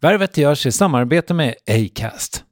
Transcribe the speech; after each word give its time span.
Värvet 0.00 0.36
görs 0.36 0.66
i 0.66 0.72
samarbete 0.72 1.34
med 1.34 1.54
Acast. 1.66 2.44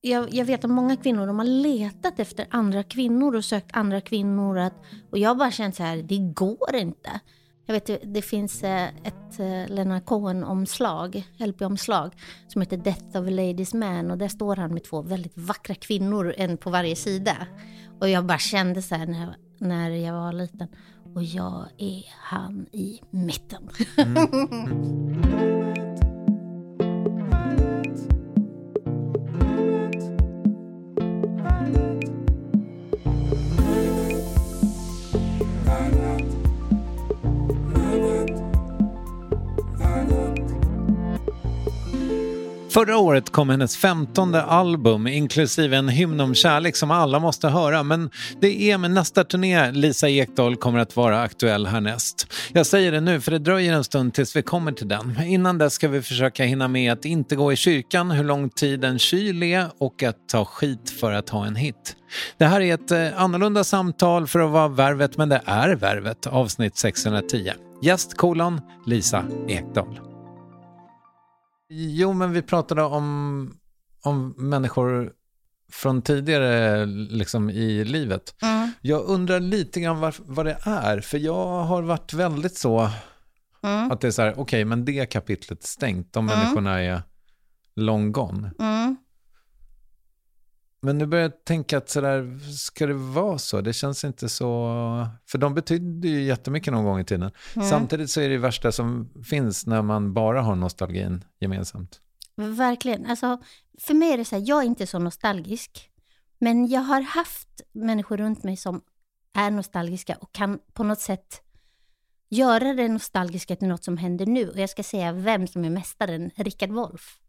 Jag, 0.00 0.34
jag 0.34 0.44
vet 0.44 0.64
att 0.64 0.70
många 0.70 0.96
kvinnor 0.96 1.26
de 1.26 1.38
har 1.38 1.46
letat 1.46 2.18
efter 2.18 2.46
andra 2.50 2.82
kvinnor 2.82 3.36
och 3.36 3.44
sökt 3.44 3.76
andra 3.76 4.00
kvinnor. 4.00 4.58
Att, 4.58 4.74
och 5.10 5.18
jag 5.18 5.30
har 5.30 5.34
bara 5.34 5.50
känt 5.50 5.76
så 5.76 5.82
här, 5.82 5.96
det 5.96 6.18
går 6.18 6.74
inte. 6.74 7.20
Jag 7.66 7.74
vet, 7.74 8.14
det 8.14 8.22
finns 8.22 8.64
eh, 8.64 8.88
ett 8.88 9.40
eh, 9.40 9.74
Leonard 9.74 10.04
Cohen-omslag, 10.04 11.24
LP-omslag, 11.38 12.14
som 12.48 12.62
heter 12.62 12.76
Death 12.76 13.06
of 13.08 13.26
a 13.26 13.30
Ladies 13.30 13.74
Man. 13.74 14.10
Och 14.10 14.18
där 14.18 14.28
står 14.28 14.56
han 14.56 14.74
med 14.74 14.84
två 14.84 15.02
väldigt 15.02 15.38
vackra 15.38 15.74
kvinnor, 15.74 16.34
en 16.36 16.56
på 16.56 16.70
varje 16.70 16.96
sida. 16.96 17.36
Och 18.00 18.08
jag 18.08 18.24
bara 18.26 18.38
kände 18.38 18.82
så 18.82 18.94
här 18.94 19.06
när, 19.06 19.36
när 19.58 19.90
jag 19.90 20.14
var 20.14 20.32
liten. 20.32 20.68
Och 21.14 21.22
jag 21.22 21.66
är 21.78 22.04
han 22.10 22.66
i 22.72 23.00
mitten. 23.10 23.68
Mm. 23.96 25.50
Förra 42.74 42.98
året 42.98 43.30
kom 43.30 43.50
hennes 43.50 43.76
femtonde 43.76 44.42
album 44.42 45.06
inklusive 45.06 45.76
en 45.76 45.88
hymn 45.88 46.20
om 46.20 46.34
kärlek 46.34 46.76
som 46.76 46.90
alla 46.90 47.18
måste 47.18 47.48
höra. 47.48 47.82
Men 47.82 48.10
det 48.40 48.70
är 48.70 48.78
med 48.78 48.90
nästa 48.90 49.24
turné 49.24 49.72
Lisa 49.72 50.08
Ekdahl 50.08 50.56
kommer 50.56 50.78
att 50.78 50.96
vara 50.96 51.22
aktuell 51.22 51.66
härnäst. 51.66 52.26
Jag 52.52 52.66
säger 52.66 52.92
det 52.92 53.00
nu 53.00 53.20
för 53.20 53.30
det 53.30 53.38
dröjer 53.38 53.72
en 53.72 53.84
stund 53.84 54.14
tills 54.14 54.36
vi 54.36 54.42
kommer 54.42 54.72
till 54.72 54.88
den. 54.88 55.22
Innan 55.22 55.58
dess 55.58 55.72
ska 55.72 55.88
vi 55.88 56.02
försöka 56.02 56.44
hinna 56.44 56.68
med 56.68 56.92
att 56.92 57.04
inte 57.04 57.36
gå 57.36 57.52
i 57.52 57.56
kyrkan, 57.56 58.10
hur 58.10 58.24
lång 58.24 58.50
tid 58.50 58.84
en 58.84 58.98
kyl 58.98 59.42
är 59.42 59.66
och 59.78 60.02
att 60.02 60.28
ta 60.28 60.44
skit 60.44 60.90
för 61.00 61.12
att 61.12 61.28
ha 61.28 61.46
en 61.46 61.56
hit. 61.56 61.96
Det 62.38 62.44
här 62.44 62.60
är 62.60 62.74
ett 62.74 62.90
eh, 62.90 63.22
annorlunda 63.22 63.64
samtal 63.64 64.26
för 64.26 64.40
att 64.40 64.50
vara 64.50 64.68
Värvet, 64.68 65.16
men 65.16 65.28
det 65.28 65.42
är 65.44 65.74
Värvet, 65.74 66.26
avsnitt 66.26 66.76
610. 66.76 67.52
Gäst 67.82 68.16
kolon 68.16 68.60
Lisa 68.86 69.24
Ekdahl. 69.48 70.13
Jo, 71.76 72.12
men 72.12 72.32
vi 72.32 72.42
pratade 72.42 72.82
om, 72.82 73.58
om 74.02 74.34
människor 74.36 75.12
från 75.72 76.02
tidigare 76.02 76.86
liksom, 76.86 77.50
i 77.50 77.84
livet. 77.84 78.34
Mm. 78.42 78.70
Jag 78.80 79.04
undrar 79.04 79.40
lite 79.40 79.80
grann 79.80 80.00
var, 80.00 80.14
vad 80.18 80.46
det 80.46 80.58
är, 80.62 81.00
för 81.00 81.18
jag 81.18 81.62
har 81.62 81.82
varit 81.82 82.12
väldigt 82.12 82.56
så 82.56 82.90
mm. 83.62 83.90
att 83.90 84.00
det 84.00 84.06
är 84.06 84.10
så 84.10 84.22
här, 84.22 84.30
okej, 84.32 84.42
okay, 84.42 84.64
men 84.64 84.84
det 84.84 85.06
kapitlet 85.06 85.62
är 85.62 85.66
stängt, 85.66 86.12
de 86.12 86.28
mm. 86.28 86.38
människorna 86.38 86.82
är 86.82 87.02
long 87.76 88.12
gone. 88.12 88.50
Mm. 88.58 88.96
Men 90.84 90.98
nu 90.98 91.06
börjar 91.06 91.22
jag 91.22 91.44
tänka 91.44 91.78
att 91.78 91.88
sådär, 91.88 92.38
ska 92.56 92.86
det 92.86 92.94
vara 92.94 93.38
så? 93.38 93.60
Det 93.60 93.72
känns 93.72 94.04
inte 94.04 94.28
så... 94.28 94.46
För 95.26 95.38
de 95.38 95.54
betydde 95.54 96.08
ju 96.08 96.22
jättemycket 96.22 96.72
någon 96.72 96.84
gång 96.84 97.00
i 97.00 97.04
tiden. 97.04 97.30
Mm. 97.56 97.68
Samtidigt 97.68 98.10
så 98.10 98.20
är 98.20 98.28
det 98.28 98.38
värsta 98.38 98.72
som 98.72 99.10
finns 99.24 99.66
när 99.66 99.82
man 99.82 100.14
bara 100.14 100.42
har 100.42 100.54
nostalgin 100.54 101.24
gemensamt. 101.40 102.00
Verkligen. 102.36 103.06
Alltså, 103.06 103.42
för 103.80 103.94
mig 103.94 104.12
är 104.12 104.18
det 104.18 104.24
så 104.24 104.36
här, 104.36 104.44
jag 104.46 104.62
är 104.62 104.66
inte 104.66 104.86
så 104.86 104.98
nostalgisk. 104.98 105.90
Men 106.38 106.68
jag 106.68 106.80
har 106.80 107.00
haft 107.00 107.60
människor 107.72 108.16
runt 108.16 108.42
mig 108.42 108.56
som 108.56 108.80
är 109.34 109.50
nostalgiska 109.50 110.16
och 110.20 110.32
kan 110.32 110.58
på 110.72 110.84
något 110.84 111.00
sätt 111.00 111.40
göra 112.28 112.74
det 112.74 112.88
nostalgiska 112.88 113.56
till 113.56 113.68
något 113.68 113.84
som 113.84 113.96
händer 113.96 114.26
nu. 114.26 114.50
Och 114.50 114.58
jag 114.58 114.70
ska 114.70 114.82
säga 114.82 115.12
vem 115.12 115.46
som 115.46 115.64
är 115.64 115.70
mästaren, 115.70 116.30
Rickard 116.36 116.70
Wolff. 116.70 117.20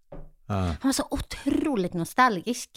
Ah. 0.48 0.56
Han 0.56 0.78
var 0.82 0.92
så 0.92 1.08
otroligt 1.12 1.94
nostalgisk. 1.94 2.70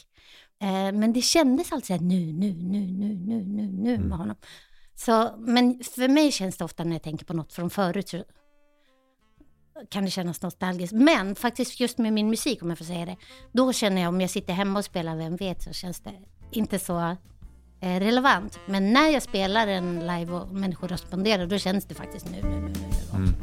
Eh, 0.61 0.93
men 0.93 1.13
det 1.13 1.23
kändes 1.23 1.73
alltid 1.73 1.87
såhär 1.87 2.01
nu, 2.01 2.33
nu, 2.33 2.55
nu, 2.55 2.87
nu, 2.87 3.15
nu, 3.15 3.45
nu, 3.45 3.67
nu 3.67 3.95
mm. 3.95 4.09
med 4.09 4.19
honom. 4.19 4.37
Så, 4.95 5.35
men 5.39 5.81
för 5.85 6.09
mig 6.09 6.33
känns 6.33 6.57
det 6.57 6.65
ofta 6.65 6.85
när 6.85 6.93
jag 6.93 7.03
tänker 7.03 7.25
på 7.25 7.35
något 7.35 7.53
från 7.53 7.71
förut 7.71 8.09
så 8.09 8.25
kan 9.91 10.05
det 10.05 10.11
kännas 10.11 10.43
nostalgiskt. 10.43 10.93
Men 10.93 11.35
faktiskt 11.35 11.81
just 11.81 11.99
med 11.99 12.13
min 12.13 12.31
musik, 12.31 12.63
om 12.63 12.69
jag 12.69 12.79
får 12.79 12.85
säga 12.85 13.07
det, 13.07 13.17
då 13.53 13.73
känner 13.73 14.03
jag 14.03 14.09
om 14.09 14.21
jag 14.21 14.31
sitter 14.31 14.53
hemma 14.53 14.79
och 14.79 14.85
spelar 14.85 15.17
Vem 15.17 15.37
vet, 15.37 15.63
så 15.63 15.73
känns 15.73 16.01
det 16.01 16.13
inte 16.51 16.79
så 16.79 17.17
eh, 17.81 18.01
relevant. 18.01 18.59
Men 18.67 18.93
när 18.93 19.09
jag 19.09 19.23
spelar 19.23 19.67
en 19.67 20.01
live 20.01 20.33
och 20.33 20.55
människor 20.55 20.89
responderar, 20.89 21.47
då 21.47 21.59
känns 21.59 21.85
det 21.85 21.95
faktiskt 21.95 22.27
nu, 22.31 22.43
nu, 22.43 22.61
nu, 22.61 22.69
nu. 22.69 23.17
Mm. 23.17 23.35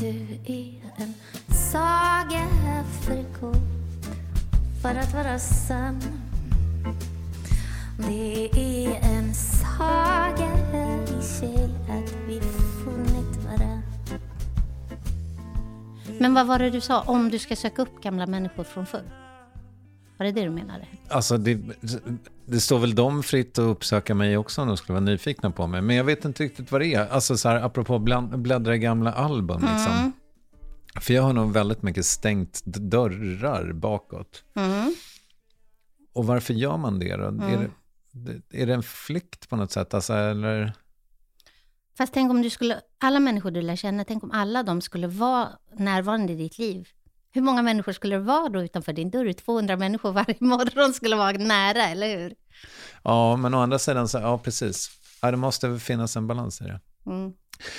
Du 0.00 0.52
är 0.52 0.80
en 0.96 1.14
saga 1.54 2.48
för 3.06 3.40
kort 3.40 3.56
för 4.82 4.94
att 4.94 5.14
vara 5.14 5.38
sann 5.38 6.29
det 7.98 8.50
är 8.54 9.00
en 9.02 9.34
saga 9.34 10.50
i 11.18 11.22
sig 11.22 11.70
att 11.88 12.14
vi 12.28 12.40
funnit 12.84 13.36
varann 13.44 13.82
Men 16.18 16.34
vad 16.34 16.46
var 16.46 16.58
det 16.58 16.70
du 16.70 16.80
sa, 16.80 17.02
om 17.02 17.30
du 17.30 17.38
ska 17.38 17.56
söka 17.56 17.82
upp 17.82 18.02
gamla 18.02 18.26
människor 18.26 18.64
från 18.64 18.86
förr? 18.86 19.04
Var 20.18 20.26
det 20.26 20.32
det 20.32 20.42
du 20.42 20.50
menade? 20.50 20.86
Alltså, 21.08 21.38
det, 21.38 21.60
det 22.46 22.60
står 22.60 22.78
väl 22.78 22.94
dem 22.94 23.22
fritt 23.22 23.58
att 23.58 23.62
uppsöka 23.62 24.14
mig 24.14 24.36
också 24.36 24.62
om 24.62 24.68
de 24.68 24.76
skulle 24.76 24.94
vara 24.94 25.04
nyfikna 25.04 25.50
på 25.50 25.66
mig. 25.66 25.82
Men 25.82 25.96
jag 25.96 26.04
vet 26.04 26.24
inte 26.24 26.42
riktigt 26.42 26.72
vad 26.72 26.80
det 26.80 26.94
är. 26.94 27.08
Alltså 27.08 27.36
så 27.36 27.48
här, 27.48 27.62
apropå 27.62 27.98
bläddra 27.98 28.74
i 28.74 28.78
gamla 28.78 29.12
album. 29.12 29.60
Liksom. 29.60 29.92
Mm. 29.92 30.12
För 31.00 31.14
jag 31.14 31.22
har 31.22 31.32
nog 31.32 31.52
väldigt 31.52 31.82
mycket 31.82 32.06
stängt 32.06 32.62
dörrar 32.64 33.72
bakåt. 33.72 34.44
Mm. 34.54 34.94
Och 36.12 36.26
varför 36.26 36.54
gör 36.54 36.76
man 36.76 36.98
det 36.98 37.16
då? 37.16 37.26
Mm. 37.26 37.42
Är 37.42 37.70
det, 38.12 38.62
är 38.62 38.66
det 38.66 38.74
en 38.74 38.82
flykt 38.82 39.48
på 39.48 39.56
något 39.56 39.72
sätt? 39.72 39.94
Alltså, 39.94 40.14
eller? 40.14 40.72
Fast 41.98 42.12
tänk 42.12 42.30
om 42.30 42.42
du 42.42 42.50
skulle, 42.50 42.80
alla 42.98 43.20
människor 43.20 43.50
du 43.50 43.62
lär 43.62 43.76
känna, 43.76 44.04
tänk 44.04 44.24
om 44.24 44.30
alla 44.30 44.62
de 44.62 44.80
skulle 44.80 45.06
vara 45.06 45.48
närvarande 45.76 46.32
i 46.32 46.36
ditt 46.36 46.58
liv. 46.58 46.88
Hur 47.32 47.42
många 47.42 47.62
människor 47.62 47.92
skulle 47.92 48.16
det 48.16 48.22
vara 48.22 48.48
då 48.48 48.62
utanför 48.62 48.92
din 48.92 49.10
dörr? 49.10 49.32
200 49.32 49.76
människor 49.76 50.12
varje 50.12 50.36
morgon 50.40 50.94
skulle 50.94 51.16
vara 51.16 51.32
nära, 51.32 51.88
eller 51.88 52.18
hur? 52.18 52.34
Ja, 53.02 53.36
men 53.36 53.54
å 53.54 53.58
andra 53.58 53.78
sidan, 53.78 54.08
så, 54.08 54.18
ja 54.18 54.38
precis. 54.38 54.90
Ja, 55.22 55.30
det 55.30 55.36
måste 55.36 55.78
finnas 55.78 56.16
en 56.16 56.26
balans 56.26 56.60
i 56.60 56.64
det. 56.64 56.80
Mm. 57.06 57.32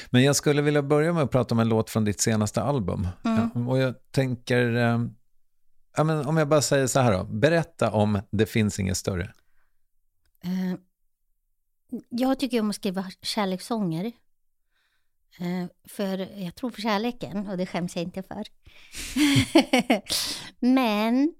Men 0.09 0.23
jag 0.23 0.35
skulle 0.35 0.61
vilja 0.61 0.81
börja 0.81 1.13
med 1.13 1.23
att 1.23 1.31
prata 1.31 1.55
om 1.55 1.59
en 1.59 1.69
låt 1.69 1.89
från 1.89 2.05
ditt 2.05 2.21
senaste 2.21 2.61
album. 2.61 3.07
Mm. 3.23 3.49
Ja, 3.55 3.71
och 3.71 3.77
jag 3.77 3.95
tänker, 4.11 4.75
eh, 4.75 4.99
ja, 5.95 6.03
men 6.03 6.25
om 6.25 6.37
jag 6.37 6.47
bara 6.47 6.61
säger 6.61 6.87
så 6.87 6.99
här 6.99 7.17
då, 7.17 7.23
berätta 7.23 7.91
om 7.91 8.21
Det 8.31 8.45
finns 8.45 8.79
inget 8.79 8.97
större. 8.97 9.33
Eh, 10.43 10.79
jag 12.09 12.39
tycker 12.39 12.61
om 12.61 12.69
att 12.69 12.75
skriva 12.75 13.11
kärlekssånger. 13.21 14.05
Eh, 15.39 15.67
för 15.83 16.17
jag 16.39 16.55
tror 16.55 16.69
på 16.69 16.81
kärleken 16.81 17.47
och 17.47 17.57
det 17.57 17.65
skäms 17.65 17.95
jag 17.95 18.03
inte 18.03 18.23
för. 18.23 18.43
Men 20.59 21.33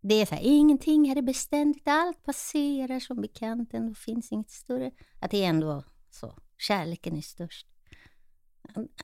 det 0.00 0.14
är 0.14 0.26
så 0.26 0.34
här, 0.34 0.42
ingenting 0.44 1.08
här 1.08 1.16
är 1.16 1.22
beständigt, 1.22 1.88
allt 1.88 2.22
passerar 2.22 3.00
som 3.00 3.20
bekant, 3.20 3.74
ändå 3.74 3.94
finns 3.94 4.32
inget 4.32 4.50
större. 4.50 4.90
Att 5.20 5.30
det 5.30 5.44
är 5.44 5.48
ändå 5.48 5.84
så, 6.10 6.38
kärleken 6.58 7.16
är 7.16 7.20
störst. 7.20 7.66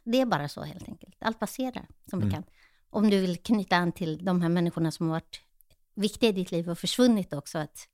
Det 0.04 0.20
är 0.20 0.26
bara 0.26 0.48
så 0.48 0.62
helt 0.62 0.88
enkelt, 0.88 1.16
allt 1.18 1.38
passerar 1.38 1.88
som 2.10 2.22
mm. 2.22 2.42
Om 2.90 3.10
du 3.10 3.20
vill 3.20 3.36
knyta 3.36 3.76
an 3.76 3.92
till 3.92 4.24
de 4.24 4.42
här 4.42 4.48
människorna 4.48 4.90
som 4.90 5.06
har 5.06 5.14
varit 5.14 5.40
viktiga 5.94 6.30
i 6.30 6.32
ditt 6.32 6.52
liv 6.52 6.70
och 6.70 6.78
försvunnit 6.78 7.32
också, 7.32 7.58
att 7.58 7.88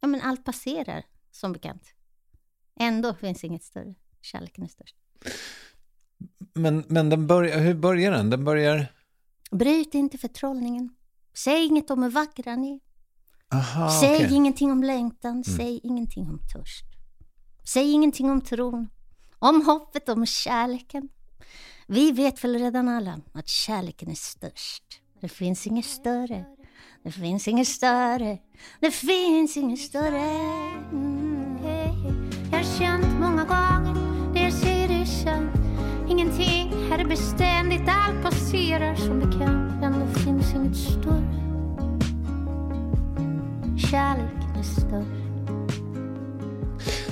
Ja, 0.00 0.08
men 0.08 0.20
allt 0.20 0.44
passerar, 0.44 1.04
som 1.30 1.52
bekant. 1.52 1.94
Ändå 2.80 3.14
finns 3.14 3.44
inget 3.44 3.64
större. 3.64 3.94
Kärleken 4.20 4.64
är 4.64 4.68
störst. 4.68 4.96
Men, 6.54 6.84
men 6.88 7.10
den 7.10 7.26
börjar, 7.26 7.58
hur 7.58 7.74
börjar 7.74 8.12
den? 8.12 8.30
Den 8.30 8.44
börjar... 8.44 8.86
Bryt 9.50 9.94
inte 9.94 10.18
förtrollningen. 10.18 10.96
Säg 11.34 11.66
inget 11.66 11.90
om 11.90 12.02
hur 12.02 12.10
vackra 12.10 12.56
ni 12.56 12.72
är. 12.72 12.80
Aha, 13.56 14.00
Säg 14.00 14.14
okay. 14.14 14.34
ingenting 14.34 14.72
om 14.72 14.82
längtan. 14.82 15.30
Mm. 15.30 15.44
Säg 15.44 15.80
ingenting 15.82 16.28
om 16.28 16.38
törst. 16.54 16.84
Säg 17.72 17.90
ingenting 17.90 18.30
om 18.30 18.40
tron. 18.40 18.88
Om 19.38 19.66
hoppet, 19.66 20.08
om 20.08 20.26
kärleken. 20.26 21.08
Vi 21.92 22.12
vet 22.12 22.44
väl 22.44 22.58
redan 22.58 22.88
alla 22.88 23.20
att 23.32 23.48
kärleken 23.48 24.10
är 24.10 24.14
störst. 24.14 24.84
Det 25.20 25.28
finns 25.28 25.66
inget 25.66 25.84
större. 25.84 26.44
Det 27.02 27.10
finns 27.10 27.48
inget 27.48 27.68
större, 27.68 28.38
det 28.80 28.90
finns 28.90 29.56
inget 29.56 29.78
större. 29.80 30.20
Mm. 30.92 31.58
Jag 32.50 32.58
har 32.58 32.78
känt 32.78 33.20
många 33.20 33.44
gånger 33.44 33.94
det 34.34 34.40
jag 34.40 34.52
säger 34.52 35.00
är 35.00 35.04
sant 35.04 35.50
Ingenting 36.10 36.72
här 36.90 36.98
är 36.98 37.04
beständigt, 37.04 37.88
allt 37.88 38.22
passerar 38.22 38.94
som 38.94 39.18
bekant. 39.20 39.80
Men 39.80 40.00
det 40.00 40.20
finns 40.20 40.54
inget 40.54 40.76
större. 40.76 41.34
Kärleken 43.90 44.56
är 44.58 44.62
störst 44.62 45.19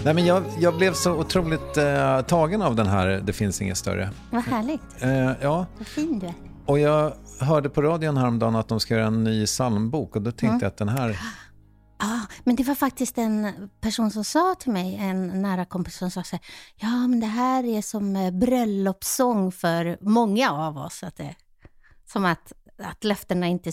Nej, 0.05 0.15
men 0.15 0.27
jag, 0.27 0.45
jag 0.59 0.77
blev 0.77 0.95
så 0.95 1.13
otroligt 1.13 1.79
uh, 1.79 2.21
tagen 2.21 2.63
av 2.63 2.75
den 2.75 2.87
här 2.87 3.07
Det 3.07 3.33
finns 3.33 3.63
inget 3.63 3.79
större. 3.79 4.11
Vad 4.31 4.43
härligt. 4.43 5.05
Uh, 5.05 5.43
ja. 5.43 5.67
Vad 5.79 5.87
fin 5.87 6.19
du 6.19 6.27
är. 6.27 6.35
Och 6.67 6.79
jag 6.79 7.13
hörde 7.41 7.69
på 7.69 7.83
radion 7.83 8.17
häromdagen 8.17 8.57
att 8.57 8.69
de 8.69 8.81
ska 8.81 8.95
göra 8.95 9.07
en 9.07 9.25
ny 9.25 9.47
psalmbok 9.47 10.17
och 10.17 10.23
då 10.23 10.31
tänkte 10.31 10.47
mm. 10.47 10.59
jag 10.61 10.69
att 10.69 10.77
den 10.77 10.89
här... 10.89 11.21
Ja, 12.01 12.21
men 12.45 12.57
det 12.57 12.65
var 12.65 12.75
faktiskt 12.75 13.19
en 13.19 13.53
person 13.81 14.11
som 14.11 14.25
sa 14.25 14.55
till 14.55 14.73
mig, 14.73 14.97
en 14.97 15.43
nära 15.43 15.65
kompis 15.65 15.97
som 15.97 16.11
sa 16.11 16.23
så 16.23 16.37
här, 16.37 16.45
ja 16.77 17.07
men 17.09 17.21
det 17.21 17.27
här 17.27 17.65
är 17.65 17.83
som 17.83 18.17
eh, 18.17 18.31
bröllopssång 18.31 19.53
för 19.53 19.99
många 20.01 20.51
av 20.51 20.79
oss. 20.79 21.03
Att 21.03 21.17
det, 21.17 21.35
som 22.13 22.25
att, 22.25 22.53
att 22.83 23.05
löftena 23.05 23.47
inte 23.47 23.73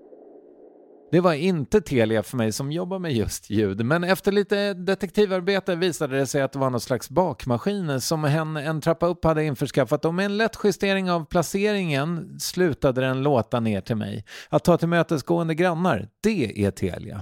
Det 1.11 1.19
var 1.19 1.33
inte 1.33 1.81
Telia 1.81 2.23
för 2.23 2.37
mig 2.37 2.51
som 2.51 2.71
jobbar 2.71 2.99
med 2.99 3.13
just 3.13 3.49
ljud, 3.49 3.85
men 3.85 4.03
efter 4.03 4.31
lite 4.31 4.73
detektivarbete 4.73 5.75
visade 5.75 6.17
det 6.17 6.27
sig 6.27 6.41
att 6.41 6.51
det 6.51 6.59
var 6.59 6.69
någon 6.69 6.81
slags 6.81 7.09
bakmaskin 7.09 8.01
som 8.01 8.23
hen 8.23 8.57
en 8.57 8.81
trappa 8.81 9.05
upp 9.05 9.23
hade 9.23 9.43
införskaffat 9.43 10.05
och 10.05 10.13
med 10.13 10.25
en 10.25 10.37
lätt 10.37 10.57
justering 10.63 11.11
av 11.11 11.25
placeringen 11.25 12.39
slutade 12.39 13.01
den 13.01 13.23
låta 13.23 13.59
ner 13.59 13.81
till 13.81 13.95
mig. 13.95 14.25
Att 14.49 14.63
ta 14.63 14.77
till 14.77 14.87
mötesgående 14.87 15.55
grannar, 15.55 16.07
det 16.23 16.65
är 16.65 16.71
Telia. 16.71 17.21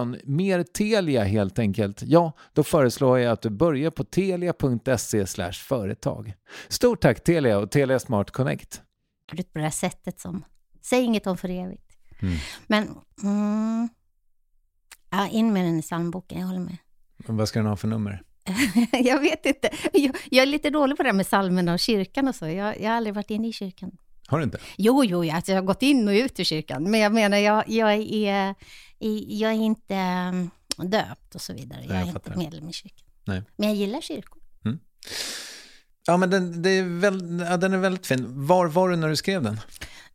mer 0.23 0.63
Telia 0.63 1.23
helt 1.23 1.59
enkelt, 1.59 2.01
ja, 2.05 2.31
då 2.53 2.63
föreslår 2.63 3.19
jag 3.19 3.31
att 3.31 3.41
du 3.41 3.49
börjar 3.49 3.91
på 3.91 4.03
telia.se 4.03 5.25
företag. 5.53 6.33
Stort 6.67 7.01
tack 7.01 7.23
Telia 7.23 7.57
och 7.57 7.71
Telia 7.71 7.99
Smart 7.99 8.31
Connect. 8.31 8.81
På 9.29 9.35
det 9.53 9.61
här 9.61 9.69
sättet 9.69 10.19
som, 10.19 10.43
säg 10.81 11.01
inget 11.01 11.27
om 11.27 11.37
för 11.37 11.49
evigt. 11.49 11.91
Mm. 12.21 12.37
Men, 12.67 12.87
mm, 13.23 13.89
ja, 15.09 15.27
in 15.27 15.53
med 15.53 15.65
den 15.65 15.79
i 15.79 15.81
psalmboken, 15.81 16.39
jag 16.39 16.47
håller 16.47 16.59
med. 16.59 16.77
Men 17.17 17.37
vad 17.37 17.47
ska 17.47 17.59
den 17.59 17.67
ha 17.67 17.75
för 17.75 17.87
nummer? 17.87 18.23
jag 18.91 19.19
vet 19.19 19.45
inte. 19.45 19.69
Jag, 19.93 20.17
jag, 20.29 20.43
är 20.43 20.47
lite 20.47 20.69
dålig 20.69 20.97
på 20.97 21.03
det 21.03 21.09
här 21.09 21.13
med 21.13 21.25
psalmerna 21.25 21.73
och 21.73 21.79
kyrkan 21.79 22.27
och 22.27 22.35
så. 22.35 22.47
Jag, 22.47 22.81
jag 22.81 22.89
har 22.89 22.97
aldrig 22.97 23.15
varit 23.15 23.29
inne 23.29 23.47
i 23.47 23.53
kyrkan. 23.53 23.97
Har 24.27 24.37
du 24.37 24.43
inte? 24.43 24.57
Jo, 24.77 25.03
jo, 25.03 25.31
alltså 25.31 25.51
jag 25.51 25.61
har 25.61 25.65
gått 25.65 25.81
in 25.81 26.07
och 26.07 26.13
ut 26.13 26.39
ur 26.39 26.43
kyrkan. 26.43 26.91
Men 26.91 26.99
jag 26.99 27.13
menar, 27.13 27.37
jag, 27.37 27.69
jag, 27.69 27.93
är, 27.93 28.55
jag 29.27 29.51
är 29.51 29.55
inte 29.55 29.95
mm, 29.95 30.49
döpt 30.77 31.35
och 31.35 31.41
så 31.41 31.53
vidare. 31.53 31.81
Jag, 31.81 31.95
jag 31.95 32.01
är 32.01 32.07
inte 32.07 32.37
medlem 32.37 32.69
i 32.69 32.73
kyrkan. 32.73 33.07
Nej. 33.23 33.43
Men 33.55 33.69
jag 33.69 33.77
gillar 33.77 34.01
kyrkor. 34.01 34.41
Mm. 34.65 34.79
Ja, 36.07 36.17
men 36.17 36.29
den, 36.29 36.61
det 36.61 36.69
är 36.69 36.83
väl, 36.83 37.39
ja, 37.49 37.57
den 37.57 37.73
är 37.73 37.77
väldigt 37.77 38.07
fin. 38.07 38.45
Var 38.47 38.67
var 38.67 38.89
du 38.89 38.95
när 38.95 39.09
du 39.09 39.15
skrev 39.15 39.43
den? 39.43 39.59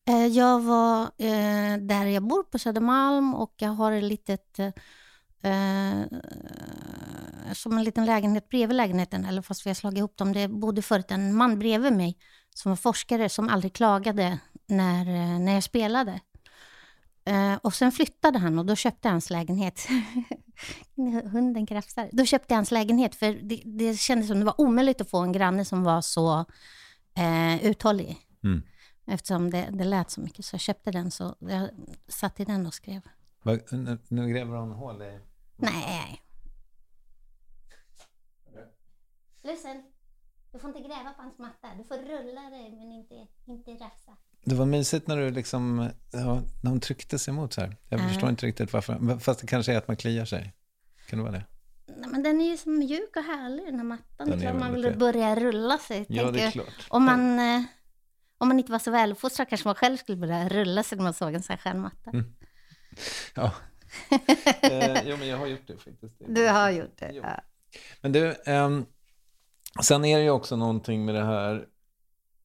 Eh, 0.08 0.26
jag 0.26 0.60
var 0.60 1.02
eh, 1.02 1.78
där 1.80 2.06
jag 2.06 2.22
bor 2.22 2.42
på 2.42 2.58
Södermalm 2.58 3.34
och 3.34 3.54
jag 3.56 3.70
har 3.70 3.92
ett 3.92 4.04
litet 4.04 4.58
Eh, 5.46 6.06
som 7.52 7.78
en 7.78 7.84
liten 7.84 8.06
lägenhet 8.06 8.48
bredvid 8.48 8.76
lägenheten, 8.76 9.24
eller 9.24 9.42
fast 9.42 9.66
vi 9.66 9.70
har 9.70 9.74
slagit 9.74 9.98
ihop 9.98 10.16
dem. 10.16 10.32
Det 10.32 10.48
bodde 10.48 10.82
förut 10.82 11.10
en 11.10 11.34
man 11.34 11.58
bredvid 11.58 11.92
mig 11.92 12.18
som 12.54 12.70
var 12.70 12.76
forskare 12.76 13.28
som 13.28 13.48
aldrig 13.48 13.72
klagade 13.72 14.38
när, 14.66 15.00
eh, 15.00 15.38
när 15.38 15.54
jag 15.54 15.62
spelade. 15.62 16.20
Eh, 17.26 17.56
och 17.62 17.74
sen 17.74 17.92
flyttade 17.92 18.38
han 18.38 18.58
och 18.58 18.66
då 18.66 18.76
köpte 18.76 19.08
hans 19.08 19.30
lägenhet. 19.30 19.88
Hunden 21.32 21.66
krafsar. 21.66 22.08
Då 22.12 22.24
köpte 22.24 22.54
jag 22.54 22.58
hans 22.58 22.70
lägenhet 22.70 23.14
för 23.14 23.32
det, 23.32 23.62
det 23.64 23.98
kändes 24.00 24.28
som 24.28 24.38
det 24.38 24.44
var 24.44 24.60
omöjligt 24.60 25.00
att 25.00 25.10
få 25.10 25.18
en 25.18 25.32
granne 25.32 25.64
som 25.64 25.84
var 25.84 26.00
så 26.00 26.44
eh, 27.16 27.66
uthållig. 27.66 28.16
Mm. 28.44 28.62
Eftersom 29.06 29.50
det, 29.50 29.68
det 29.72 29.84
lät 29.84 30.10
så 30.10 30.20
mycket. 30.20 30.44
Så 30.44 30.54
jag 30.54 30.60
köpte 30.60 30.90
den, 30.90 31.10
så 31.10 31.36
jag 31.38 31.68
satt 32.08 32.40
i 32.40 32.44
den 32.44 32.66
och 32.66 32.74
skrev. 32.74 33.00
Nu, 33.70 33.98
nu 34.08 34.28
gräver 34.28 34.56
hon 34.56 34.72
hål 34.72 35.02
i... 35.02 35.20
Nej. 35.56 36.22
Listen. 39.42 39.82
Du 40.52 40.58
får 40.58 40.68
inte 40.68 40.88
gräva 40.88 41.12
på 41.12 41.22
hans 41.22 41.38
matta. 41.38 41.68
Du 41.78 41.84
får 41.84 41.96
rulla 41.96 42.50
dig 42.50 42.70
men 42.70 42.92
inte, 42.92 43.26
inte 43.44 43.70
rafsa. 43.70 44.16
Det 44.44 44.54
var 44.54 44.66
mysigt 44.66 45.06
när 45.06 45.16
du 45.16 45.30
liksom, 45.30 45.90
ja, 46.12 46.42
när 46.62 46.70
hon 46.70 46.80
tryckte 46.80 47.18
sig 47.18 47.32
emot 47.32 47.52
så 47.52 47.60
här. 47.60 47.76
Jag 47.88 48.00
äh. 48.00 48.08
förstår 48.08 48.28
inte 48.28 48.46
riktigt 48.46 48.72
varför. 48.72 49.18
Fast 49.18 49.40
det 49.40 49.46
kanske 49.46 49.72
är 49.72 49.78
att 49.78 49.88
man 49.88 49.96
kliar 49.96 50.24
sig. 50.24 50.52
Kan 51.08 51.18
det 51.18 51.22
vara 51.22 51.32
det? 51.32 51.44
Nej, 51.86 52.10
men 52.10 52.22
den 52.22 52.40
är 52.40 52.50
ju 52.50 52.56
så 52.56 52.70
mjuk 52.70 53.16
och 53.16 53.22
härlig 53.22 53.66
den 53.66 53.76
här 53.76 53.84
mattan. 53.84 54.30
Den 54.30 54.42
är 54.42 54.54
man 54.54 54.74
vill 54.74 54.96
börja 54.96 55.36
rulla 55.36 55.78
sig. 55.78 56.06
Ja, 56.08 56.30
det 56.30 56.40
är 56.40 56.50
klart. 56.50 56.86
Om 56.88 57.04
man, 57.04 57.38
eh, 57.38 57.62
om 58.38 58.48
man 58.48 58.58
inte 58.58 58.72
var 58.72 58.78
så 58.78 58.90
väluppfostrad 58.90 59.48
kanske 59.48 59.68
man 59.68 59.74
själv 59.74 59.96
skulle 59.96 60.18
börja 60.18 60.48
rulla 60.48 60.82
sig 60.82 60.98
när 60.98 61.02
man 61.04 61.14
såg 61.14 61.34
en 61.34 61.42
sån 61.42 61.52
här 61.52 61.58
stjärnmatta. 61.58 62.10
Mm. 62.10 62.34
Ja. 63.34 63.52
eh, 64.62 65.08
jo, 65.08 65.16
men 65.16 65.28
jag 65.28 65.36
har 65.36 65.46
gjort 65.46 65.66
det 65.66 65.76
faktiskt. 65.76 66.14
Du 66.28 66.48
har 66.48 66.70
gjort 66.70 66.98
det, 66.98 67.12
ja. 67.12 67.40
Men 68.00 68.12
du, 68.12 68.30
eh, 68.46 68.80
sen 69.82 70.04
är 70.04 70.18
det 70.18 70.24
ju 70.24 70.30
också 70.30 70.56
någonting 70.56 71.04
med 71.04 71.14
det 71.14 71.24
här 71.24 71.66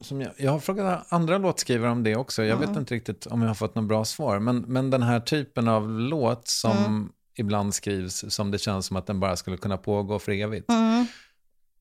som 0.02 0.22
jag, 0.22 0.32
jag 0.38 0.52
har 0.52 0.60
frågat 0.60 1.06
andra 1.10 1.38
låtskrivare 1.38 1.92
om 1.92 2.04
det 2.04 2.16
också. 2.16 2.44
Jag 2.44 2.58
mm. 2.58 2.70
vet 2.70 2.78
inte 2.78 2.96
riktigt 2.96 3.26
om 3.26 3.42
jag 3.42 3.50
har 3.50 3.56
fått 3.56 3.76
något 3.76 3.86
bra 3.86 4.06
svar. 4.06 4.40
Men, 4.40 4.58
men 4.58 4.90
den 4.90 5.04
här 5.04 5.20
typen 5.20 5.68
av 5.68 5.90
låt 5.90 6.48
som 6.48 6.78
mm. 6.78 7.12
ibland 7.36 7.74
skrivs 7.74 8.34
som 8.34 8.52
det 8.52 8.58
känns 8.58 8.86
som 8.86 8.98
att 8.98 9.08
den 9.08 9.20
bara 9.20 9.36
skulle 9.36 9.58
kunna 9.58 9.78
pågå 9.78 10.20
för 10.20 10.32
evigt. 10.32 10.70
Mm. 10.70 11.06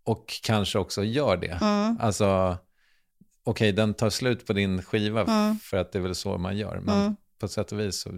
Och 0.05 0.41
kanske 0.43 0.79
också 0.79 1.05
gör 1.05 1.37
det. 1.37 1.59
Mm. 1.63 1.97
Alltså, 2.01 2.59
okej, 3.45 3.71
okay, 3.71 3.73
den 3.73 3.95
tar 3.95 4.11
slut 4.11 4.47
på 4.47 4.53
din 4.53 4.83
skiva 4.83 5.23
mm. 5.23 5.59
för 5.59 5.77
att 5.77 5.93
det 5.93 5.99
är 5.99 6.03
väl 6.03 6.15
så 6.15 6.39
man 6.39 6.57
gör. 6.57 6.81
Men 6.81 7.01
mm. 7.01 7.17
på 7.39 7.49
sätt 7.49 7.73
och 7.73 7.81
vis 7.81 8.01
så 8.01 8.11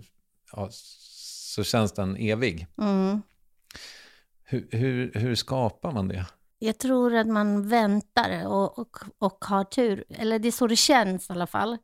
ja, 0.53 0.69
så 0.73 1.65
känns 1.65 1.93
den 1.93 2.17
evig. 2.17 2.67
Mm. 2.79 3.23
Hur, 4.45 4.69
hur, 4.71 5.13
hur 5.15 5.35
skapar 5.35 5.93
man 5.93 6.09
det? 6.09 6.27
Jag 6.65 6.79
tror 6.79 7.15
att 7.15 7.27
man 7.27 7.69
väntar 7.69 8.47
och, 8.47 8.79
och, 8.79 8.97
och 9.19 9.45
har 9.45 9.65
tur. 9.65 10.05
Eller 10.09 10.39
det 10.39 10.49
är 10.49 10.53
så 10.53 10.67
det 10.67 10.77
känns 10.77 11.31
i 11.31 11.33
alla 11.33 11.47
fall. 11.47 11.79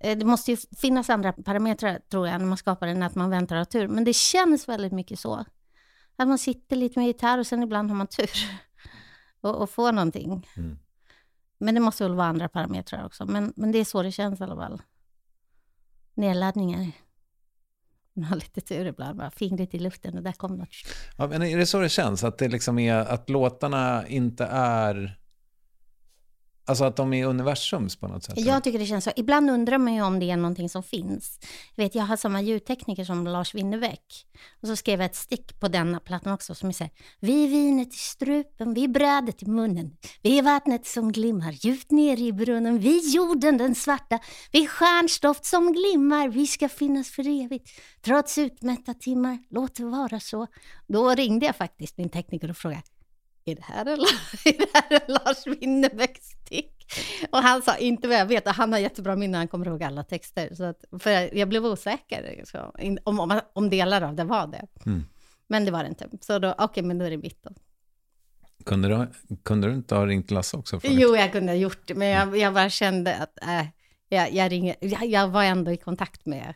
Eh, 0.00 0.18
det 0.18 0.24
måste 0.24 0.50
ju 0.50 0.56
finnas 0.56 1.10
andra 1.10 1.32
parametrar, 1.32 1.98
tror 2.10 2.28
jag, 2.28 2.38
när 2.38 2.46
man 2.46 2.58
skapar 2.58 2.86
den, 2.86 3.02
att 3.02 3.14
man 3.14 3.30
väntar 3.30 3.56
och 3.56 3.60
har 3.60 3.64
tur. 3.64 3.88
Men 3.88 4.04
det 4.04 4.12
känns 4.12 4.68
väldigt 4.68 4.92
mycket 4.92 5.18
så. 5.18 5.44
Att 6.16 6.28
man 6.28 6.38
sitter 6.38 6.76
lite 6.76 6.98
med 6.98 7.06
gitarr 7.06 7.38
och 7.38 7.46
sen 7.46 7.62
ibland 7.62 7.90
har 7.90 7.96
man 7.96 8.06
tur 8.06 8.30
och, 9.40 9.54
och 9.62 9.70
får 9.70 9.92
någonting. 9.92 10.48
Mm. 10.56 10.78
Men 11.58 11.74
det 11.74 11.80
måste 11.80 12.04
väl 12.04 12.14
vara 12.14 12.26
andra 12.26 12.48
parametrar 12.48 13.06
också. 13.06 13.26
Men, 13.26 13.52
men 13.56 13.72
det 13.72 13.78
är 13.78 13.84
så 13.84 14.02
det 14.02 14.12
känns 14.12 14.40
i 14.40 14.44
alla 14.44 14.56
fall. 14.56 14.82
Nedladdningar. 16.14 16.92
Man 18.14 18.24
har 18.24 18.36
lite 18.36 18.60
tur 18.60 18.86
ibland, 18.86 19.18
bara 19.18 19.30
fingret 19.30 19.74
i 19.74 19.78
luften 19.78 20.16
och 20.16 20.22
där 20.22 20.32
kom 20.32 20.56
något. 20.56 20.68
Ja, 21.16 21.26
men 21.26 21.42
är 21.42 21.58
det 21.58 21.66
så 21.66 21.80
det 21.80 21.88
känns? 21.88 22.24
Att 22.24 22.38
det 22.38 22.48
liksom 22.48 22.78
är 22.78 22.94
att 22.94 23.30
låtarna 23.30 24.06
inte 24.08 24.44
är 24.50 25.18
Alltså 26.72 26.84
att 26.84 26.96
de 26.96 27.12
är 27.12 27.26
universums 27.26 27.96
på 27.96 28.08
något 28.08 28.24
sätt? 28.24 28.34
Jag 28.36 28.64
tycker 28.64 28.78
det 28.78 28.86
känns 28.86 29.04
så. 29.04 29.10
Ibland 29.16 29.50
undrar 29.50 29.78
man 29.78 29.94
ju 29.94 30.02
om 30.02 30.18
det 30.18 30.30
är 30.30 30.36
någonting 30.36 30.68
som 30.68 30.82
finns. 30.82 31.38
Jag 31.74 31.84
vet, 31.84 31.94
jag 31.94 32.02
har 32.02 32.16
samma 32.16 32.40
ljudtekniker 32.40 33.04
som 33.04 33.26
Lars 33.26 33.54
Winnerbäck. 33.54 34.26
Och 34.62 34.68
så 34.68 34.76
skrev 34.76 35.00
jag 35.00 35.06
ett 35.06 35.16
stick 35.16 35.60
på 35.60 35.68
denna 35.68 36.00
plattan 36.00 36.32
också 36.32 36.54
som 36.54 36.72
säger 36.72 36.92
Vi 37.20 37.44
är 37.44 37.48
vinet 37.48 37.94
i 37.94 37.96
strupen, 37.96 38.74
vi 38.74 38.84
är 38.84 38.88
brödet 38.88 39.42
i 39.42 39.46
munnen. 39.46 39.96
Vi 40.22 40.38
är 40.38 40.42
vattnet 40.42 40.86
som 40.86 41.12
glimmar 41.12 41.52
djupt 41.52 41.90
ner 41.90 42.20
i 42.20 42.32
brunnen. 42.32 42.78
Vi 42.78 42.98
är 42.98 43.14
jorden 43.14 43.58
den 43.58 43.74
svarta, 43.74 44.18
vi 44.52 44.64
är 44.64 44.68
stjärnstoft 44.68 45.44
som 45.44 45.72
glimmar. 45.72 46.28
Vi 46.28 46.46
ska 46.46 46.68
finnas 46.68 47.10
för 47.10 47.44
evigt, 47.44 47.70
trots 48.04 48.38
utmätta 48.38 48.94
timmar. 48.94 49.38
Låt 49.50 49.74
det 49.74 49.84
vara 49.84 50.20
så. 50.20 50.46
Då 50.88 51.10
ringde 51.10 51.46
jag 51.46 51.56
faktiskt 51.56 51.98
min 51.98 52.08
tekniker 52.08 52.50
och 52.50 52.56
frågade 52.56 52.82
är 53.44 53.54
det 53.54 53.62
här 53.62 53.86
en, 53.86 54.00
är 54.44 54.58
det 54.58 54.68
här 54.74 55.00
en 55.06 55.14
Lars 55.14 55.46
Winnerbäck-stick? 55.46 56.82
och 57.30 57.38
han 57.38 57.62
sa 57.62 57.76
inte 57.76 58.08
vad 58.08 58.16
jag 58.16 58.26
vet. 58.26 58.46
Och 58.46 58.52
han 58.52 58.72
har 58.72 58.78
jättebra 58.78 59.16
minne, 59.16 59.38
han 59.38 59.48
kommer 59.48 59.66
ihåg 59.66 59.82
alla 59.82 60.04
texter. 60.04 60.54
Så 60.54 60.64
att, 60.64 60.84
för 60.98 61.36
jag 61.36 61.48
blev 61.48 61.66
osäker 61.66 62.44
så, 62.44 62.72
om, 63.04 63.20
om, 63.20 63.40
om 63.52 63.70
delar 63.70 64.02
av 64.02 64.14
det 64.14 64.24
var 64.24 64.46
det. 64.46 64.66
Mm. 64.86 65.04
Men 65.46 65.64
det 65.64 65.70
var 65.70 65.82
det 65.82 65.88
inte. 65.88 66.08
Så 66.20 66.38
då, 66.38 66.52
okej, 66.52 66.64
okay, 66.64 66.82
men 66.82 66.98
då 66.98 67.04
är 67.04 67.10
det 67.10 67.16
mitt 67.16 67.42
då. 67.42 67.50
Kunde 68.64 68.88
du, 68.88 69.06
kunde 69.42 69.68
du 69.68 69.74
inte 69.74 69.94
ha 69.94 70.06
ringt 70.06 70.30
Lasse 70.30 70.56
också? 70.56 70.80
För 70.80 70.88
jo, 70.88 71.16
jag 71.16 71.32
kunde 71.32 71.52
ha 71.52 71.56
gjort 71.56 71.86
det, 71.86 71.94
men 71.94 72.08
jag, 72.08 72.36
jag 72.36 72.54
bara 72.54 72.70
kände 72.70 73.16
att 73.16 73.42
äh, 73.42 73.66
jag, 74.08 74.32
jag, 74.32 74.52
ringer, 74.52 74.76
jag, 74.80 75.06
jag 75.06 75.28
var 75.28 75.44
ändå 75.44 75.72
i 75.72 75.76
kontakt 75.76 76.26
med, 76.26 76.54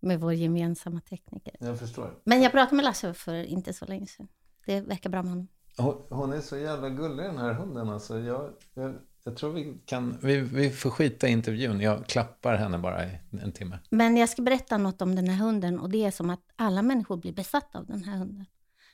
med 0.00 0.20
vår 0.20 0.32
gemensamma 0.32 1.00
tekniker. 1.00 1.54
Jag 1.60 1.78
förstår. 1.78 2.14
Men 2.24 2.42
jag 2.42 2.52
pratade 2.52 2.76
med 2.76 2.84
Lasse 2.84 3.14
för 3.14 3.34
inte 3.34 3.72
så 3.72 3.86
länge 3.86 4.06
sedan. 4.06 4.28
Det 4.66 4.80
verkar 4.80 5.10
bra 5.10 5.22
med 5.22 5.30
honom. 5.30 5.48
Hon 6.08 6.32
är 6.32 6.40
så 6.40 6.56
jävla 6.56 6.88
gullig 6.88 7.26
den 7.26 7.38
här 7.38 7.52
hunden 7.52 7.88
alltså. 7.88 8.18
Jag, 8.18 8.50
jag, 8.74 8.94
jag 9.24 9.36
tror 9.36 9.52
vi 9.52 9.82
kan, 9.84 10.18
vi, 10.22 10.40
vi 10.40 10.70
får 10.70 10.90
skita 10.90 11.28
i 11.28 11.30
intervjun. 11.30 11.80
Jag 11.80 12.06
klappar 12.06 12.54
henne 12.54 12.78
bara 12.78 13.04
i 13.06 13.18
en 13.42 13.52
timme. 13.52 13.78
Men 13.90 14.16
jag 14.16 14.28
ska 14.28 14.42
berätta 14.42 14.78
något 14.78 15.02
om 15.02 15.16
den 15.16 15.28
här 15.28 15.44
hunden 15.44 15.80
och 15.80 15.90
det 15.90 16.04
är 16.04 16.10
som 16.10 16.30
att 16.30 16.40
alla 16.56 16.82
människor 16.82 17.16
blir 17.16 17.32
besatta 17.32 17.78
av 17.78 17.86
den 17.86 18.04
här 18.04 18.18
hunden. 18.18 18.46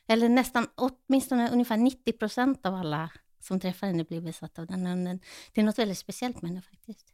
Eller 0.09 0.28
nästan, 0.28 0.66
åtminstone 0.75 1.50
ungefär 1.50 1.76
90 1.76 2.12
procent 2.12 2.66
av 2.66 2.75
alla 2.75 3.11
som 3.40 3.61
träffar 3.61 3.87
henne 3.87 4.05
blir 4.05 4.21
besatta 4.21 4.62
av 4.62 4.66
den 4.66 4.87
här 4.87 4.90
hunden. 4.90 5.21
Det 5.52 5.61
är 5.61 5.64
något 5.64 5.78
väldigt 5.78 5.99
speciellt 5.99 6.43
med 6.43 6.50
henne 6.50 6.62
faktiskt. 6.62 7.12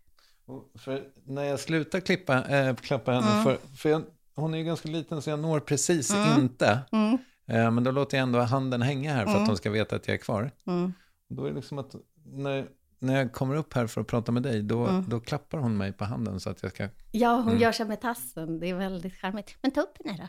för 0.75 1.09
när 1.25 1.45
jag 1.45 1.61
slutar 1.61 2.01
klippa, 2.01 2.49
äh, 2.49 2.77
klappa 2.77 3.13
henne, 3.13 3.31
mm. 3.33 3.45
för, 3.45 3.59
för 3.77 3.89
jag, 3.89 4.03
hon 4.35 4.55
är 4.55 4.59
ju 4.59 4.65
ganska 4.65 4.89
liten 4.89 5.23
så 5.23 5.31
jag 5.31 5.39
når 5.39 5.61
precis 5.61 6.11
mm. 6.11 6.41
inte. 6.41 6.79
Mm. 6.93 7.19
Äh, 7.53 7.71
men 7.71 7.85
då 7.85 7.91
låter 7.91 8.17
jag 8.17 8.23
ändå 8.23 8.41
handen 8.41 8.83
hänga 8.83 9.15
här 9.15 9.25
för 9.25 9.31
att 9.31 9.37
mm. 9.37 9.49
hon 9.49 9.57
ska 9.57 9.71
veta 9.71 9.97
att 9.97 10.09
jag 10.09 10.15
är 10.15 10.19
kvar. 10.19 10.51
Mm. 10.67 10.93
Då 11.29 11.45
är 11.45 11.49
det 11.49 11.57
liksom 11.57 11.79
att 11.79 11.95
när, 12.25 12.69
när 12.99 13.17
jag 13.17 13.33
kommer 13.33 13.55
upp 13.55 13.75
här 13.75 13.87
för 13.87 14.01
att 14.01 14.07
prata 14.07 14.33
med 14.33 14.43
dig, 14.43 14.63
då, 14.63 14.87
mm. 14.87 15.09
då 15.09 15.21
klappar 15.21 15.59
hon 15.59 15.77
mig 15.77 15.93
på 15.93 16.05
handen 16.05 16.41
så 16.41 16.51
att 16.51 16.63
jag 16.63 16.73
ska... 16.73 16.89
Ja, 17.11 17.37
hon 17.37 17.49
mm. 17.49 17.59
gör 17.59 17.73
sig 17.73 17.87
med 17.87 18.01
tassen. 18.01 18.61
Det 18.61 18.71
är 18.71 18.75
väldigt 18.75 19.15
charmigt. 19.15 19.57
Men 19.63 19.71
ta 19.71 19.81
upp 19.81 19.99
henne 20.05 20.19
då. 20.19 20.29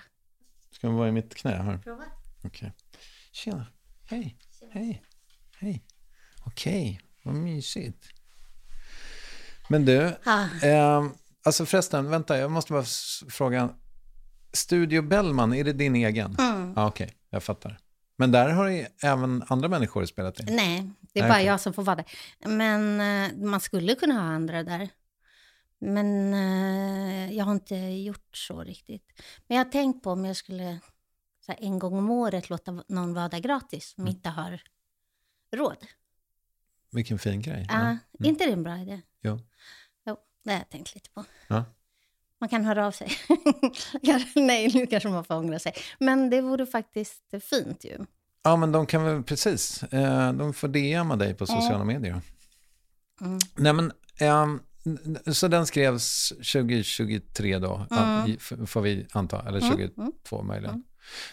Ska 0.72 0.88
hon 0.88 0.96
vara 0.96 1.10
i 1.10 1.12
mitt 1.12 1.36
knä 1.36 1.52
här? 1.52 1.78
Prova. 1.78 2.04
Okej. 2.38 2.50
Okay. 2.50 2.72
Tjena. 3.32 3.66
Hej. 4.10 4.38
Tjena. 4.60 4.72
Hej. 4.74 5.04
Hej. 5.58 5.84
Okej, 6.46 7.00
okay. 7.00 7.10
vad 7.24 7.36
mysigt. 7.36 8.08
Men 9.70 9.86
du, 9.86 10.16
ah. 10.26 10.46
eh, 10.64 11.06
alltså 11.44 11.66
förresten, 11.66 12.10
vänta, 12.10 12.38
jag 12.38 12.52
måste 12.52 12.74
bara 12.74 12.84
fråga. 13.30 13.70
Studio 14.54 15.02
Bellman, 15.02 15.54
är 15.54 15.64
det 15.64 15.74
din 15.74 15.96
egen? 15.96 16.36
Mm. 16.40 16.74
Ah, 16.78 16.88
Okej, 16.88 17.06
okay. 17.06 17.18
jag 17.30 17.44
fattar. 17.44 17.80
Men 18.16 18.32
där 18.32 18.50
har 18.50 18.88
även 19.04 19.44
andra 19.48 19.68
människor 19.68 20.06
spelat 20.06 20.40
in? 20.40 20.56
Nej, 20.56 20.90
det 21.02 21.20
är 21.20 21.24
Nej, 21.24 21.30
bara 21.30 21.38
okay. 21.38 21.46
jag 21.46 21.62
som 21.62 21.74
får 21.74 21.84
vara 21.84 21.96
där. 21.96 22.06
Men 22.40 23.00
eh, 23.02 23.48
man 23.48 23.60
skulle 23.60 23.96
kunna 23.96 24.14
ha 24.14 24.22
andra 24.22 24.64
där. 24.64 24.90
Men 25.80 26.34
eh, 26.34 27.34
jag 27.34 27.46
har 27.46 27.52
inte 27.52 27.76
gjort 27.76 28.38
så 28.38 28.64
riktigt. 28.64 29.22
Men 29.48 29.58
jag 29.58 29.66
har 29.66 29.72
tänkt 29.72 30.04
på 30.04 30.12
om 30.12 30.26
jag 30.26 30.36
skulle 30.36 30.80
så 31.46 31.54
en 31.58 31.80
gång 31.80 31.98
om 31.98 32.10
året 32.10 32.50
låta 32.50 32.84
någon 32.88 33.14
vara 33.14 33.30
där 33.30 33.40
gratis 33.40 33.90
som 33.90 34.04
mm. 34.04 34.16
inte 34.16 34.30
har 34.30 34.62
råd. 35.52 35.78
Vilken 36.92 37.20
fin 37.20 37.42
grej. 37.42 37.66
Ja, 37.70 37.82
mm. 37.82 37.98
inte 38.24 38.46
det 38.46 38.52
en 38.52 38.64
bra 38.64 38.78
idé? 38.78 39.02
Jo. 39.22 39.40
Jo, 40.06 40.18
det 40.44 40.52
har 40.52 40.58
jag 40.58 40.70
tänkt 40.70 40.96
lite 40.96 41.10
på. 41.10 41.26
Ja. 41.48 41.66
Man 42.44 42.50
kan 42.50 42.66
höra 42.66 42.88
av 42.88 42.92
sig. 42.92 43.08
Nej, 44.36 44.72
nu 44.74 44.86
kanske 44.86 45.10
man 45.10 45.24
får 45.24 45.36
ångra 45.36 45.60
sig. 45.60 45.74
Men 46.00 46.30
det 46.30 46.42
vore 46.42 46.66
faktiskt 46.66 47.24
fint 47.50 47.86
ju. 47.86 47.98
Ja, 48.44 48.56
men 48.56 48.72
de 48.72 48.86
kan 48.86 49.04
väl 49.04 49.24
precis. 49.24 49.84
Eh, 49.84 50.34
de 50.34 50.54
får 50.54 50.68
DMa 50.68 51.16
dig 51.16 51.34
på 51.34 51.46
sociala 51.46 51.76
mm. 51.82 51.88
medier. 51.88 52.22
Mm. 53.22 53.40
Nej, 53.56 53.74
men... 53.74 53.92
Um, 54.22 54.62
så 55.34 55.48
den 55.48 55.66
skrevs 55.66 56.30
2023 56.30 57.60
då, 57.60 57.86
mm. 57.92 58.68
får 58.68 58.82
vi 58.82 59.08
anta, 59.12 59.48
eller 59.48 59.60
2022 59.60 60.02
mm. 60.02 60.12
mm. 60.32 60.48
möjligen. 60.48 60.76
Mm. 60.76 60.86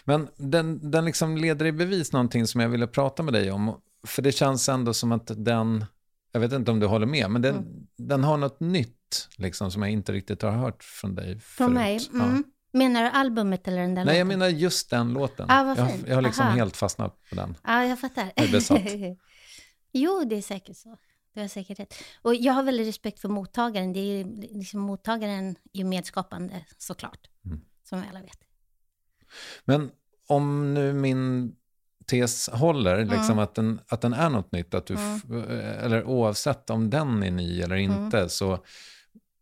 Men 0.03 0.27
den, 0.51 0.91
den 0.91 1.05
liksom 1.05 1.37
leder 1.37 1.65
i 1.65 1.71
bevis 1.71 2.11
någonting 2.11 2.47
som 2.47 2.61
jag 2.61 2.69
ville 2.69 2.87
prata 2.87 3.23
med 3.23 3.33
dig 3.33 3.51
om. 3.51 3.81
För 4.07 4.21
det 4.21 4.31
känns 4.31 4.69
ändå 4.69 4.93
som 4.93 5.11
att 5.11 5.31
den, 5.35 5.85
jag 6.31 6.39
vet 6.39 6.53
inte 6.53 6.71
om 6.71 6.79
du 6.79 6.85
håller 6.85 7.07
med, 7.07 7.31
men 7.31 7.41
den, 7.41 7.55
mm. 7.55 7.87
den 7.97 8.23
har 8.23 8.37
något 8.37 8.59
nytt 8.59 9.00
liksom, 9.37 9.71
som 9.71 9.81
jag 9.81 9.91
inte 9.91 10.11
riktigt 10.11 10.41
har 10.41 10.51
hört 10.51 10.83
från 10.83 11.15
dig 11.15 11.39
Från 11.39 11.67
förut. 11.67 11.73
mig? 11.73 12.09
Mm. 12.13 12.35
Ja. 12.35 12.51
Menar 12.73 13.03
du 13.03 13.09
albumet 13.09 13.67
eller 13.67 13.81
den 13.81 13.95
där 13.95 14.05
Nej, 14.05 14.13
låten? 14.13 14.17
jag 14.17 14.27
menar 14.27 14.47
just 14.47 14.89
den 14.89 15.13
låten. 15.13 15.45
Ah, 15.49 15.63
vad 15.63 15.77
jag, 15.77 15.91
jag 16.07 16.15
har 16.15 16.21
liksom 16.21 16.45
Aha. 16.45 16.55
helt 16.55 16.77
fastnat 16.77 17.19
på 17.29 17.35
den. 17.35 17.57
Ja, 17.63 17.85
jag 17.85 17.99
fattar. 17.99 18.31
Jag 18.35 18.45
är 18.45 18.51
besatt. 18.51 18.81
jo, 19.91 20.23
det 20.25 20.35
är 20.35 20.41
säkert 20.41 20.77
så. 20.77 20.97
Du 21.33 21.41
har 21.41 21.47
säkert 21.47 21.79
rätt. 21.79 21.93
Och 22.21 22.35
jag 22.35 22.53
har 22.53 22.63
väldigt 22.63 22.87
respekt 22.87 23.19
för 23.19 23.29
mottagaren. 23.29 23.93
Det 23.93 23.99
är 23.99 24.25
liksom, 24.57 24.79
mottagaren 24.79 25.55
är 25.73 25.83
medskapande 25.83 26.65
såklart, 26.77 27.29
mm. 27.45 27.61
som 27.83 28.01
vi 28.01 28.07
alla 28.09 28.21
vet. 28.21 28.39
Men 29.65 29.91
om 30.27 30.73
nu 30.73 30.93
min 30.93 31.55
tes 32.05 32.49
håller, 32.49 32.97
mm. 32.97 33.17
liksom 33.17 33.39
att, 33.39 33.55
den, 33.55 33.79
att 33.87 34.01
den 34.01 34.13
är 34.13 34.29
något 34.29 34.51
nytt, 34.51 34.73
att 34.73 34.85
du 34.85 34.95
mm. 34.95 35.43
eller 35.79 36.03
oavsett 36.03 36.69
om 36.69 36.89
den 36.89 37.23
är 37.23 37.31
ny 37.31 37.61
eller 37.61 37.75
mm. 37.75 38.03
inte, 38.03 38.29
så 38.29 38.65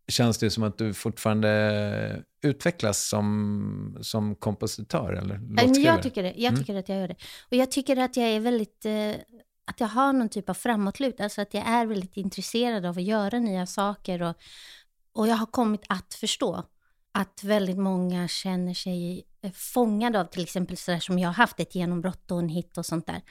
känns 0.09 0.37
det 0.37 0.49
som 0.49 0.63
att 0.63 0.77
du 0.77 0.93
fortfarande 0.93 2.23
utvecklas 2.41 3.07
som, 3.07 3.97
som 4.01 4.35
kompositör 4.35 5.13
eller 5.13 5.37
låtskrivare? 5.37 5.95
Jag 5.95 6.03
tycker 6.03 6.23
det. 6.23 6.33
Jag 6.37 6.53
mm. 6.53 6.59
tycker 6.59 6.75
att 6.75 6.89
jag 6.89 6.97
gör 6.97 7.07
det. 7.07 7.15
Och 7.51 7.53
jag 7.57 7.71
tycker 7.71 7.97
att 7.97 8.17
jag 8.17 8.27
är 8.27 8.39
väldigt... 8.39 8.85
Eh, 8.85 9.11
att 9.65 9.79
jag 9.79 9.87
har 9.87 10.13
någon 10.13 10.29
typ 10.29 10.49
av 10.49 10.53
framåtlut. 10.53 11.21
Alltså 11.21 11.41
att 11.41 11.53
jag 11.53 11.67
är 11.67 11.85
väldigt 11.85 12.17
intresserad 12.17 12.85
av 12.85 12.97
att 12.97 13.03
göra 13.03 13.39
nya 13.39 13.65
saker. 13.65 14.21
Och, 14.21 14.35
och 15.13 15.27
jag 15.27 15.35
har 15.35 15.45
kommit 15.45 15.81
att 15.89 16.13
förstå 16.13 16.63
att 17.11 17.43
väldigt 17.43 17.77
många 17.77 18.27
känner 18.27 18.73
sig 18.73 19.23
eh, 19.41 19.51
fångade 19.51 20.19
av 20.19 20.25
till 20.25 20.43
exempel 20.43 20.77
sådär 20.77 20.99
som 20.99 21.19
jag 21.19 21.29
har 21.29 21.33
haft 21.33 21.59
ett 21.59 21.75
genombrott 21.75 22.31
och 22.31 22.39
en 22.39 22.49
hit 22.49 22.77
och 22.77 22.85
sånt 22.85 23.05
där. 23.05 23.21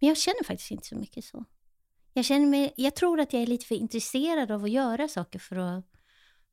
Men 0.00 0.08
jag 0.08 0.16
känner 0.16 0.44
faktiskt 0.44 0.70
inte 0.70 0.86
så 0.86 0.96
mycket 0.96 1.24
så. 1.24 1.44
Jag, 2.12 2.24
känner 2.24 2.46
mig, 2.46 2.72
jag 2.76 2.94
tror 2.94 3.20
att 3.20 3.32
jag 3.32 3.42
är 3.42 3.46
lite 3.46 3.66
för 3.66 3.74
intresserad 3.74 4.50
av 4.50 4.64
att 4.64 4.70
göra 4.70 5.08
saker 5.08 5.38
för 5.38 5.56
att, 5.56 5.84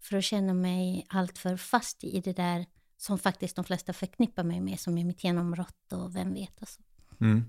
för 0.03 0.17
att 0.17 0.23
känna 0.23 0.53
mig 0.53 1.05
alltför 1.09 1.57
fast 1.57 2.03
i 2.03 2.19
det 2.19 2.33
där 2.33 2.65
som 2.97 3.19
faktiskt 3.19 3.55
de 3.55 3.65
flesta 3.65 3.93
förknippar 3.93 4.43
mig 4.43 4.61
med, 4.61 4.79
som 4.79 4.97
är 4.97 5.05
mitt 5.05 5.23
genombrott 5.23 5.93
och 5.93 6.15
vem 6.15 6.33
vet. 6.33 6.53
Alltså. 6.59 6.81
Mm. 7.21 7.45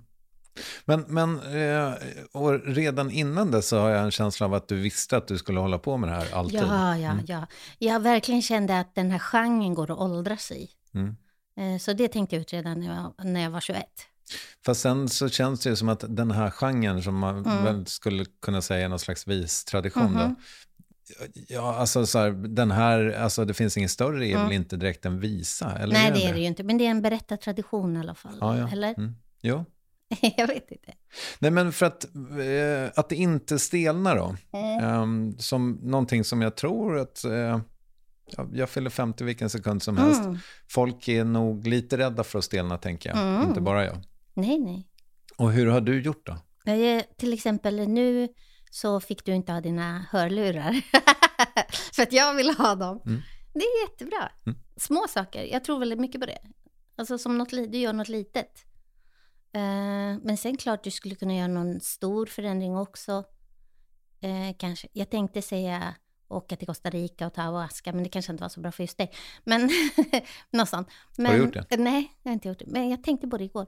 Men, 0.84 1.00
men 1.08 1.40
eh, 1.40 1.94
redan 2.64 3.10
innan 3.10 3.50
det 3.50 3.62
så 3.62 3.78
har 3.78 3.90
jag 3.90 4.04
en 4.04 4.10
känsla 4.10 4.46
av 4.46 4.54
att 4.54 4.68
du 4.68 4.76
visste 4.76 5.16
att 5.16 5.28
du 5.28 5.38
skulle 5.38 5.60
hålla 5.60 5.78
på 5.78 5.96
med 5.96 6.08
det 6.08 6.14
här 6.14 6.34
alltid. 6.34 6.60
Ja, 6.60 6.98
ja, 6.98 7.10
mm. 7.10 7.24
ja. 7.28 7.46
Jag 7.78 8.00
verkligen 8.00 8.42
kände 8.42 8.80
att 8.80 8.94
den 8.94 9.10
här 9.10 9.18
genren 9.18 9.74
går 9.74 9.90
att 9.90 9.98
åldras 9.98 10.50
i. 10.50 10.70
Mm. 10.94 11.16
Eh, 11.56 11.78
så 11.78 11.92
det 11.92 12.08
tänkte 12.08 12.36
jag 12.36 12.40
ut 12.40 12.52
redan 12.52 12.80
när 12.80 12.94
jag, 12.94 13.26
när 13.26 13.40
jag 13.40 13.50
var 13.50 13.60
21. 13.60 13.84
Fast 14.66 14.80
sen 14.80 15.08
så 15.08 15.28
känns 15.28 15.60
det 15.60 15.70
ju 15.70 15.76
som 15.76 15.88
att 15.88 16.04
den 16.08 16.30
här 16.30 16.50
genren 16.50 17.02
som 17.02 17.18
man 17.18 17.46
mm. 17.46 17.64
väl 17.64 17.86
skulle 17.86 18.24
kunna 18.42 18.62
säga 18.62 18.84
är 18.84 18.88
någon 18.88 18.98
slags 18.98 19.26
vistradition 19.26 20.02
mm 20.02 20.16
-hmm. 20.16 20.28
då. 20.28 20.34
Ja, 21.48 21.74
alltså 21.74 22.06
så 22.06 22.18
här, 22.18 22.30
den 22.30 22.70
här, 22.70 23.10
alltså 23.10 23.44
det 23.44 23.54
finns 23.54 23.76
ingen 23.76 23.88
större, 23.88 24.26
är 24.26 24.34
mm. 24.34 24.44
väl 24.44 24.52
inte 24.52 24.76
direkt 24.76 25.06
en 25.06 25.20
visa? 25.20 25.78
Eller 25.78 25.94
Nej, 25.94 26.10
det 26.14 26.24
är 26.24 26.32
det 26.32 26.40
ju 26.40 26.46
inte, 26.46 26.62
men 26.62 26.78
det 26.78 26.86
är 26.86 26.90
en 26.90 27.02
berättartradition 27.02 27.96
i 27.96 28.00
alla 28.00 28.14
fall. 28.14 28.38
Ja, 28.40 28.58
ja. 28.58 28.68
Eller? 28.72 28.94
Mm. 28.98 29.14
Jo. 29.42 29.64
jag 30.36 30.46
vet 30.46 30.70
inte. 30.70 30.92
Nej, 31.38 31.50
men 31.50 31.72
för 31.72 31.86
att, 31.86 32.04
eh, 32.14 32.92
att 33.00 33.08
det 33.08 33.16
inte 33.16 33.58
stelnar 33.58 34.16
då. 34.16 34.36
Mm. 34.52 35.00
Um, 35.00 35.38
som 35.38 35.80
någonting 35.82 36.24
som 36.24 36.42
jag 36.42 36.56
tror 36.56 36.98
att, 36.98 37.24
eh, 37.24 37.60
jag 38.52 38.70
fyller 38.70 38.90
50 38.90 39.24
vilken 39.24 39.50
sekund 39.50 39.82
som 39.82 39.96
helst. 39.96 40.24
Mm. 40.24 40.38
Folk 40.68 41.08
är 41.08 41.24
nog 41.24 41.66
lite 41.66 41.98
rädda 41.98 42.24
för 42.24 42.38
att 42.38 42.44
stelna 42.44 42.78
tänker 42.78 43.10
jag, 43.10 43.18
mm. 43.18 43.48
inte 43.48 43.60
bara 43.60 43.84
jag. 43.84 43.96
Nej, 44.34 44.58
nej. 44.58 44.88
Och 45.36 45.52
hur 45.52 45.66
har 45.66 45.80
du 45.80 46.02
gjort 46.02 46.26
då? 46.26 46.36
Till 47.16 47.32
exempel 47.32 47.88
nu 47.88 48.28
så 48.74 49.00
fick 49.00 49.24
du 49.24 49.32
inte 49.32 49.52
ha 49.52 49.60
dina 49.60 50.06
hörlurar. 50.10 50.72
för 51.94 52.02
att 52.02 52.12
jag 52.12 52.34
vill 52.34 52.50
ha 52.50 52.74
dem. 52.74 53.02
Mm. 53.06 53.22
Det 53.52 53.60
är 53.60 53.90
jättebra. 53.90 54.32
Mm. 54.46 54.58
Små 54.76 55.06
saker, 55.08 55.44
jag 55.44 55.64
tror 55.64 55.78
väldigt 55.78 56.00
mycket 56.00 56.20
på 56.20 56.26
det. 56.26 56.38
Alltså 56.96 57.18
som 57.18 57.38
något, 57.38 57.50
du 57.50 57.78
gör 57.78 57.92
något 57.92 58.08
litet. 58.08 58.64
Uh, 59.56 60.20
men 60.22 60.36
sen 60.36 60.56
klart 60.56 60.84
du 60.84 60.90
skulle 60.90 61.14
kunna 61.14 61.34
göra 61.34 61.48
någon 61.48 61.80
stor 61.80 62.26
förändring 62.26 62.76
också. 62.76 63.24
Uh, 64.24 64.56
kanske. 64.58 64.88
Jag 64.92 65.10
tänkte 65.10 65.42
säga 65.42 65.94
åka 66.28 66.56
till 66.56 66.66
Costa 66.66 66.90
Rica 66.90 67.26
och 67.26 67.34
ta 67.34 67.42
ayahuasca, 67.42 67.92
men 67.92 68.02
det 68.02 68.08
kanske 68.08 68.32
inte 68.32 68.42
var 68.42 68.48
så 68.48 68.60
bra 68.60 68.72
för 68.72 68.82
just 68.82 68.98
dig. 68.98 69.12
Men 69.44 69.70
något 70.50 70.68
sånt. 70.68 70.88
Men, 71.16 71.26
har 71.26 71.32
du 71.32 71.44
gjort 71.44 71.70
det? 71.70 71.76
Nej, 71.76 72.12
jag 72.22 72.30
har 72.30 72.34
inte 72.34 72.48
gjort 72.48 72.58
det. 72.58 72.66
Men 72.68 72.90
jag 72.90 73.02
tänkte 73.02 73.28
på 73.28 73.38
det 73.38 73.44
igår. 73.44 73.66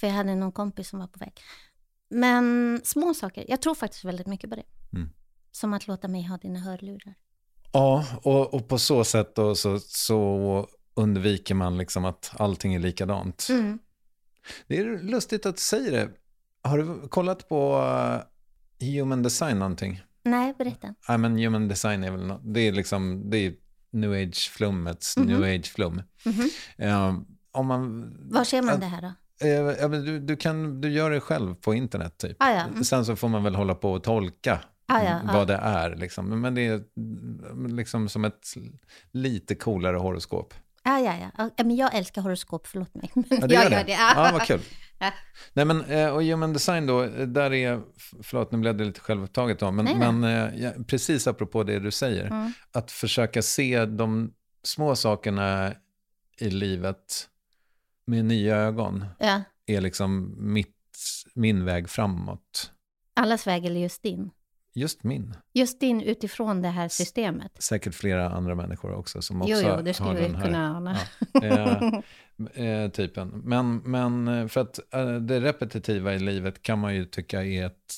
För 0.00 0.06
jag 0.06 0.14
hade 0.14 0.34
någon 0.34 0.52
kompis 0.52 0.88
som 0.88 0.98
var 0.98 1.06
på 1.06 1.18
väg. 1.18 1.40
Men 2.08 2.80
små 2.84 3.14
saker. 3.14 3.44
Jag 3.48 3.62
tror 3.62 3.74
faktiskt 3.74 4.04
väldigt 4.04 4.26
mycket 4.26 4.50
på 4.50 4.56
det. 4.56 4.64
Mm. 4.92 5.10
Som 5.52 5.74
att 5.74 5.86
låta 5.86 6.08
mig 6.08 6.22
ha 6.22 6.36
dina 6.36 6.58
hörlurar. 6.58 7.14
Ja, 7.72 8.06
och, 8.22 8.54
och 8.54 8.68
på 8.68 8.78
så 8.78 9.04
sätt 9.04 9.34
då 9.34 9.54
så, 9.54 9.78
så 9.80 10.68
undviker 10.94 11.54
man 11.54 11.78
liksom 11.78 12.04
att 12.04 12.32
allting 12.38 12.74
är 12.74 12.78
likadant. 12.78 13.46
Mm. 13.50 13.78
Det 14.66 14.78
är 14.78 15.02
lustigt 15.02 15.46
att 15.46 15.56
du 15.56 15.60
säger 15.60 15.92
det. 15.92 16.10
Har 16.62 16.78
du 16.78 17.08
kollat 17.08 17.48
på 17.48 17.82
human 18.80 19.22
design 19.22 19.58
någonting? 19.58 20.02
Nej, 20.22 20.54
berätta. 20.58 20.94
Ja, 21.08 21.16
men 21.16 21.38
human 21.38 21.68
design 21.68 22.04
är 22.04 22.10
väl 22.10 22.26
no 22.26 22.40
det 22.44 22.60
är 22.60 22.72
liksom, 22.72 23.30
det 23.30 23.38
är 23.38 23.54
new 23.90 24.12
age-flummets 24.12 25.16
mm 25.16 25.28
-hmm. 25.28 25.32
new 25.32 25.42
age-flum. 25.42 26.02
Mm 26.24 26.38
-hmm. 26.38 27.10
uh, 27.10 27.22
om 27.52 27.66
man... 27.66 28.12
Var 28.30 28.44
ser 28.44 28.62
man 28.62 28.80
det 28.80 28.86
här 28.86 29.02
då? 29.02 29.12
Uh, 29.44 29.90
du, 29.90 30.20
du, 30.20 30.36
kan, 30.36 30.80
du 30.80 30.90
gör 30.90 31.10
det 31.10 31.20
själv 31.20 31.54
på 31.54 31.74
internet 31.74 32.18
typ. 32.18 32.36
Ah, 32.38 32.50
ja. 32.50 32.62
mm. 32.62 32.84
Sen 32.84 33.04
så 33.04 33.16
får 33.16 33.28
man 33.28 33.44
väl 33.44 33.54
hålla 33.54 33.74
på 33.74 33.92
och 33.92 34.04
tolka 34.04 34.60
ah, 34.86 35.02
ja, 35.02 35.20
vad 35.24 35.36
ah. 35.36 35.44
det 35.44 35.56
är. 35.56 35.96
Liksom. 35.96 36.40
Men 36.40 36.54
det 36.54 36.66
är 36.66 36.82
liksom 37.68 38.08
som 38.08 38.24
ett 38.24 38.54
lite 39.12 39.54
coolare 39.54 39.96
horoskop. 39.96 40.54
Ah, 40.82 40.98
ja, 40.98 41.14
ja. 41.20 41.50
ja. 41.56 41.64
Men 41.64 41.76
jag 41.76 41.94
älskar 41.94 42.22
horoskop, 42.22 42.66
förlåt 42.66 42.94
mig. 42.94 43.10
Men 43.14 43.24
ja, 43.30 43.46
det 43.46 43.54
jag 43.54 43.64
gör 43.64 43.70
det. 43.70 43.82
det. 43.86 43.92
Ja, 43.92 44.30
vad 44.32 44.42
kul. 44.46 44.60
Nej, 45.52 45.64
men, 45.64 45.84
eh, 45.84 46.08
och 46.08 46.22
human 46.22 46.52
design 46.52 46.86
då, 46.86 47.06
där 47.26 47.52
är, 47.52 47.80
förlåt 48.22 48.52
nu 48.52 48.58
blev 48.58 48.76
det 48.76 48.84
lite 48.84 49.00
självupptaget 49.00 49.58
då, 49.58 49.70
men, 49.70 49.84
Nej, 49.84 50.12
men 50.12 50.24
eh, 50.64 50.72
precis 50.86 51.26
apropå 51.26 51.62
det 51.62 51.78
du 51.78 51.90
säger, 51.90 52.26
mm. 52.26 52.52
att 52.72 52.90
försöka 52.90 53.42
se 53.42 53.84
de 53.84 54.32
små 54.62 54.96
sakerna 54.96 55.72
i 56.38 56.50
livet 56.50 57.28
med 58.06 58.24
nya 58.24 58.56
ögon 58.56 59.04
ja. 59.18 59.42
är 59.66 59.80
liksom 59.80 60.34
mitt, 60.38 60.98
min 61.34 61.64
väg 61.64 61.88
framåt. 61.88 62.72
Allas 63.14 63.46
väg 63.46 63.64
eller 63.64 63.80
just 63.80 64.02
din? 64.02 64.30
Just 64.76 65.04
min. 65.04 65.34
Just 65.52 65.80
din 65.80 66.00
utifrån 66.00 66.62
det 66.62 66.68
här 66.68 66.88
systemet? 66.88 67.62
Säkert 67.62 67.94
flera 67.94 68.30
andra 68.30 68.54
människor 68.54 68.94
också 68.94 69.22
som 69.22 69.42
också 69.42 69.52
jo, 69.52 69.74
jo, 69.76 69.82
det 69.82 69.94
skulle 69.94 70.08
har 70.08 70.16
vi 70.16 70.42
kunna 70.42 70.76
ana. 70.76 70.96
Ja, 71.32 72.02
eh, 72.54 72.64
eh, 72.64 72.90
typen. 72.90 73.28
Men, 73.28 73.76
men 73.76 74.28
eh, 74.28 74.46
för 74.48 74.60
att 74.60 74.94
eh, 74.94 75.14
det 75.14 75.40
repetitiva 75.40 76.14
i 76.14 76.18
livet 76.18 76.62
kan 76.62 76.78
man 76.78 76.94
ju 76.94 77.04
tycka 77.04 77.44
är 77.44 77.66
ett, 77.66 77.94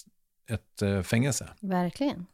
ett 0.50 0.82
eh, 0.82 1.02
fängelse. 1.02 1.48
Verkligen. 1.60 2.26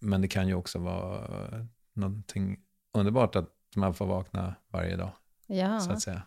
Men 0.00 0.22
det 0.22 0.28
kan 0.28 0.48
ju 0.48 0.54
också 0.54 0.78
vara 0.78 1.66
någonting 1.92 2.58
underbart 2.94 3.36
att 3.36 3.50
man 3.76 3.94
får 3.94 4.06
vakna 4.06 4.54
varje 4.68 4.96
dag. 4.96 5.12
Ja. 5.46 5.80
Så 5.80 5.92
att 5.92 6.02
säga. 6.02 6.22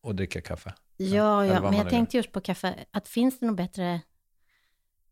Och 0.00 0.14
dricka 0.14 0.40
kaffe. 0.40 0.74
Ja, 0.96 1.46
ja 1.46 1.60
men 1.62 1.74
jag 1.74 1.90
tänkte 1.90 2.16
just 2.16 2.32
på 2.32 2.40
kaffe. 2.40 2.84
Att 2.90 3.08
finns 3.08 3.38
det 3.38 3.46
något 3.46 3.56
bättre 3.56 4.00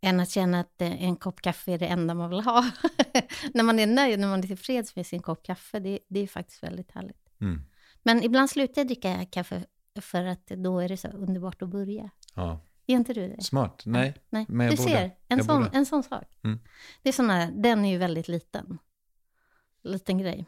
än 0.01 0.21
att 0.21 0.31
känna 0.31 0.61
att 0.61 0.81
eh, 0.83 1.03
en 1.03 1.17
kopp 1.17 1.41
kaffe 1.41 1.73
är 1.73 1.79
det 1.79 1.87
enda 1.87 2.15
man 2.15 2.31
vill 2.31 2.41
ha. 2.41 2.71
när 3.55 3.63
man 3.63 3.79
är 3.79 3.87
nöjd, 3.87 4.21
när 4.21 4.29
man 4.29 4.39
är 4.39 4.43
tillfreds 4.43 4.97
med 4.97 5.07
sin 5.07 5.23
kopp 5.23 5.43
kaffe, 5.43 5.79
det, 5.79 5.99
det 6.09 6.21
är 6.21 6.27
faktiskt 6.27 6.63
väldigt 6.63 6.93
härligt. 6.93 7.29
Mm. 7.41 7.63
Men 8.03 8.23
ibland 8.23 8.51
slutar 8.51 8.81
jag 8.81 8.87
dricka 8.87 9.25
kaffe 9.25 9.65
för 10.01 10.25
att 10.25 10.47
då 10.47 10.81
är 10.81 10.89
det 10.89 10.97
så 10.97 11.09
underbart 11.09 11.63
att 11.63 11.69
börja. 11.69 12.11
Ja. 12.35 12.61
Är 12.87 12.95
inte 12.95 13.13
du 13.15 13.29
det? 13.29 13.43
Smart. 13.43 13.83
Nej, 13.87 14.13
ja, 14.17 14.23
nej. 14.31 14.47
men 14.49 14.67
jag 14.67 14.77
Du 14.77 14.77
borde. 14.77 14.91
ser, 14.91 15.17
en 15.29 15.45
sån, 15.45 15.69
en 15.73 15.87
sån 15.87 16.03
sak. 16.03 16.39
Mm. 16.45 16.59
Det 17.03 17.09
är 17.09 17.13
såna, 17.13 17.51
den 17.51 17.85
är 17.85 17.91
ju 17.91 17.99
väldigt 17.99 18.29
liten. 18.29 18.79
Liten 19.83 20.19
grej. 20.19 20.47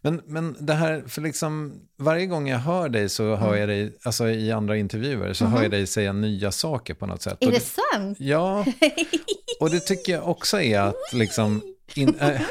Men, 0.00 0.22
men 0.26 0.56
det 0.60 0.74
här, 0.74 1.02
för 1.06 1.22
liksom 1.22 1.80
varje 1.98 2.26
gång 2.26 2.48
jag 2.48 2.58
hör 2.58 2.88
dig 2.88 3.08
så 3.08 3.36
hör 3.36 3.56
jag 3.56 3.68
dig, 3.68 3.98
alltså 4.02 4.28
i 4.28 4.52
andra 4.52 4.76
intervjuer, 4.76 5.32
så 5.32 5.44
mm. 5.44 5.56
hör 5.56 5.62
jag 5.62 5.70
dig 5.70 5.86
säga 5.86 6.12
nya 6.12 6.52
saker 6.52 6.94
på 6.94 7.06
något 7.06 7.22
sätt. 7.22 7.36
Är 7.40 7.50
det 7.50 7.60
sant? 7.60 8.18
Ja, 8.20 8.66
och 9.60 9.70
det 9.70 9.80
tycker 9.80 10.12
jag 10.12 10.28
också 10.28 10.60
är 10.60 10.80
att 10.80 11.12
liksom, 11.12 11.62
in, 11.94 12.14
äh, 12.14 12.40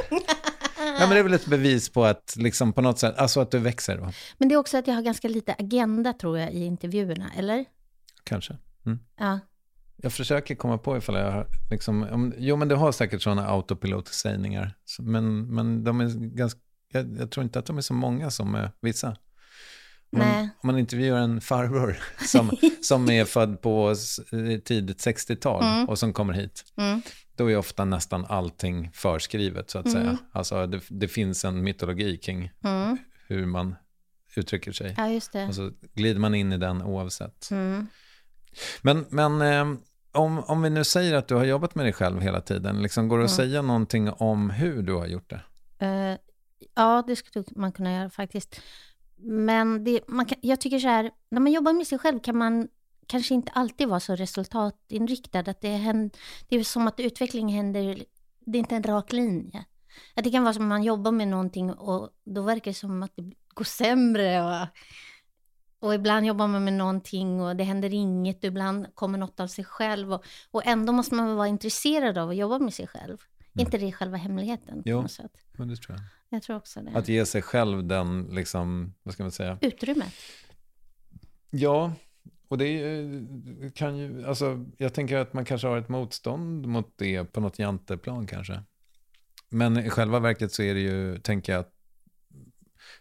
Ja, 0.99 1.05
men 1.07 1.09
det 1.09 1.19
är 1.19 1.23
väl 1.23 1.33
ett 1.33 1.45
bevis 1.45 1.89
på 1.89 2.05
att, 2.05 2.35
liksom 2.37 2.73
på 2.73 2.81
något 2.81 2.99
sätt, 2.99 3.17
alltså 3.17 3.39
att 3.39 3.51
du 3.51 3.59
växer. 3.59 3.97
Då. 3.97 4.11
Men 4.37 4.49
det 4.49 4.55
är 4.55 4.59
också 4.59 4.77
att 4.77 4.87
jag 4.87 4.95
har 4.95 5.01
ganska 5.01 5.27
lite 5.27 5.53
agenda 5.53 6.13
tror 6.13 6.39
jag 6.39 6.53
i 6.53 6.65
intervjuerna, 6.65 7.31
eller? 7.37 7.65
Kanske. 8.23 8.57
Mm. 8.85 8.99
Ja. 9.19 9.39
Jag 9.97 10.13
försöker 10.13 10.55
komma 10.55 10.77
på 10.77 10.97
ifall 10.97 11.15
jag 11.15 11.31
har, 11.31 11.47
liksom, 11.71 12.03
om, 12.03 12.33
jo 12.37 12.55
men 12.55 12.67
du 12.67 12.75
har 12.75 12.91
säkert 12.91 13.21
sådana 13.21 13.47
autopilotsägningar, 13.47 14.75
men, 14.99 15.55
men 15.55 15.83
de 15.83 16.01
är 16.01 16.07
ganska 16.35 16.59
jag, 16.91 17.17
jag, 17.17 17.31
tror 17.31 17.43
inte 17.43 17.59
att 17.59 17.65
de 17.65 17.77
är 17.77 17.81
så 17.81 17.93
många 17.93 18.29
som 18.29 18.55
är 18.55 18.71
vissa. 18.81 19.17
Om 20.11 20.19
man, 20.19 20.41
om 20.41 20.67
man 20.67 20.79
intervjuar 20.79 21.19
en 21.19 21.41
farbror 21.41 21.97
som, 22.27 22.51
som 22.81 23.09
är 23.09 23.25
född 23.25 23.61
på 23.61 23.95
tidigt 24.65 25.05
60-tal 25.05 25.63
mm. 25.63 25.89
och 25.89 25.99
som 25.99 26.13
kommer 26.13 26.33
hit, 26.33 26.65
mm. 26.77 27.01
då 27.35 27.51
är 27.51 27.57
ofta 27.57 27.85
nästan 27.85 28.25
allting 28.25 28.91
förskrivet 28.93 29.69
så 29.69 29.79
att 29.79 29.85
mm. 29.85 29.97
säga. 29.97 30.17
Alltså 30.31 30.67
det, 30.67 30.81
det, 30.89 31.07
finns 31.07 31.45
en 31.45 31.63
mytologi 31.63 32.17
kring 32.17 32.51
mm. 32.63 32.97
hur 33.27 33.45
man 33.45 33.75
uttrycker 34.35 34.71
sig. 34.71 34.95
Ja. 35.33 35.47
Och 35.47 35.55
så 35.55 35.71
glider 35.93 36.19
man 36.19 36.35
in 36.35 36.53
i 36.53 36.57
den 36.57 36.81
oavsett. 36.81 37.51
Mm. 37.51 37.87
Men, 38.81 39.05
men 39.09 39.41
eh, 39.41 39.79
om, 40.11 40.43
om 40.43 40.61
vi 40.61 40.69
nu 40.69 40.83
säger 40.83 41.13
att 41.13 41.27
du 41.27 41.35
har 41.35 41.45
jobbat 41.45 41.75
med 41.75 41.85
dig 41.85 41.93
själv 41.93 42.21
hela 42.21 42.41
tiden, 42.41 42.81
liksom, 42.81 43.07
går 43.07 43.17
det 43.17 43.25
att 43.25 43.39
mm. 43.39 43.49
säga 43.49 43.61
någonting 43.61 44.09
om 44.09 44.49
hur 44.49 44.81
du 44.81 44.93
har 44.93 45.07
gjort 45.07 45.29
det? 45.29 45.41
Uh, 45.85 46.17
Ja, 46.75 47.03
det 47.07 47.15
skulle 47.15 47.45
man 47.55 47.71
kunna 47.71 47.93
göra 47.93 48.09
faktiskt. 48.09 48.61
Men 49.15 49.83
det, 49.83 50.07
man 50.07 50.25
kan, 50.25 50.37
jag 50.41 50.61
tycker 50.61 50.79
så 50.79 50.87
här, 50.87 51.11
när 51.29 51.39
man 51.39 51.51
jobbar 51.51 51.73
med 51.73 51.87
sig 51.87 51.99
själv 51.99 52.19
kan 52.19 52.37
man 52.37 52.67
kanske 53.07 53.33
inte 53.33 53.51
alltid 53.51 53.87
vara 53.87 53.99
så 53.99 54.15
resultatinriktad. 54.15 55.39
Att 55.39 55.61
det, 55.61 55.69
händer, 55.69 56.19
det 56.47 56.55
är 56.55 56.63
som 56.63 56.87
att 56.87 56.99
utveckling 56.99 57.53
händer, 57.53 58.03
det 58.39 58.57
är 58.57 58.59
inte 58.59 58.75
en 58.75 58.83
rak 58.83 59.13
linje. 59.13 59.65
Att 60.15 60.23
det 60.23 60.31
kan 60.31 60.43
vara 60.43 60.53
som 60.53 60.63
att 60.63 60.69
man 60.69 60.83
jobbar 60.83 61.11
med 61.11 61.27
någonting 61.27 61.73
och 61.73 62.09
då 62.23 62.41
verkar 62.41 62.71
det 62.71 62.75
som 62.75 63.03
att 63.03 63.15
det 63.15 63.33
går 63.47 63.65
sämre. 63.65 64.43
Och, 64.43 64.67
och 65.79 65.95
ibland 65.95 66.25
jobbar 66.25 66.47
man 66.47 66.63
med 66.63 66.73
någonting 66.73 67.41
och 67.41 67.55
det 67.55 67.63
händer 67.63 67.93
inget 67.93 68.37
och 68.37 68.43
ibland 68.43 68.95
kommer 68.95 69.17
något 69.17 69.39
av 69.39 69.47
sig 69.47 69.65
själv. 69.65 70.13
Och, 70.13 70.23
och 70.51 70.65
ändå 70.65 70.93
måste 70.93 71.15
man 71.15 71.35
vara 71.35 71.47
intresserad 71.47 72.17
av 72.17 72.29
att 72.29 72.35
jobba 72.35 72.59
med 72.59 72.73
sig 72.73 72.87
själv. 72.87 73.17
Mm. 73.39 73.65
inte 73.65 73.77
det 73.77 73.91
själva 73.91 74.17
hemligheten? 74.17 74.83
Jo, 74.85 75.07
men 75.57 75.67
det 75.67 75.75
tror 75.75 75.97
jag. 75.97 76.18
Jag 76.29 76.43
tror 76.43 76.55
också 76.55 76.81
det. 76.81 76.91
Att 76.91 77.07
ge 77.07 77.25
sig 77.25 77.41
själv 77.41 77.83
den, 77.83 78.23
liksom, 78.31 78.93
vad 79.03 79.13
ska 79.13 79.23
man 79.23 79.31
säga? 79.31 79.57
Utrymmet. 79.61 80.13
Ja, 81.49 81.93
och 82.47 82.57
det 82.57 83.01
kan 83.75 83.97
ju, 83.97 84.25
alltså 84.25 84.65
jag 84.77 84.93
tänker 84.93 85.17
att 85.17 85.33
man 85.33 85.45
kanske 85.45 85.67
har 85.67 85.77
ett 85.77 85.89
motstånd 85.89 86.67
mot 86.67 86.93
det 86.97 87.23
på 87.23 87.39
något 87.41 87.59
janteplan 87.59 88.27
kanske. 88.27 88.63
Men 89.49 89.77
i 89.77 89.89
själva 89.89 90.19
verket 90.19 90.51
så 90.51 90.63
är 90.63 90.73
det 90.73 90.79
ju, 90.79 91.17
tänker 91.17 91.53
jag, 91.53 91.59
att 91.59 91.73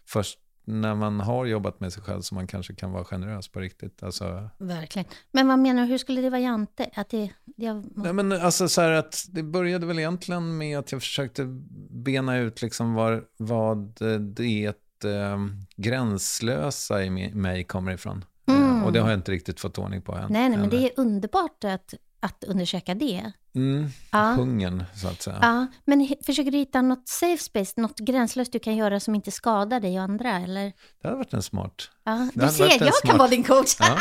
först 0.05 0.39
när 0.69 0.95
man 0.95 1.19
har 1.19 1.45
jobbat 1.45 1.79
med 1.79 1.93
sig 1.93 2.03
själv 2.03 2.21
så 2.21 2.35
man 2.35 2.47
kanske 2.47 2.75
kan 2.75 2.91
vara 2.91 3.03
generös 3.03 3.47
på 3.47 3.59
riktigt. 3.59 4.03
Alltså... 4.03 4.49
Verkligen. 4.57 5.07
Men 5.31 5.47
vad 5.47 5.59
menar 5.59 5.81
du, 5.81 5.87
hur 5.87 5.97
skulle 5.97 6.21
det 6.21 6.29
vara 6.29 6.41
Jante? 6.41 6.89
Att 6.95 7.09
det, 7.09 7.31
det... 7.45 7.83
Nej, 7.95 8.13
men 8.13 8.31
alltså 8.31 8.69
så 8.69 8.81
här 8.81 8.91
att 8.91 9.25
det 9.29 9.43
började 9.43 9.85
väl 9.85 9.99
egentligen 9.99 10.57
med 10.57 10.79
att 10.79 10.91
jag 10.91 11.01
försökte 11.01 11.45
bena 11.89 12.37
ut 12.37 12.61
liksom 12.61 12.93
var, 12.93 13.23
vad 13.37 13.97
det 14.19 14.65
eh, 15.03 15.37
gränslösa 15.75 17.03
i 17.03 17.09
mig 17.33 17.63
kommer 17.63 17.91
ifrån. 17.91 18.25
Mm. 18.47 18.77
Eh, 18.77 18.85
och 18.85 18.93
det 18.93 18.99
har 18.99 19.09
jag 19.09 19.17
inte 19.17 19.31
riktigt 19.31 19.59
fått 19.59 19.77
ordning 19.77 20.01
på 20.01 20.15
än. 20.15 20.33
Nej, 20.33 20.49
nej 20.49 20.57
men 20.57 20.69
det 20.69 20.77
är 20.77 20.91
underbart 20.97 21.63
att 21.63 21.93
att 22.19 22.43
undersöka 22.43 22.95
det. 22.95 23.31
Mm, 23.55 23.87
ja. 24.11 24.33
Hungern, 24.33 24.83
så 24.95 25.07
att 25.07 25.21
säga. 25.21 25.39
Ja, 25.41 25.67
men 25.85 26.07
försöker 26.25 26.51
du 26.51 26.57
hitta 26.57 26.81
något 26.81 27.07
safe 27.07 27.43
space, 27.43 27.81
något 27.81 27.99
gränslöst 27.99 28.51
du 28.51 28.59
kan 28.59 28.75
göra 28.75 28.99
som 28.99 29.15
inte 29.15 29.31
skadar 29.31 29.79
dig 29.79 29.97
och 29.97 30.03
andra, 30.03 30.39
eller? 30.39 30.73
Det 31.01 31.07
hade 31.07 31.17
varit 31.17 31.33
en 31.33 31.43
smart. 31.43 31.89
Ja, 32.03 32.29
du 32.33 32.49
ser, 32.49 32.65
jag 32.65 32.77
smart... 32.77 33.01
kan 33.03 33.17
vara 33.17 33.29
din 33.29 33.43
coach. 33.43 33.75
Ja. 33.79 33.97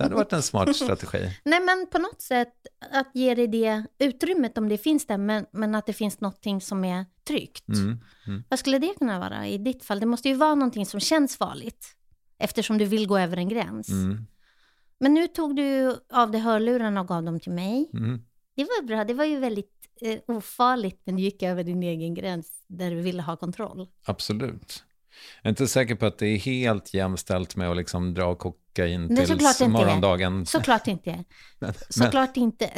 Det 0.00 0.04
hade 0.04 0.14
varit 0.14 0.32
en 0.32 0.42
smart 0.42 0.76
strategi. 0.76 1.18
Nej, 1.44 1.60
men 1.60 1.86
på 1.90 1.98
något 1.98 2.20
sätt 2.20 2.52
att 2.92 3.10
ge 3.14 3.34
dig 3.34 3.48
det 3.48 3.84
utrymmet 3.98 4.58
om 4.58 4.68
det 4.68 4.78
finns 4.78 5.06
där, 5.06 5.18
men, 5.18 5.46
men 5.52 5.74
att 5.74 5.86
det 5.86 5.92
finns 5.92 6.20
någonting 6.20 6.60
som 6.60 6.84
är 6.84 7.06
tryggt. 7.28 7.68
Mm, 7.68 8.00
mm. 8.26 8.44
Vad 8.48 8.58
skulle 8.58 8.78
det 8.78 8.94
kunna 8.98 9.18
vara 9.18 9.46
i 9.46 9.58
ditt 9.58 9.84
fall? 9.84 10.00
Det 10.00 10.06
måste 10.06 10.28
ju 10.28 10.34
vara 10.34 10.54
någonting 10.54 10.86
som 10.86 11.00
känns 11.00 11.36
farligt, 11.36 11.86
eftersom 12.38 12.78
du 12.78 12.84
vill 12.84 13.06
gå 13.06 13.18
över 13.18 13.36
en 13.36 13.48
gräns. 13.48 13.88
Mm. 13.88 14.26
Men 15.00 15.14
nu 15.14 15.26
tog 15.26 15.56
du 15.56 16.00
av 16.12 16.30
dig 16.30 16.40
hörlurarna 16.40 17.00
och 17.00 17.08
gav 17.08 17.22
dem 17.22 17.40
till 17.40 17.52
mig. 17.52 17.90
Mm. 17.94 18.22
Det 18.56 18.64
var 18.64 18.86
bra. 18.86 19.04
Det 19.04 19.14
var 19.14 19.24
ju 19.24 19.38
väldigt 19.38 19.72
eh, 20.00 20.18
ofarligt, 20.26 21.02
men 21.04 21.16
du 21.16 21.22
gick 21.22 21.42
över 21.42 21.64
din 21.64 21.82
egen 21.82 22.14
gräns 22.14 22.64
där 22.66 22.90
du 22.90 23.00
ville 23.00 23.22
ha 23.22 23.36
kontroll. 23.36 23.88
Absolut. 24.04 24.84
Jag 25.42 25.48
är 25.48 25.50
inte 25.50 25.68
säker 25.68 25.94
på 25.94 26.06
att 26.06 26.18
det 26.18 26.26
är 26.26 26.38
helt 26.38 26.94
jämställt 26.94 27.56
med 27.56 27.70
att 27.70 27.76
liksom 27.76 28.14
dra 28.14 28.34
kokain 28.34 29.06
Nej, 29.06 29.26
tills 29.26 29.60
morgondagen. 29.60 30.46
Såklart 30.46 30.86
inte. 30.86 31.24
men, 31.58 31.74
såklart 31.88 32.36
inte. 32.36 32.70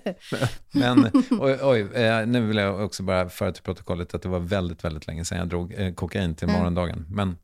men, 0.72 1.10
oj, 1.30 1.58
oj, 1.62 1.80
eh, 1.80 2.26
nu 2.26 2.46
vill 2.46 2.56
jag 2.56 2.84
också 2.84 3.02
bara 3.02 3.28
föra 3.28 3.52
till 3.52 3.62
protokollet 3.62 4.14
att 4.14 4.22
det 4.22 4.28
var 4.28 4.40
väldigt, 4.40 4.84
väldigt 4.84 5.06
länge 5.06 5.24
sedan 5.24 5.38
jag 5.38 5.48
drog 5.48 5.74
eh, 5.74 5.94
kokain 5.94 6.34
till 6.34 6.48
mm. 6.48 6.58
morgondagen. 6.60 7.06
Men... 7.08 7.38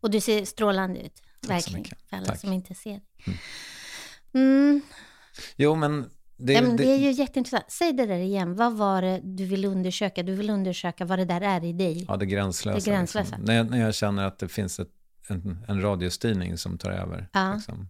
Och 0.00 0.10
du 0.10 0.20
ser 0.20 0.44
strålande 0.44 1.00
ut. 1.00 1.22
Verkligen, 1.48 1.84
för 1.84 2.16
alla 2.16 2.26
Tack. 2.26 2.40
som 2.40 2.52
inte 2.52 2.74
ser. 2.74 3.00
Mm. 3.26 3.38
Mm. 4.34 4.80
Jo, 5.56 5.74
men 5.74 6.10
det, 6.36 6.52
ja, 6.52 6.62
men 6.62 6.76
det, 6.76 6.82
det, 6.82 6.90
är 6.90 6.98
ju 6.98 7.10
jätteintressant. 7.10 7.64
Säg 7.68 7.92
det 7.92 8.06
där 8.06 8.18
igen. 8.18 8.54
Vad 8.54 8.72
var 8.72 9.02
det 9.02 9.20
du 9.24 9.44
vill 9.44 9.64
undersöka? 9.64 10.22
Du 10.22 10.34
vill 10.34 10.50
undersöka 10.50 11.04
vad 11.04 11.18
det 11.18 11.24
där 11.24 11.40
är 11.40 11.64
i 11.64 11.72
dig. 11.72 12.04
Ja, 12.08 12.16
det 12.16 12.26
gränslösa. 12.26 12.78
Det 12.78 12.90
gränslösa. 12.90 13.28
Liksom. 13.28 13.44
När, 13.44 13.54
jag, 13.54 13.70
när 13.70 13.80
jag 13.80 13.94
känner 13.94 14.24
att 14.24 14.38
det 14.38 14.48
finns 14.48 14.80
ett, 14.80 14.90
en, 15.28 15.64
en 15.68 15.82
radiostyrning 15.82 16.58
som 16.58 16.78
tar 16.78 16.90
över. 16.90 17.28
Ja. 17.32 17.54
Liksom. 17.54 17.88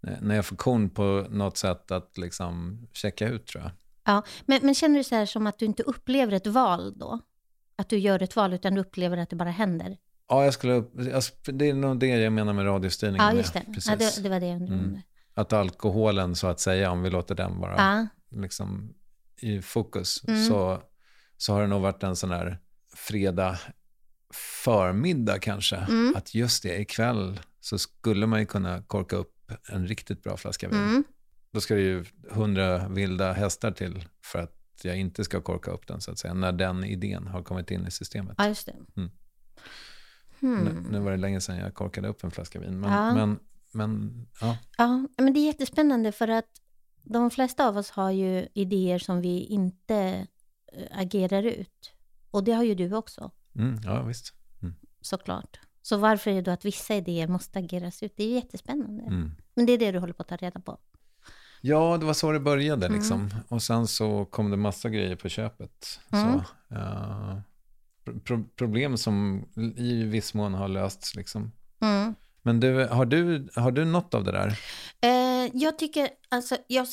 när 0.00 0.34
jag 0.34 0.46
får 0.46 0.56
kon 0.56 0.90
på 0.90 1.26
något 1.30 1.56
sätt 1.56 1.90
att 1.90 2.18
liksom 2.18 2.80
checka 2.92 3.28
ut 3.28 3.46
tror 3.46 3.62
jag. 3.62 3.72
Ja, 4.04 4.22
men, 4.46 4.60
men 4.62 4.74
känner 4.74 4.98
du 4.98 5.04
så 5.04 5.14
här 5.14 5.26
som 5.26 5.46
att 5.46 5.58
du 5.58 5.64
inte 5.64 5.82
upplever 5.82 6.32
ett 6.32 6.46
val 6.46 6.98
då? 6.98 7.20
Att 7.76 7.88
du 7.88 7.98
gör 7.98 8.22
ett 8.22 8.36
val, 8.36 8.52
utan 8.52 8.74
du 8.74 8.80
upplever 8.80 9.16
att 9.16 9.30
det 9.30 9.36
bara 9.36 9.50
händer? 9.50 9.96
Ja, 10.28 10.44
jag 10.44 10.54
skulle, 10.54 10.84
det 11.44 11.68
är 11.68 11.74
nog 11.74 11.98
det 11.98 12.06
jag 12.06 12.32
menar 12.32 12.52
med 12.52 12.66
radiostyrning. 12.66 13.16
Ja, 13.20 13.32
just 13.32 13.52
det. 13.52 13.64
Ja, 13.86 13.96
det, 13.96 14.22
det 14.22 14.28
var 14.28 14.40
det 14.40 14.46
jag 14.46 14.56
undrade. 14.60 14.80
Mm. 14.80 15.00
Att 15.34 15.52
alkoholen, 15.52 16.36
så 16.36 16.46
att 16.46 16.60
säga, 16.60 16.90
om 16.90 17.02
vi 17.02 17.10
låter 17.10 17.34
den 17.34 17.60
vara 17.60 17.76
ja. 17.76 18.06
liksom, 18.40 18.94
i 19.36 19.62
fokus, 19.62 20.24
mm. 20.28 20.44
så, 20.44 20.82
så 21.36 21.52
har 21.52 21.60
det 21.60 21.66
nog 21.66 21.82
varit 21.82 22.02
en 22.02 22.16
sån 22.16 22.30
här 22.30 22.58
fredag 22.94 23.58
förmiddag 24.64 25.38
kanske. 25.38 25.76
Mm. 25.76 26.14
Att 26.16 26.34
just 26.34 26.62
det, 26.62 26.80
ikväll 26.80 27.40
så 27.60 27.78
skulle 27.78 28.26
man 28.26 28.40
ju 28.40 28.46
kunna 28.46 28.82
korka 28.82 29.16
upp 29.16 29.52
en 29.68 29.86
riktigt 29.86 30.22
bra 30.22 30.36
flaska 30.36 30.68
vin. 30.68 30.78
Mm. 30.78 31.04
Då 31.50 31.60
ska 31.60 31.74
det 31.74 31.80
ju 31.80 32.04
hundra 32.30 32.88
vilda 32.88 33.32
hästar 33.32 33.70
till 33.70 34.04
för 34.22 34.38
att 34.38 34.52
jag 34.82 34.96
inte 34.96 35.24
ska 35.24 35.40
korka 35.40 35.70
upp 35.70 35.86
den, 35.86 36.00
så 36.00 36.10
att 36.10 36.18
säga, 36.18 36.34
när 36.34 36.52
den 36.52 36.84
idén 36.84 37.26
har 37.26 37.42
kommit 37.42 37.70
in 37.70 37.86
i 37.86 37.90
systemet. 37.90 38.34
Ja, 38.38 38.48
just 38.48 38.66
det. 38.66 38.74
Mm. 40.42 40.66
Hmm. 40.66 40.82
Nu, 40.90 41.00
var 41.00 41.10
det 41.10 41.16
länge 41.16 41.40
sedan 41.40 41.56
jag 41.56 41.74
korkade 41.74 42.08
upp 42.08 42.24
en 42.24 42.30
flaska 42.30 42.60
vin. 42.60 42.80
Men, 42.80 42.92
ja. 42.92 43.14
men, 43.14 43.38
men, 43.72 44.26
ja. 44.40 44.56
ja, 44.78 45.08
men 45.16 45.32
det 45.32 45.40
är 45.40 45.46
jättespännande 45.46 46.12
för 46.12 46.28
att 46.28 46.60
de 47.02 47.30
flesta 47.30 47.68
av 47.68 47.76
oss 47.76 47.90
har 47.90 48.10
ju 48.10 48.48
idéer 48.54 48.98
som 48.98 49.20
vi 49.20 49.44
inte 49.44 50.26
äh, 50.72 50.98
agerar 51.00 51.42
ut. 51.42 51.92
Och 52.30 52.44
det 52.44 52.52
har 52.52 52.62
ju 52.62 52.74
du 52.74 52.96
också. 52.96 53.30
Mm, 53.54 53.80
ja, 53.84 54.02
visst. 54.02 54.32
Mm. 54.62 54.74
Såklart. 55.00 55.60
Så 55.82 55.96
varför 55.96 56.30
är 56.30 56.34
det 56.34 56.42
då 56.42 56.50
att 56.50 56.64
vissa 56.64 56.94
idéer 56.94 57.28
måste 57.28 57.58
ageras 57.58 58.02
ut? 58.02 58.12
Det 58.16 58.22
är 58.24 58.28
ju 58.28 58.34
jättespännande. 58.34 59.02
Mm. 59.02 59.30
Men 59.54 59.66
det 59.66 59.72
är 59.72 59.78
det 59.78 59.92
du 59.92 59.98
håller 59.98 60.12
på 60.12 60.22
att 60.22 60.28
ta 60.28 60.36
reda 60.36 60.60
på. 60.60 60.78
Ja, 61.60 61.96
det 61.96 62.06
var 62.06 62.14
så 62.14 62.32
det 62.32 62.40
började 62.40 62.86
mm. 62.86 62.98
liksom. 62.98 63.30
Och 63.48 63.62
sen 63.62 63.86
så 63.86 64.24
kom 64.24 64.50
det 64.50 64.56
massa 64.56 64.88
grejer 64.88 65.16
på 65.16 65.28
köpet. 65.28 66.00
Så, 66.10 66.44
uh, 66.74 67.38
pro 68.24 68.44
problem 68.44 68.96
som 68.96 69.44
i 69.76 70.02
viss 70.02 70.34
mån 70.34 70.54
har 70.54 70.68
lösts 70.68 71.14
liksom. 71.14 71.52
Mm. 71.82 72.14
Men 72.42 72.60
du, 72.60 72.84
har, 72.84 73.06
du, 73.06 73.48
har 73.56 73.70
du 73.70 73.84
något 73.84 74.14
av 74.14 74.24
det 74.24 74.32
där? 74.32 74.48
Uh, 75.06 75.50
jag 75.52 75.78
tycker, 75.78 76.08
alltså, 76.28 76.56
jag, 76.66 76.86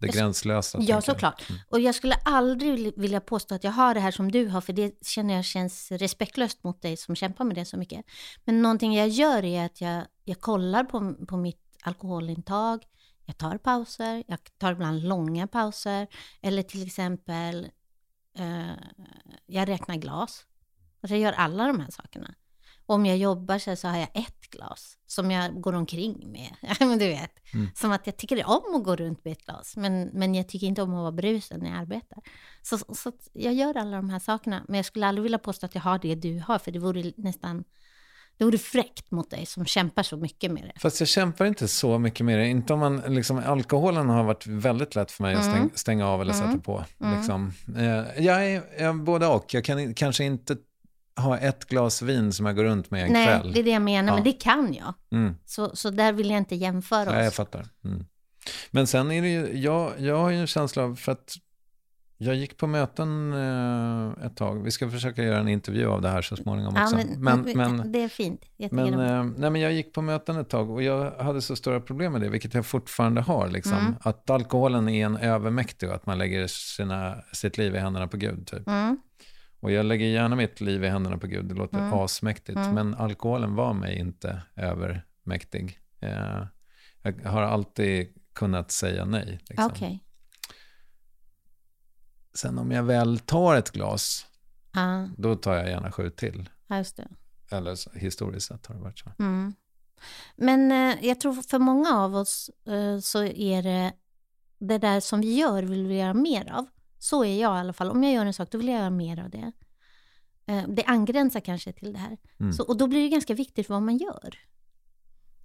det 0.00 0.08
gränslösa? 0.08 0.78
Ja, 0.80 1.00
såklart. 1.00 1.50
Mm. 1.50 1.60
Och 1.68 1.80
jag 1.80 1.94
skulle 1.94 2.14
aldrig 2.14 2.98
vilja 2.98 3.20
påstå 3.20 3.54
att 3.54 3.64
jag 3.64 3.72
har 3.72 3.94
det 3.94 4.00
här 4.00 4.10
som 4.10 4.32
du 4.32 4.48
har, 4.48 4.60
för 4.60 4.72
det 4.72 5.06
känner 5.06 5.34
jag 5.34 5.44
känns 5.44 5.92
respektlöst 5.92 6.64
mot 6.64 6.82
dig 6.82 6.96
som 6.96 7.16
kämpar 7.16 7.44
med 7.44 7.56
det 7.56 7.64
så 7.64 7.76
mycket. 7.76 8.04
Men 8.44 8.62
någonting 8.62 8.94
jag 8.94 9.08
gör 9.08 9.44
är 9.44 9.66
att 9.66 9.80
jag, 9.80 10.04
jag 10.24 10.40
kollar 10.40 10.84
på, 10.84 11.14
på 11.26 11.36
mitt 11.36 11.60
alkoholintag, 11.82 12.84
jag 13.26 13.38
tar 13.38 13.58
pauser, 13.58 14.24
jag 14.26 14.38
tar 14.58 14.72
ibland 14.72 15.02
långa 15.02 15.46
pauser, 15.46 16.06
eller 16.42 16.62
till 16.62 16.86
exempel, 16.86 17.68
eh, 18.38 18.70
jag 19.46 19.68
räknar 19.68 19.96
glas. 19.96 20.46
Alltså 21.00 21.14
jag 21.14 21.20
gör 21.20 21.32
alla 21.32 21.66
de 21.66 21.80
här 21.80 21.90
sakerna. 21.90 22.34
Om 22.86 23.06
jag 23.06 23.16
jobbar 23.16 23.58
så, 23.58 23.76
så 23.76 23.88
har 23.88 23.98
jag 23.98 24.08
ett 24.14 24.50
glas 24.50 24.98
som 25.06 25.30
jag 25.30 25.60
går 25.60 25.72
omkring 25.72 26.32
med. 26.32 26.56
men 26.80 26.98
du 26.98 27.08
vet, 27.08 27.54
mm. 27.54 27.68
som 27.74 27.92
att 27.92 28.06
jag 28.06 28.16
tycker 28.16 28.46
om 28.46 28.74
att 28.74 28.84
gå 28.84 28.96
runt 28.96 29.24
med 29.24 29.32
ett 29.32 29.44
glas, 29.44 29.76
men, 29.76 30.04
men 30.12 30.34
jag 30.34 30.48
tycker 30.48 30.66
inte 30.66 30.82
om 30.82 30.94
att 30.94 31.00
vara 31.00 31.12
brusad 31.12 31.62
när 31.62 31.70
jag 31.70 31.78
arbetar. 31.78 32.18
Så, 32.62 32.78
så 32.78 33.12
jag 33.32 33.54
gör 33.54 33.76
alla 33.76 33.96
de 33.96 34.10
här 34.10 34.18
sakerna, 34.18 34.64
men 34.68 34.76
jag 34.76 34.84
skulle 34.84 35.06
aldrig 35.06 35.22
vilja 35.22 35.38
påstå 35.38 35.66
att 35.66 35.74
jag 35.74 35.82
har 35.82 35.98
det 35.98 36.14
du 36.14 36.42
har, 36.46 36.58
för 36.58 36.70
det 36.70 36.78
vore 36.78 37.12
nästan 37.16 37.64
det 38.40 38.44
vore 38.44 38.58
fräckt 38.58 39.10
mot 39.10 39.30
dig 39.30 39.46
som 39.46 39.64
kämpar 39.64 40.02
så 40.02 40.16
mycket 40.16 40.52
med 40.52 40.62
det. 40.62 40.80
Fast 40.80 41.00
jag 41.00 41.08
kämpar 41.08 41.44
inte 41.44 41.68
så 41.68 41.98
mycket 41.98 42.26
med 42.26 42.38
det. 42.38 42.46
Inte 42.46 42.72
om 42.72 42.78
man, 42.78 42.96
liksom, 42.96 43.42
alkoholen 43.46 44.08
har 44.08 44.24
varit 44.24 44.46
väldigt 44.46 44.94
lätt 44.94 45.10
för 45.10 45.22
mig 45.22 45.34
mm. 45.34 45.46
att 45.46 45.54
stäng, 45.54 45.70
stänga 45.74 46.08
av 46.08 46.20
eller 46.20 46.34
mm. 46.34 46.46
sätta 46.46 46.62
på. 46.62 46.84
Mm. 47.00 47.16
Liksom. 47.16 47.52
Eh, 47.76 48.24
jag 48.24 48.50
är, 48.50 48.62
jag 48.78 49.04
både 49.04 49.26
och. 49.26 49.54
Jag 49.54 49.64
kan 49.64 49.94
kanske 49.94 50.24
inte 50.24 50.56
ha 51.20 51.38
ett 51.38 51.64
glas 51.64 52.02
vin 52.02 52.32
som 52.32 52.46
jag 52.46 52.56
går 52.56 52.64
runt 52.64 52.90
med 52.90 53.06
en 53.06 53.12
Nej, 53.12 53.26
kväll. 53.26 53.44
Nej, 53.44 53.52
det 53.54 53.60
är 53.60 53.64
det 53.64 53.70
jag 53.70 53.82
menar, 53.82 54.08
ja. 54.08 54.14
men 54.14 54.24
det 54.24 54.32
kan 54.32 54.74
jag. 54.74 54.94
Mm. 55.12 55.34
Så, 55.46 55.76
så 55.76 55.90
där 55.90 56.12
vill 56.12 56.30
jag 56.30 56.38
inte 56.38 56.54
jämföra 56.54 57.02
oss. 57.02 57.14
Nej, 57.14 57.24
jag 57.24 57.34
fattar. 57.34 57.66
Mm. 57.84 58.04
Men 58.70 58.86
sen 58.86 59.10
är 59.10 59.22
det 59.22 59.28
ju, 59.28 59.58
jag, 59.58 59.92
jag 59.98 60.16
har 60.16 60.30
ju 60.30 60.40
en 60.40 60.46
känsla 60.46 60.82
av, 60.82 60.96
för 60.96 61.12
att 61.12 61.36
jag 62.22 62.34
gick 62.34 62.56
på 62.56 62.66
möten 62.66 63.32
eh, 63.32 64.26
ett 64.26 64.36
tag. 64.36 64.62
Vi 64.64 64.70
ska 64.70 64.90
försöka 64.90 65.22
göra 65.22 65.38
en 65.38 65.48
intervju 65.48 65.86
av 65.86 66.02
det 66.02 66.08
här 66.08 66.22
så 66.22 66.36
småningom 66.36 66.76
också. 66.76 66.98
Ja, 66.98 67.04
men, 67.18 67.44
men, 67.44 67.56
men, 67.56 67.92
det 67.92 68.02
är 68.02 68.08
fint. 68.08 68.44
Men, 68.70 69.00
eh, 69.00 69.24
nej, 69.24 69.50
men 69.50 69.60
jag 69.60 69.72
gick 69.72 69.92
på 69.92 70.02
möten 70.02 70.36
ett 70.36 70.48
tag 70.48 70.70
och 70.70 70.82
jag 70.82 71.10
hade 71.10 71.42
så 71.42 71.56
stora 71.56 71.80
problem 71.80 72.12
med 72.12 72.20
det, 72.20 72.28
vilket 72.28 72.54
jag 72.54 72.66
fortfarande 72.66 73.20
har. 73.20 73.48
Liksom, 73.48 73.78
mm. 73.78 73.94
Att 74.00 74.30
alkoholen 74.30 74.88
är 74.88 75.06
en 75.06 75.16
övermäktig 75.16 75.88
och 75.88 75.94
att 75.94 76.06
man 76.06 76.18
lägger 76.18 76.46
sina, 76.46 77.16
sitt 77.32 77.58
liv 77.58 77.74
i 77.74 77.78
händerna 77.78 78.08
på 78.08 78.16
Gud. 78.16 78.46
Typ. 78.46 78.68
Mm. 78.68 78.98
Och 79.60 79.72
jag 79.72 79.86
lägger 79.86 80.06
gärna 80.06 80.36
mitt 80.36 80.60
liv 80.60 80.84
i 80.84 80.88
händerna 80.88 81.18
på 81.18 81.26
Gud, 81.26 81.44
det 81.44 81.54
låter 81.54 81.78
mm. 81.78 81.92
asmäktigt. 81.92 82.58
Mm. 82.58 82.74
Men 82.74 82.94
alkoholen 82.94 83.54
var 83.54 83.74
mig 83.74 83.98
inte 83.98 84.42
övermäktig. 84.56 85.78
Eh, 86.00 86.46
jag 87.02 87.30
har 87.30 87.42
alltid 87.42 88.08
kunnat 88.32 88.70
säga 88.70 89.04
nej. 89.04 89.40
Liksom. 89.48 89.66
Okay. 89.66 89.98
Sen 92.34 92.58
om 92.58 92.70
jag 92.70 92.82
väl 92.82 93.18
tar 93.18 93.56
ett 93.56 93.70
glas, 93.70 94.26
ah. 94.72 95.06
då 95.16 95.34
tar 95.34 95.54
jag 95.54 95.68
gärna 95.68 95.92
sju 95.92 96.10
till. 96.10 96.48
Just 96.70 96.96
det. 96.96 97.08
Eller 97.50 97.98
historiskt 97.98 98.46
sett 98.46 98.66
har 98.66 98.74
det 98.74 98.80
varit 98.80 98.98
så. 98.98 99.12
Mm. 99.18 99.54
Men 100.36 100.72
eh, 100.72 101.06
jag 101.06 101.20
tror 101.20 101.42
för 101.42 101.58
många 101.58 101.94
av 101.94 102.16
oss 102.16 102.50
eh, 102.66 102.98
så 102.98 103.24
är 103.24 103.62
det 103.62 103.92
det 104.58 104.78
där 104.78 105.00
som 105.00 105.20
vi 105.20 105.34
gör 105.34 105.62
vill 105.62 105.86
vi 105.86 105.98
göra 105.98 106.14
mer 106.14 106.52
av. 106.52 106.66
Så 107.02 107.24
är 107.24 107.40
jag 107.40 107.56
i 107.56 107.60
alla 107.60 107.72
fall. 107.72 107.90
Om 107.90 108.02
jag 108.04 108.12
gör 108.12 108.26
en 108.26 108.34
sak, 108.34 108.50
då 108.50 108.58
vill 108.58 108.68
jag 108.68 108.78
göra 108.78 108.90
mer 108.90 109.24
av 109.24 109.30
det. 109.30 109.52
Eh, 110.46 110.64
det 110.68 110.84
angränsar 110.84 111.40
kanske 111.40 111.72
till 111.72 111.92
det 111.92 111.98
här. 111.98 112.18
Mm. 112.40 112.52
Så, 112.52 112.64
och 112.64 112.76
då 112.76 112.86
blir 112.86 113.02
det 113.02 113.08
ganska 113.08 113.34
viktigt 113.34 113.68
vad 113.68 113.82
man 113.82 113.96
gör. 113.96 114.38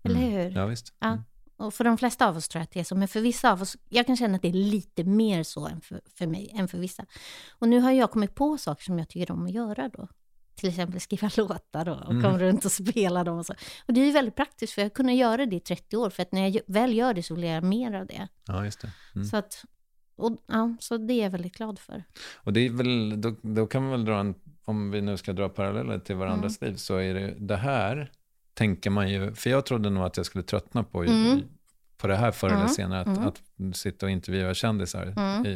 Eller 0.04 0.15
mm. 0.15 0.32
hur? 0.32 0.52
Ja, 0.52 0.65
visst. 0.65 0.94
Ja. 1.00 1.08
Mm. 1.08 1.24
Och 1.58 1.74
för 1.74 1.84
de 1.84 1.98
flesta 1.98 2.28
av 2.28 2.38
oss 2.38 2.48
tror 2.48 2.60
jag 2.60 2.63
att 2.63 2.72
det 2.72 2.80
är 2.80 2.84
så, 2.84 2.96
men 2.96 3.08
för 3.08 3.22
vissa 3.22 3.52
av 3.52 3.62
oss, 3.62 3.78
jag 3.89 4.06
kan 4.06 4.18
känna 4.18 4.36
att 4.36 4.41
det 4.41 4.48
är 4.48 4.54
lite 4.54 5.04
mer 5.04 5.44
så 5.44 5.68
än 5.68 5.82
för, 5.82 6.02
för 6.15 6.28
mig 6.28 6.52
än 6.56 6.68
för 6.68 6.78
vissa. 6.78 7.06
Och 7.52 7.70
nu 7.70 7.80
har 7.80 7.91
jag 7.91 8.12
kommit 8.12 8.36
på 8.36 8.58
saker 8.58 8.84
som 8.84 9.00
jag 9.00 9.10
tycker 9.10 9.32
om 9.32 9.46
att 9.46 9.52
göra 9.52 9.89
då. 9.89 10.08
Till 10.56 10.70
exempel 10.70 11.02
skriva 11.02 11.30
låtar 11.38 11.89
och, 11.89 12.02
och 12.02 12.12
mm. 12.12 12.24
komma 12.24 12.38
runt 12.38 12.65
och 12.65 12.72
spela 12.72 13.24
dem 13.24 13.38
och 13.38 13.46
så. 13.46 13.54
Och 13.88 13.94
det 13.94 14.02
är 14.02 14.06
ju 14.06 14.12
väldigt 14.12 14.36
praktiskt 14.36 14.74
för 14.74 14.82
jag 14.82 14.86
har 14.86 14.96
kunnat 14.96 15.15
göra 15.15 15.46
det 15.46 15.56
i 15.56 15.60
30 15.60 15.98
år, 15.98 16.10
för 16.10 16.22
att 16.22 16.32
när 16.32 16.48
jag 16.48 16.62
väl 16.68 16.94
gör 16.94 17.13
det 17.13 17.24
så 17.24 17.36
vill 17.36 17.44
jag 17.44 17.52
göra 17.52 17.65
mer 17.65 17.94
av 17.94 18.08
det. 18.08 18.28
Ja, 18.46 18.65
just 18.65 18.82
det. 18.82 18.91
Mm. 19.15 19.28
Så, 19.28 19.38
att, 19.38 19.65
och, 20.15 20.38
ja, 20.47 20.75
så 20.80 20.97
det 20.97 21.13
är 21.13 21.23
jag 21.23 21.30
väldigt 21.30 21.58
glad 21.58 21.80
för. 21.80 22.04
Och 22.36 22.54
det 22.54 22.60
är 22.60 22.69
väl, 22.69 23.21
då, 23.21 23.36
då 23.41 23.67
kan 23.67 23.82
man 23.82 23.91
väl 23.91 24.06
dra 24.06 24.19
en, 24.19 24.36
om 24.65 24.91
vi 24.91 25.01
nu 25.01 25.17
ska 25.17 25.34
dra 25.34 25.49
paralleller 25.49 25.99
till 25.99 26.15
varandras 26.15 26.62
mm. 26.62 26.71
liv, 26.71 26.78
så 26.78 26.97
är 26.97 27.13
det 27.13 27.36
det 27.39 27.56
här 27.56 28.12
tänker 28.54 28.89
man 28.89 29.10
ju, 29.10 29.34
för 29.34 29.49
jag 29.49 29.65
trodde 29.65 29.89
nog 29.89 30.04
att 30.04 30.17
jag 30.17 30.25
skulle 30.25 30.43
tröttna 30.43 30.84
på, 30.84 31.04
mm. 31.04 31.41
på 31.97 32.08
det 32.08 32.15
här 32.15 32.32
förr 32.32 32.47
eller 32.47 32.58
mm. 32.58 32.69
senare, 32.69 33.01
att, 33.01 33.08
mm. 33.08 33.28
att 33.69 33.78
sitta 33.78 34.06
och 34.06 34.10
intervjua 34.10 34.54
kändisar 34.54 35.13
mm. 35.17 35.45
i, 35.45 35.49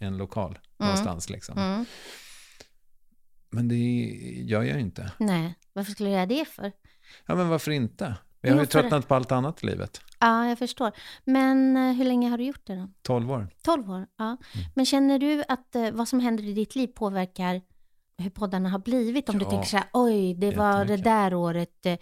i, 0.00 0.04
en 0.04 0.16
lokal 0.16 0.58
någonstans. 0.76 1.30
Liksom. 1.30 1.86
Men 3.50 3.68
det 3.68 3.76
gör 4.44 4.62
jag 4.62 4.74
ju 4.74 4.80
inte. 4.80 5.12
Nej, 5.18 5.54
varför 5.72 5.92
skulle 5.92 6.10
jag 6.10 6.16
göra 6.16 6.26
det 6.26 6.44
för? 6.44 6.72
Ja, 7.26 7.34
men 7.34 7.48
varför 7.48 7.70
inte? 7.70 8.16
Jag 8.44 8.54
har 8.54 8.60
ju 8.60 8.66
tröttnat 8.66 9.08
på 9.08 9.14
allt 9.14 9.32
annat 9.32 9.62
i 9.62 9.66
livet. 9.66 10.00
Ja, 10.20 10.48
jag 10.48 10.58
förstår. 10.58 10.92
Men 11.24 11.76
eh, 11.76 11.92
hur 11.92 12.04
länge 12.04 12.30
har 12.30 12.38
du 12.38 12.44
gjort 12.44 12.66
det 12.66 12.74
då? 12.74 12.88
12 13.02 13.30
år. 13.30 13.48
12 13.62 13.90
år, 13.90 14.06
ja. 14.16 14.24
Mm. 14.24 14.38
Men 14.74 14.86
känner 14.86 15.18
du 15.18 15.44
att 15.48 15.76
eh, 15.76 15.90
vad 15.92 16.08
som 16.08 16.20
händer 16.20 16.44
i 16.44 16.52
ditt 16.52 16.76
liv 16.76 16.86
påverkar 16.86 17.60
hur 18.18 18.30
poddarna 18.30 18.68
har 18.68 18.78
blivit? 18.78 19.28
Om 19.28 19.34
ja, 19.34 19.44
du 19.44 19.50
tänker 19.50 19.68
så 19.68 19.76
här, 19.76 19.86
oj, 19.92 20.34
det 20.34 20.56
var 20.56 20.84
det 20.84 20.96
där 20.96 21.34
året, 21.34 21.86
eh, 21.86 21.98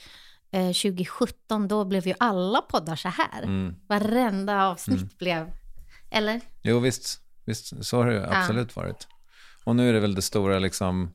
2017, 0.66 1.68
då 1.68 1.84
blev 1.84 2.06
ju 2.06 2.14
alla 2.18 2.60
poddar 2.60 2.96
så 2.96 3.08
här. 3.08 3.42
Mm. 3.42 3.74
Varenda 3.86 4.66
avsnitt 4.66 4.98
mm. 4.98 5.10
blev, 5.18 5.52
eller? 6.10 6.40
Jo, 6.62 6.78
visst, 6.78 7.20
visst, 7.44 7.84
så 7.84 7.96
har 7.96 8.06
det 8.06 8.28
absolut 8.36 8.72
ja. 8.76 8.82
varit. 8.82 9.06
Och 9.64 9.76
nu 9.76 9.88
är 9.88 9.92
det 9.92 10.00
väl 10.00 10.14
det 10.14 10.22
stora 10.22 10.58
liksom, 10.58 11.14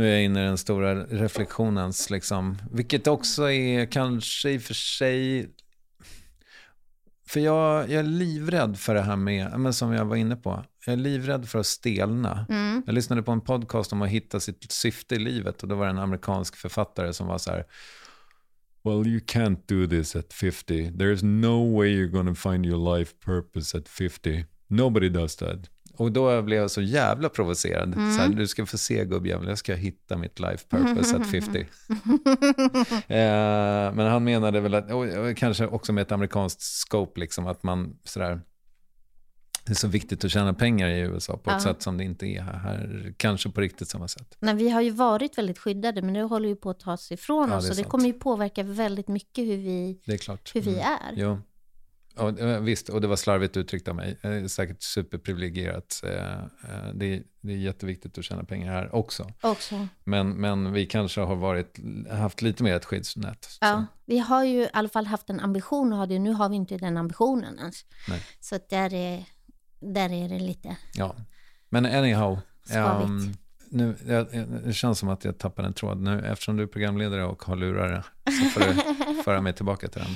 nu 0.00 0.08
är 0.08 0.12
jag 0.12 0.24
inne 0.24 0.42
i 0.42 0.46
den 0.46 0.58
stora 0.58 0.94
reflektionens, 0.94 2.10
liksom, 2.10 2.58
vilket 2.70 3.06
också 3.06 3.50
är 3.50 3.86
kanske 3.86 4.50
i 4.50 4.58
och 4.58 4.62
för 4.62 4.74
sig 4.74 5.50
för 7.26 7.40
jag, 7.40 7.90
jag 7.90 7.98
är 7.98 8.02
livrädd 8.02 8.78
för 8.78 8.94
det 8.94 9.00
här 9.00 9.16
med, 9.16 9.60
men 9.60 9.74
som 9.74 9.92
jag 9.92 10.04
var 10.04 10.16
inne 10.16 10.36
på, 10.36 10.64
jag 10.86 10.92
är 10.92 10.96
livrädd 10.96 11.48
för 11.48 11.58
att 11.58 11.66
stelna. 11.66 12.46
Mm. 12.48 12.82
Jag 12.86 12.94
lyssnade 12.94 13.22
på 13.22 13.32
en 13.32 13.40
podcast 13.40 13.92
om 13.92 14.02
att 14.02 14.08
hitta 14.08 14.40
sitt 14.40 14.72
syfte 14.72 15.14
i 15.14 15.18
livet 15.18 15.62
och 15.62 15.68
då 15.68 15.74
var 15.74 15.84
det 15.84 15.90
en 15.90 15.98
amerikansk 15.98 16.56
författare 16.56 17.12
som 17.12 17.26
var 17.26 17.38
så 17.38 17.50
här, 17.50 17.64
Well, 18.84 19.06
you 19.06 19.20
can't 19.20 19.58
do 19.66 19.86
this 19.86 20.16
at 20.16 20.32
50. 20.32 20.90
There's 20.90 21.22
no 21.22 21.78
way 21.78 21.88
you're 21.88 22.34
to 22.34 22.50
find 22.50 22.66
your 22.66 22.98
life 22.98 23.14
purpose 23.24 23.78
at 23.78 23.88
50. 23.88 24.44
Nobody 24.68 25.08
does 25.08 25.36
that. 25.36 25.58
Och 26.00 26.12
då 26.12 26.42
blev 26.42 26.58
jag 26.58 26.70
så 26.70 26.82
jävla 26.82 27.28
provocerad. 27.28 27.94
Mm. 27.94 28.12
Så 28.12 28.20
här, 28.20 28.28
du 28.28 28.46
ska 28.46 28.66
få 28.66 28.78
se 28.78 29.04
gubbjävel, 29.04 29.48
jag 29.48 29.58
ska 29.58 29.74
hitta 29.74 30.16
mitt 30.16 30.40
life 30.40 30.64
purpose 30.68 31.16
at 31.16 31.30
50. 31.30 31.58
eh, 31.60 31.66
men 33.94 33.98
han 33.98 34.24
menade 34.24 34.60
väl 34.60 34.74
att, 34.74 34.92
och, 34.92 35.36
kanske 35.36 35.66
också 35.66 35.92
med 35.92 36.02
ett 36.02 36.12
amerikanskt 36.12 36.60
scope, 36.62 37.20
liksom, 37.20 37.46
att 37.46 37.62
man 37.62 37.98
sådär, 38.04 38.40
det 39.66 39.72
är 39.72 39.74
så 39.74 39.88
viktigt 39.88 40.24
att 40.24 40.30
tjäna 40.30 40.54
pengar 40.54 40.88
i 40.88 40.98
USA 40.98 41.36
på 41.36 41.50
ett 41.50 41.56
ja. 41.56 41.60
sätt 41.60 41.82
som 41.82 41.98
det 41.98 42.04
inte 42.04 42.26
är 42.26 42.42
här, 42.42 42.58
här. 42.58 43.14
Kanske 43.16 43.50
på 43.50 43.60
riktigt 43.60 43.88
samma 43.88 44.08
sätt. 44.08 44.36
Nej, 44.38 44.54
vi 44.54 44.70
har 44.70 44.80
ju 44.80 44.90
varit 44.90 45.38
väldigt 45.38 45.58
skyddade, 45.58 46.02
men 46.02 46.14
det 46.14 46.22
håller 46.22 46.48
ju 46.48 46.56
på 46.56 46.70
att 46.70 46.80
tas 46.80 47.12
ifrån 47.12 47.50
ja, 47.50 47.56
oss. 47.56 47.64
Det 47.64 47.70
och 47.70 47.76
det 47.76 47.84
kommer 47.84 48.06
ju 48.06 48.12
påverka 48.12 48.62
väldigt 48.62 49.08
mycket 49.08 49.44
hur 49.44 49.56
vi, 49.56 50.00
det 50.06 50.12
är, 50.12 50.18
klart. 50.18 50.50
Hur 50.54 50.60
vi 50.60 50.74
mm. 50.74 50.84
är. 50.84 51.12
Jo. 51.14 51.38
Ja, 52.16 52.30
visst, 52.60 52.88
och 52.88 53.00
det 53.00 53.06
var 53.06 53.16
slarvigt 53.16 53.56
uttryckt 53.56 53.88
av 53.88 53.94
mig. 53.94 54.18
Säkert 54.48 54.82
superprivilegierat. 54.82 56.00
Eh, 56.04 56.38
eh, 56.38 56.94
det 56.94 57.06
är, 57.06 57.22
det 57.40 57.52
är 57.52 57.56
jätteviktigt 57.56 58.18
att 58.18 58.24
tjäna 58.24 58.44
pengar 58.44 58.72
här 58.72 58.94
också. 58.94 59.32
också. 59.40 59.88
Men, 60.04 60.30
men 60.30 60.72
vi 60.72 60.86
kanske 60.86 61.20
har 61.20 61.36
varit, 61.36 61.78
haft 62.10 62.42
lite 62.42 62.62
mer 62.62 62.74
ett 62.74 62.84
skyddsnät. 62.84 63.58
Ja, 63.60 63.72
så. 63.72 63.84
vi 64.06 64.18
har 64.18 64.44
ju 64.44 64.62
i 64.62 64.68
alla 64.72 64.88
fall 64.88 65.06
haft 65.06 65.30
en 65.30 65.40
ambition 65.40 65.92
att 65.92 65.98
ha 65.98 66.06
det. 66.06 66.18
Nu 66.18 66.32
har 66.32 66.48
vi 66.48 66.56
inte 66.56 66.76
den 66.76 66.96
ambitionen 66.96 67.58
ens. 67.58 67.84
Nej. 68.08 68.22
Så 68.40 68.58
där 68.70 68.94
är, 68.94 69.24
där 69.80 70.12
är 70.12 70.28
det 70.28 70.38
lite... 70.38 70.76
Ja, 70.94 71.16
men 71.68 71.86
anyhow. 71.86 72.38
Um, 73.02 73.34
nu, 73.70 73.96
jag, 74.06 74.26
det 74.64 74.72
känns 74.72 74.98
som 74.98 75.08
att 75.08 75.24
jag 75.24 75.38
tappar 75.38 75.62
en 75.62 75.72
tråd 75.72 76.00
nu. 76.00 76.26
Eftersom 76.26 76.56
du 76.56 76.62
är 76.62 76.66
programledare 76.66 77.24
och 77.24 77.42
har 77.42 77.56
lurare 77.56 78.04
så 78.24 78.60
får 78.60 78.60
du 78.60 79.22
föra 79.24 79.40
mig 79.40 79.52
tillbaka 79.52 79.88
till 79.88 80.02
den. 80.02 80.10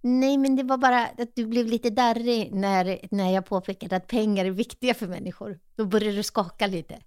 Nej, 0.00 0.38
men 0.38 0.56
det 0.56 0.62
var 0.62 0.78
bara 0.78 1.06
att 1.06 1.34
du 1.34 1.46
blev 1.46 1.66
lite 1.66 1.90
darrig 1.90 2.52
när, 2.52 2.98
när 3.10 3.30
jag 3.30 3.46
påpekade 3.46 3.96
att 3.96 4.06
pengar 4.06 4.44
är 4.44 4.50
viktiga 4.50 4.94
för 4.94 5.06
människor. 5.06 5.58
Då 5.76 5.84
började 5.84 6.16
du 6.16 6.22
skaka 6.22 6.66
lite. 6.66 6.98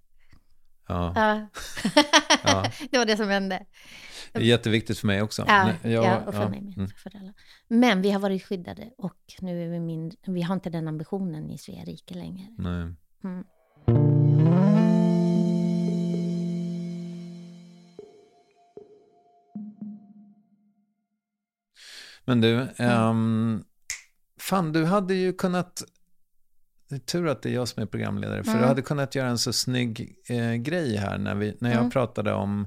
Ja. 0.88 1.12
ja. 1.16 1.46
ja. 2.44 2.64
det 2.90 2.98
var 2.98 3.06
det 3.06 3.16
som 3.16 3.28
hände. 3.28 3.66
Det 4.32 4.38
är 4.38 4.44
jätteviktigt 4.44 4.98
för 4.98 5.06
mig 5.06 5.22
också. 5.22 5.44
Ja, 5.48 5.70
jag, 5.82 6.04
ja 6.04 6.20
och 6.26 6.34
för 6.34 6.42
ja. 6.42 6.48
mig 6.48 6.60
med. 6.60 6.76
Mm. 6.76 6.90
För 6.96 7.16
alla. 7.16 7.32
Men 7.68 8.02
vi 8.02 8.10
har 8.10 8.20
varit 8.20 8.44
skyddade 8.44 8.90
och 8.98 9.16
nu 9.40 9.64
är 9.64 9.68
vi 9.68 9.80
mindre, 9.80 10.18
vi 10.26 10.42
har 10.42 10.54
inte 10.54 10.70
den 10.70 10.88
ambitionen 10.88 11.50
i 11.50 11.58
Svea 11.58 11.84
rike 11.84 12.14
längre. 12.14 12.46
Nej. 12.58 12.94
Mm. 13.24 14.81
Men 22.24 22.40
du, 22.40 22.68
mm. 22.76 23.08
um, 23.08 23.64
fan 24.40 24.72
du 24.72 24.84
hade 24.84 25.14
ju 25.14 25.32
kunnat, 25.32 25.82
det 26.88 26.94
är 26.94 26.98
tur 26.98 27.28
att 27.28 27.42
det 27.42 27.50
är 27.50 27.54
jag 27.54 27.68
som 27.68 27.82
är 27.82 27.86
programledare, 27.86 28.44
för 28.44 28.50
mm. 28.50 28.62
du 28.62 28.68
hade 28.68 28.82
kunnat 28.82 29.14
göra 29.14 29.28
en 29.28 29.38
så 29.38 29.52
snygg 29.52 30.16
eh, 30.28 30.52
grej 30.52 30.96
här 30.96 31.18
när, 31.18 31.34
vi, 31.34 31.56
när 31.60 31.70
jag 31.70 31.78
mm. 31.78 31.90
pratade 31.90 32.32
om 32.32 32.66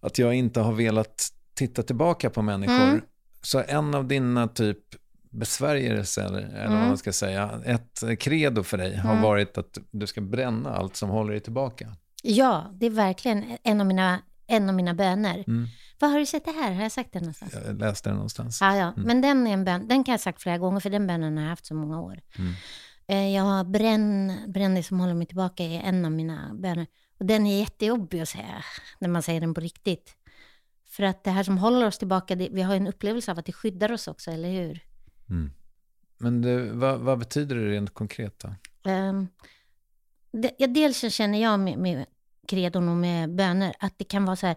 att 0.00 0.18
jag 0.18 0.34
inte 0.34 0.60
har 0.60 0.72
velat 0.72 1.28
titta 1.54 1.82
tillbaka 1.82 2.30
på 2.30 2.42
människor. 2.42 2.88
Mm. 2.88 3.00
Så 3.42 3.62
en 3.68 3.94
av 3.94 4.08
dina 4.08 4.48
typ 4.48 4.78
besvärjelser, 5.30 6.24
eller 6.24 6.68
vad 6.68 6.76
mm. 6.76 6.88
man 6.88 6.98
ska 6.98 7.12
säga, 7.12 7.60
ett 7.64 8.04
credo 8.18 8.62
för 8.62 8.78
dig 8.78 8.96
har 8.96 9.10
mm. 9.10 9.22
varit 9.22 9.58
att 9.58 9.78
du 9.90 10.06
ska 10.06 10.20
bränna 10.20 10.74
allt 10.74 10.96
som 10.96 11.08
håller 11.08 11.30
dig 11.30 11.40
tillbaka. 11.40 11.96
Ja, 12.22 12.70
det 12.74 12.86
är 12.86 12.90
verkligen 12.90 13.44
en 13.62 13.80
av 13.80 13.86
mina, 13.86 14.22
en 14.46 14.68
av 14.68 14.74
mina 14.74 14.94
böner. 14.94 15.44
Var 15.98 16.08
har 16.08 16.18
du 16.18 16.26
sett 16.26 16.44
det 16.44 16.50
här? 16.50 16.72
Har 16.72 16.82
jag 16.82 16.92
sagt 16.92 17.12
det 17.12 17.20
någonstans? 17.20 17.54
Jag 17.66 17.78
läste 17.78 18.08
det 18.08 18.14
någonstans. 18.14 18.60
Ja, 18.60 18.76
ja. 18.76 18.92
Mm. 18.92 19.02
men 19.02 19.20
den 19.20 19.46
är 19.46 19.52
en 19.52 19.64
bön, 19.64 19.88
den 19.88 20.04
kan 20.04 20.12
jag 20.12 20.18
ha 20.18 20.22
sagt 20.22 20.42
flera 20.42 20.58
gånger, 20.58 20.80
för 20.80 20.90
den 20.90 21.06
bönen 21.06 21.36
har 21.36 21.44
jag 21.44 21.50
haft 21.50 21.66
så 21.66 21.74
många 21.74 22.00
år. 22.00 22.20
Mm. 22.38 22.52
Eh, 23.08 23.34
jag 23.34 23.42
har 23.42 23.64
bränn, 23.64 24.32
bränn 24.48 24.74
det 24.74 24.82
som 24.82 25.00
håller 25.00 25.14
mig 25.14 25.26
tillbaka 25.26 25.64
i 25.64 25.76
en 25.76 26.04
av 26.04 26.12
mina 26.12 26.54
böner. 26.54 26.86
Och 27.18 27.26
den 27.26 27.46
är 27.46 27.60
jättejobbig 27.60 28.20
att 28.20 28.28
säga, 28.28 28.64
när 28.98 29.08
man 29.08 29.22
säger 29.22 29.40
den 29.40 29.54
på 29.54 29.60
riktigt. 29.60 30.16
För 30.88 31.02
att 31.02 31.24
det 31.24 31.30
här 31.30 31.42
som 31.42 31.58
håller 31.58 31.86
oss 31.86 31.98
tillbaka, 31.98 32.34
det, 32.34 32.48
vi 32.52 32.62
har 32.62 32.76
en 32.76 32.86
upplevelse 32.86 33.30
av 33.30 33.38
att 33.38 33.46
det 33.46 33.52
skyddar 33.52 33.92
oss 33.92 34.08
också, 34.08 34.30
eller 34.30 34.50
hur? 34.50 34.80
Mm. 35.30 35.50
Men 36.18 36.42
det, 36.42 36.72
vad, 36.72 37.00
vad, 37.00 37.18
betyder 37.18 37.56
det 37.56 37.70
rent 37.70 37.94
konkret 37.94 38.38
då? 38.38 38.54
Um, 38.90 39.28
det, 40.32 40.50
ja, 40.58 40.66
dels 40.66 40.98
så 40.98 41.10
känner 41.10 41.42
jag 41.42 41.60
med, 41.60 41.78
med 41.78 42.06
kredon 42.48 42.88
och 42.88 42.96
med 42.96 43.34
böner 43.34 43.74
att 43.78 43.98
det 43.98 44.04
kan 44.04 44.24
vara 44.24 44.36
så 44.36 44.46
här, 44.46 44.56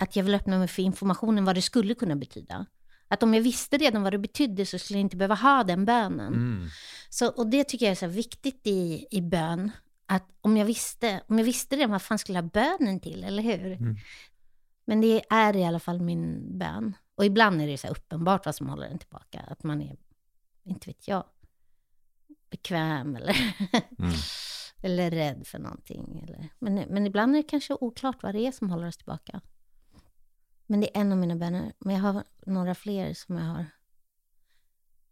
att 0.00 0.16
jag 0.16 0.24
vill 0.24 0.34
öppna 0.34 0.58
mig 0.58 0.68
för 0.68 0.82
informationen 0.82 1.44
vad 1.44 1.54
det 1.54 1.62
skulle 1.62 1.94
kunna 1.94 2.16
betyda. 2.16 2.66
Att 3.08 3.22
om 3.22 3.34
jag 3.34 3.42
visste 3.42 3.76
redan 3.76 4.02
vad 4.02 4.12
det 4.12 4.18
betydde 4.18 4.66
så 4.66 4.78
skulle 4.78 4.98
jag 4.98 5.04
inte 5.04 5.16
behöva 5.16 5.34
ha 5.34 5.64
den 5.64 5.84
bönen. 5.84 6.34
Mm. 6.34 6.68
Så, 7.08 7.28
och 7.28 7.46
det 7.46 7.64
tycker 7.64 7.86
jag 7.86 7.90
är 7.90 7.96
så 7.96 8.06
viktigt 8.06 8.60
i, 8.66 9.06
i 9.10 9.20
bön. 9.20 9.70
Att 10.06 10.28
om 10.40 10.56
jag 10.56 10.66
visste, 10.66 11.20
om 11.28 11.38
jag 11.38 11.44
visste 11.44 11.76
det, 11.76 11.86
vad 11.86 12.02
fan 12.02 12.18
skulle 12.18 12.38
jag 12.38 12.42
ha 12.42 12.50
bönen 12.50 13.00
till, 13.00 13.24
eller 13.24 13.42
hur? 13.42 13.72
Mm. 13.72 13.96
Men 14.84 15.00
det 15.00 15.22
är 15.30 15.56
i 15.56 15.64
alla 15.64 15.80
fall 15.80 16.00
min 16.00 16.58
bön. 16.58 16.96
Och 17.14 17.24
ibland 17.24 17.62
är 17.62 17.66
det 17.66 17.78
så 17.78 17.88
uppenbart 17.88 18.46
vad 18.46 18.54
som 18.54 18.68
håller 18.68 18.88
den 18.88 18.98
tillbaka. 18.98 19.40
Att 19.40 19.62
man 19.62 19.82
är, 19.82 19.96
inte 20.64 20.86
vet 20.86 21.08
jag, 21.08 21.24
bekväm 22.50 23.16
eller, 23.16 23.36
mm. 23.98 24.12
eller 24.82 25.10
rädd 25.10 25.46
för 25.46 25.58
någonting. 25.58 26.24
Eller, 26.28 26.48
men, 26.58 26.74
men 26.74 27.06
ibland 27.06 27.34
är 27.34 27.36
det 27.36 27.48
kanske 27.48 27.74
oklart 27.80 28.22
vad 28.22 28.34
det 28.34 28.46
är 28.46 28.52
som 28.52 28.70
håller 28.70 28.86
oss 28.86 28.96
tillbaka. 28.96 29.40
Men 30.70 30.80
det 30.80 30.96
är 30.96 31.00
en 31.00 31.12
av 31.12 31.18
mina 31.18 31.36
böner. 31.36 31.72
Men 31.78 31.94
jag 31.94 32.02
har 32.02 32.24
några 32.46 32.74
fler 32.74 33.14
som 33.14 33.36
jag 33.36 33.44
har. 33.44 33.66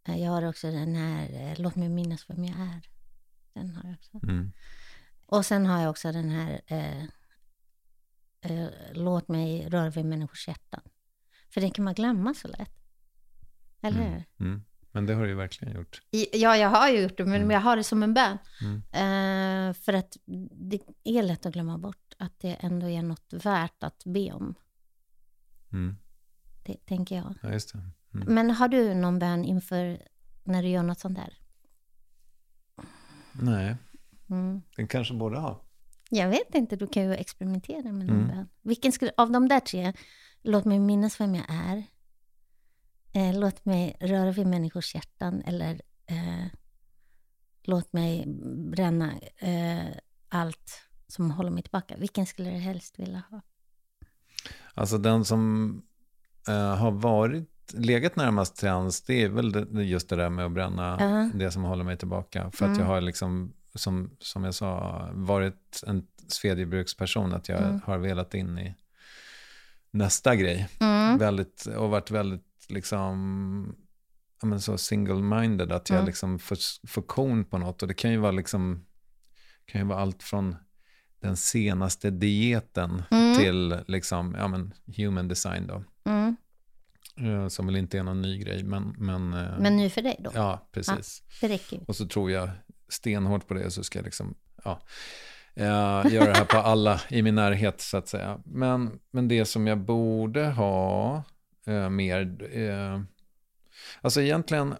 Eh, 0.07 0.23
jag 0.23 0.31
har 0.31 0.43
också 0.43 0.71
den 0.71 0.95
här, 0.95 1.33
eh, 1.33 1.59
låt 1.61 1.75
mig 1.75 1.89
minnas 1.89 2.29
vem 2.29 2.45
jag 2.45 2.59
är. 2.59 2.81
Den 3.53 3.69
har 3.69 3.83
jag 3.83 3.93
också. 3.93 4.19
Mm. 4.23 4.51
Och 5.25 5.45
sen 5.45 5.65
har 5.65 5.81
jag 5.81 5.89
också 5.89 6.11
den 6.11 6.29
här, 6.29 6.61
eh, 6.67 7.03
eh, 8.41 8.69
låt 8.93 9.27
mig 9.27 9.69
röra 9.69 9.89
vid 9.89 10.05
människors 10.05 10.47
hjärtan. 10.47 10.81
För 11.49 11.61
det 11.61 11.69
kan 11.69 11.85
man 11.85 11.93
glömma 11.93 12.33
så 12.33 12.47
lätt. 12.47 12.77
Eller 13.81 14.01
mm. 14.01 14.13
hur? 14.13 14.25
Mm. 14.39 14.63
Men 14.91 15.05
det 15.05 15.13
har 15.13 15.23
du 15.23 15.29
ju 15.29 15.35
verkligen 15.35 15.75
gjort. 15.75 16.01
Ja, 16.33 16.57
jag 16.57 16.69
har 16.69 16.89
ju 16.89 16.99
gjort 16.99 17.17
det, 17.17 17.25
men 17.25 17.35
mm. 17.41 17.51
jag 17.51 17.61
har 17.61 17.75
det 17.75 17.83
som 17.83 18.03
en 18.03 18.13
bön. 18.13 18.37
Mm. 18.61 18.77
Eh, 18.91 19.73
för 19.73 19.93
att 19.93 20.17
det 20.51 20.79
är 21.03 21.23
lätt 21.23 21.45
att 21.45 21.53
glömma 21.53 21.77
bort 21.77 22.13
att 22.19 22.39
det 22.39 22.53
ändå 22.53 22.89
är 22.89 23.01
något 23.01 23.33
värt 23.33 23.83
att 23.83 24.03
be 24.05 24.31
om. 24.31 24.55
Mm. 25.73 25.97
Det 26.63 26.85
tänker 26.85 27.15
jag. 27.15 27.33
Ja, 27.41 27.51
just 27.51 27.73
det. 27.73 27.79
Mm. 28.13 28.33
Men 28.33 28.51
har 28.51 28.67
du 28.67 28.93
någon 28.93 29.19
bön 29.19 29.45
inför 29.45 30.01
när 30.43 30.63
du 30.63 30.69
gör 30.69 30.83
något 30.83 30.99
sånt 30.99 31.17
där? 31.17 31.37
Nej, 33.31 33.75
mm. 34.29 34.61
den 34.75 34.87
kanske 34.87 35.13
borde 35.13 35.39
ha. 35.39 35.65
Jag 36.09 36.29
vet 36.29 36.55
inte, 36.55 36.75
du 36.75 36.87
kan 36.87 37.03
ju 37.03 37.13
experimentera 37.13 37.91
med 37.91 38.07
någon 38.07 38.23
mm. 38.23 38.27
bön. 38.27 38.49
Vilken 38.61 38.91
skulle, 38.91 39.11
av 39.17 39.31
de 39.31 39.47
där 39.47 39.59
tre, 39.59 39.93
låt 40.41 40.65
mig 40.65 40.79
minnas 40.79 41.19
vem 41.19 41.35
jag 41.35 41.45
är, 41.49 41.83
eh, 43.13 43.39
låt 43.39 43.65
mig 43.65 43.97
röra 43.99 44.31
vid 44.31 44.47
människors 44.47 44.95
hjärtan 44.95 45.41
eller 45.41 45.81
eh, 46.05 46.45
låt 47.63 47.93
mig 47.93 48.25
bränna 48.71 49.19
eh, 49.37 49.87
allt 50.29 50.81
som 51.07 51.31
håller 51.31 51.51
mig 51.51 51.63
tillbaka. 51.63 51.97
Vilken 51.97 52.25
skulle 52.25 52.49
du 52.49 52.57
helst 52.57 52.99
vilja 52.99 53.23
ha? 53.29 53.41
Alltså 54.73 54.97
den 54.97 55.25
som 55.25 55.71
uh, 56.49 56.55
har 56.55 56.91
varit, 56.91 57.73
legat 57.73 58.15
närmast 58.15 58.57
trans, 58.57 59.01
det 59.01 59.23
är 59.23 59.29
väl 59.29 59.51
det, 59.51 59.83
just 59.83 60.09
det 60.09 60.15
där 60.15 60.29
med 60.29 60.45
att 60.45 60.51
bränna 60.51 60.93
uh 60.93 60.99
-huh. 60.99 61.31
det 61.33 61.51
som 61.51 61.63
håller 61.63 61.83
mig 61.83 61.97
tillbaka. 61.97 62.51
För 62.51 62.65
mm. 62.65 62.73
att 62.73 62.79
jag 62.79 62.85
har 62.85 63.01
liksom, 63.01 63.53
som, 63.75 64.11
som 64.19 64.43
jag 64.43 64.55
sa, 64.55 65.09
varit 65.13 65.83
en 65.87 66.07
svedjebruksperson, 66.27 67.33
att 67.33 67.49
jag 67.49 67.61
mm. 67.61 67.81
har 67.85 67.97
velat 67.97 68.33
in 68.33 68.57
i 68.57 68.75
nästa 69.91 70.35
grej. 70.35 70.67
Mm. 70.79 71.17
Väldigt, 71.17 71.65
och 71.65 71.89
varit 71.89 72.11
väldigt 72.11 72.65
liksom, 72.69 73.75
men 74.41 74.61
så 74.61 74.77
single-minded, 74.77 75.71
att 75.71 75.89
jag 75.89 75.97
mm. 75.97 76.05
liksom 76.05 76.39
får, 76.39 76.57
får 76.87 77.01
kon 77.01 77.45
på 77.45 77.57
något. 77.57 77.81
Och 77.81 77.87
det 77.87 77.93
kan 77.93 78.11
ju 78.11 78.17
vara 78.17 78.31
liksom, 78.31 78.85
kan 79.65 79.81
ju 79.81 79.87
vara 79.87 79.99
allt 79.99 80.23
från 80.23 80.55
den 81.19 81.37
senaste 81.37 82.09
dieten 82.09 83.03
mm. 83.11 83.37
till 83.37 83.77
liksom, 83.87 84.35
ja, 84.39 84.47
men 84.47 84.73
human 84.97 85.27
design. 85.27 85.67
Då. 85.67 85.83
Mm. 86.05 86.35
Eh, 87.17 87.47
som 87.47 87.65
väl 87.65 87.75
inte 87.75 87.97
är 87.97 88.03
någon 88.03 88.21
ny 88.21 88.37
grej. 88.37 88.63
Men, 88.63 88.95
men, 88.97 89.33
eh, 89.33 89.59
men 89.59 89.77
ny 89.77 89.89
för 89.89 90.01
dig 90.01 90.15
då? 90.19 90.31
Ja, 90.33 90.69
precis. 90.71 91.23
Ja, 91.41 91.47
det 91.47 91.53
räcker. 91.53 91.79
Och 91.87 91.95
så 91.95 92.07
tror 92.07 92.31
jag 92.31 92.49
stenhårt 92.89 93.47
på 93.47 93.53
det 93.53 93.71
så 93.71 93.83
ska 93.83 93.99
jag 93.99 94.05
liksom, 94.05 94.35
ja, 94.63 94.81
uh, 95.57 96.13
göra 96.13 96.25
det 96.25 96.37
här 96.37 96.45
på 96.45 96.57
alla 96.63 97.01
i 97.09 97.21
min 97.21 97.35
närhet 97.35 97.81
så 97.81 97.97
att 97.97 98.07
säga. 98.07 98.39
Men, 98.45 98.99
men 99.11 99.27
det 99.27 99.45
som 99.45 99.67
jag 99.67 99.77
borde 99.77 100.45
ha 100.45 101.23
uh, 101.67 101.89
mer, 101.89 102.43
uh, 102.57 103.01
alltså 104.01 104.21
egentligen 104.21 104.75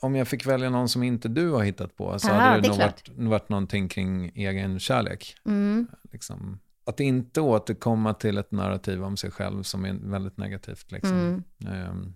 om 0.00 0.16
jag 0.16 0.28
fick 0.28 0.46
välja 0.46 0.70
någon 0.70 0.88
som 0.88 1.02
inte 1.02 1.28
du 1.28 1.50
har 1.50 1.62
hittat 1.62 1.96
på 1.96 2.18
så 2.18 2.28
Aha, 2.28 2.40
hade 2.40 2.56
det, 2.56 2.62
det 2.62 2.68
nog 2.68 2.78
varit, 2.78 3.08
varit 3.08 3.48
någonting 3.48 3.88
kring 3.88 4.32
egen 4.34 4.80
kärlek. 4.80 5.36
Mm. 5.46 5.86
Liksom, 6.12 6.58
att 6.84 7.00
inte 7.00 7.40
återkomma 7.40 8.14
till 8.14 8.38
ett 8.38 8.52
narrativ 8.52 9.04
om 9.04 9.16
sig 9.16 9.30
själv 9.30 9.62
som 9.62 9.84
är 9.84 9.92
väldigt 9.92 10.36
negativt. 10.36 10.92
Liksom. 10.92 11.44
Mm. 11.64 11.90
Um, 11.90 12.14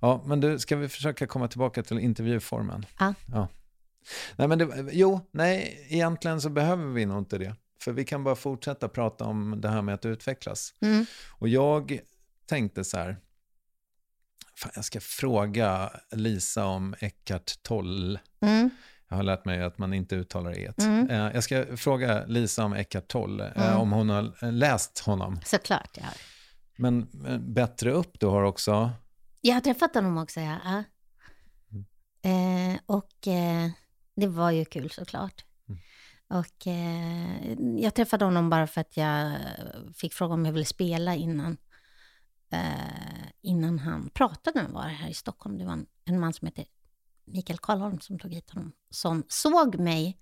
ja, 0.00 0.24
men 0.26 0.40
du, 0.40 0.58
ska 0.58 0.76
vi 0.76 0.88
försöka 0.88 1.26
komma 1.26 1.48
tillbaka 1.48 1.82
till 1.82 1.98
intervjuformen? 1.98 2.86
Ja. 2.98 3.14
ja. 3.32 3.48
Nej, 4.36 4.48
men 4.48 4.58
det, 4.58 4.88
jo, 4.92 5.20
nej, 5.30 5.86
egentligen 5.88 6.40
så 6.40 6.48
behöver 6.48 6.84
vi 6.84 7.06
nog 7.06 7.18
inte 7.18 7.38
det. 7.38 7.54
För 7.80 7.92
vi 7.92 8.04
kan 8.04 8.24
bara 8.24 8.34
fortsätta 8.34 8.88
prata 8.88 9.24
om 9.24 9.60
det 9.60 9.68
här 9.68 9.82
med 9.82 9.94
att 9.94 10.06
utvecklas. 10.06 10.74
Mm. 10.80 11.06
Och 11.38 11.48
jag 11.48 12.00
tänkte 12.46 12.84
så 12.84 12.96
här, 12.96 13.16
fan, 14.56 14.72
jag 14.74 14.84
ska 14.84 15.00
fråga 15.00 15.90
Lisa 16.12 16.64
om 16.66 16.94
Eckart 17.00 17.52
Tolle. 17.62 18.20
Mm. 18.40 18.70
Jag 19.08 19.16
har 19.16 19.22
lärt 19.22 19.44
mig 19.44 19.62
att 19.62 19.78
man 19.78 19.94
inte 19.94 20.16
uttalar 20.16 20.58
e. 20.58 20.72
Mm. 20.78 21.10
Eh, 21.10 21.16
Jag 21.34 21.44
ska 21.44 21.76
fråga 21.76 22.24
Lisa 22.26 22.64
om 22.64 22.72
Eckart 22.72 23.08
Tolle, 23.08 23.52
eh, 23.56 23.66
Mm. 23.68 23.80
om 23.80 23.92
hon 23.92 24.08
har 24.10 24.50
läst 24.52 24.98
honom. 24.98 25.40
Såklart, 25.44 25.90
ja. 25.96 26.06
Men 26.76 27.08
eh, 27.26 27.38
bättre 27.38 27.90
upp 27.92 28.20
du 28.20 28.26
har 28.26 28.42
också. 28.42 28.90
Jag 29.40 29.54
har 29.54 29.60
träffat 29.60 29.94
honom 29.94 30.18
också, 30.18 30.40
ja. 30.40 30.56
ja. 30.64 30.82
Eh, 32.30 32.78
och 32.86 33.28
eh, 33.28 33.70
det 34.16 34.26
var 34.26 34.50
ju 34.50 34.64
kul 34.64 34.90
såklart. 34.90 35.44
Mm. 35.68 35.80
Och 36.28 36.66
jag 37.82 37.94
träffade 37.94 38.24
honom 38.24 38.50
bara 38.50 38.66
för 38.66 38.80
att 38.80 38.96
jag 38.96 39.32
fick 39.96 40.14
fråga 40.14 40.34
om 40.34 40.44
jag 40.46 40.52
ville 40.52 40.64
spela 40.64 41.14
innan. 41.14 41.56
Innan 43.46 43.78
han 43.78 44.10
pratade 44.10 44.60
han 44.60 44.72
var 44.72 44.82
här 44.82 45.08
i 45.08 45.14
Stockholm. 45.14 45.58
Det 45.58 45.64
var 45.64 45.72
en, 45.72 45.86
en 46.04 46.20
man 46.20 46.32
som 46.32 46.46
heter 46.46 46.64
Mikael 47.24 47.58
Karlholm 47.58 48.00
som 48.00 48.18
tog 48.18 48.32
hit 48.34 48.50
honom. 48.50 48.72
Som 48.90 49.24
såg 49.28 49.78
mig 49.78 50.18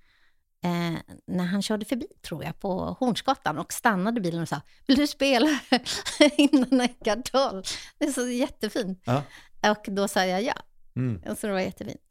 eh, 0.65 0.95
när 1.27 1.45
han 1.45 1.63
körde 1.63 1.85
förbi, 1.85 2.07
tror 2.23 2.45
jag, 2.45 2.61
på 2.61 2.97
Hornsgatan 3.01 3.59
och 3.59 3.73
stannade 3.73 4.21
bilen 4.21 4.43
och 4.43 4.49
sa 4.49 4.61
Vill 4.87 4.97
du 4.97 5.07
spela 5.07 5.61
innan 6.37 6.81
Eckart? 6.81 7.33
Det 7.99 8.05
är 8.05 8.13
så 8.13 8.29
jättefint. 8.29 9.03
Ja. 9.05 9.23
Och 9.71 9.85
då 9.95 10.09
sa 10.09 10.25
jag 10.25 10.43
ja. 10.43 10.55
Mm. 10.97 11.37
Så 11.37 11.47
det 11.47 11.53
var 11.53 11.61
jättefint. 11.61 12.03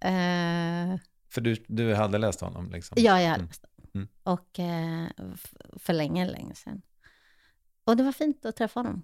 Eh, 0.00 1.00
För 1.28 1.40
du, 1.40 1.64
du 1.68 1.94
hade 1.94 2.18
läst 2.18 2.40
honom 2.40 2.70
liksom? 2.70 2.96
ja, 3.00 3.20
jag 3.20 3.28
hade 3.30 3.34
Mm. 3.34 3.46
läst 3.46 3.62
den. 3.62 3.92
Mm. 3.94 4.08
Och 4.22 4.58
eh, 4.58 5.06
för 5.78 5.92
länge, 5.92 6.26
länge 6.30 6.54
sedan. 6.54 6.82
Och 7.84 7.96
det 7.96 8.02
var 8.02 8.12
fint 8.12 8.44
att 8.46 8.56
träffa 8.56 8.80
honom. 8.80 9.02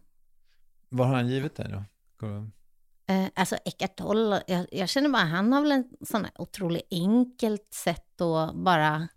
Vad 0.88 1.08
har 1.08 1.14
han 1.14 1.28
givit 1.28 1.56
dig 1.56 1.66
då? 1.72 1.84
Eh, 3.06 3.26
alltså 3.34 3.56
Eckart 3.64 3.96
Tolle, 3.96 4.42
jag, 4.46 4.66
jag 4.72 4.88
känner 4.88 5.08
bara, 5.08 5.22
han 5.24 5.52
har 5.52 5.60
väl 5.62 5.72
en 5.72 5.84
sån 6.00 6.24
här 6.24 6.32
otroligt 6.38 6.86
enkelt 6.90 7.74
sätt 7.74 8.20
att 8.20 8.54
bara 8.54 9.08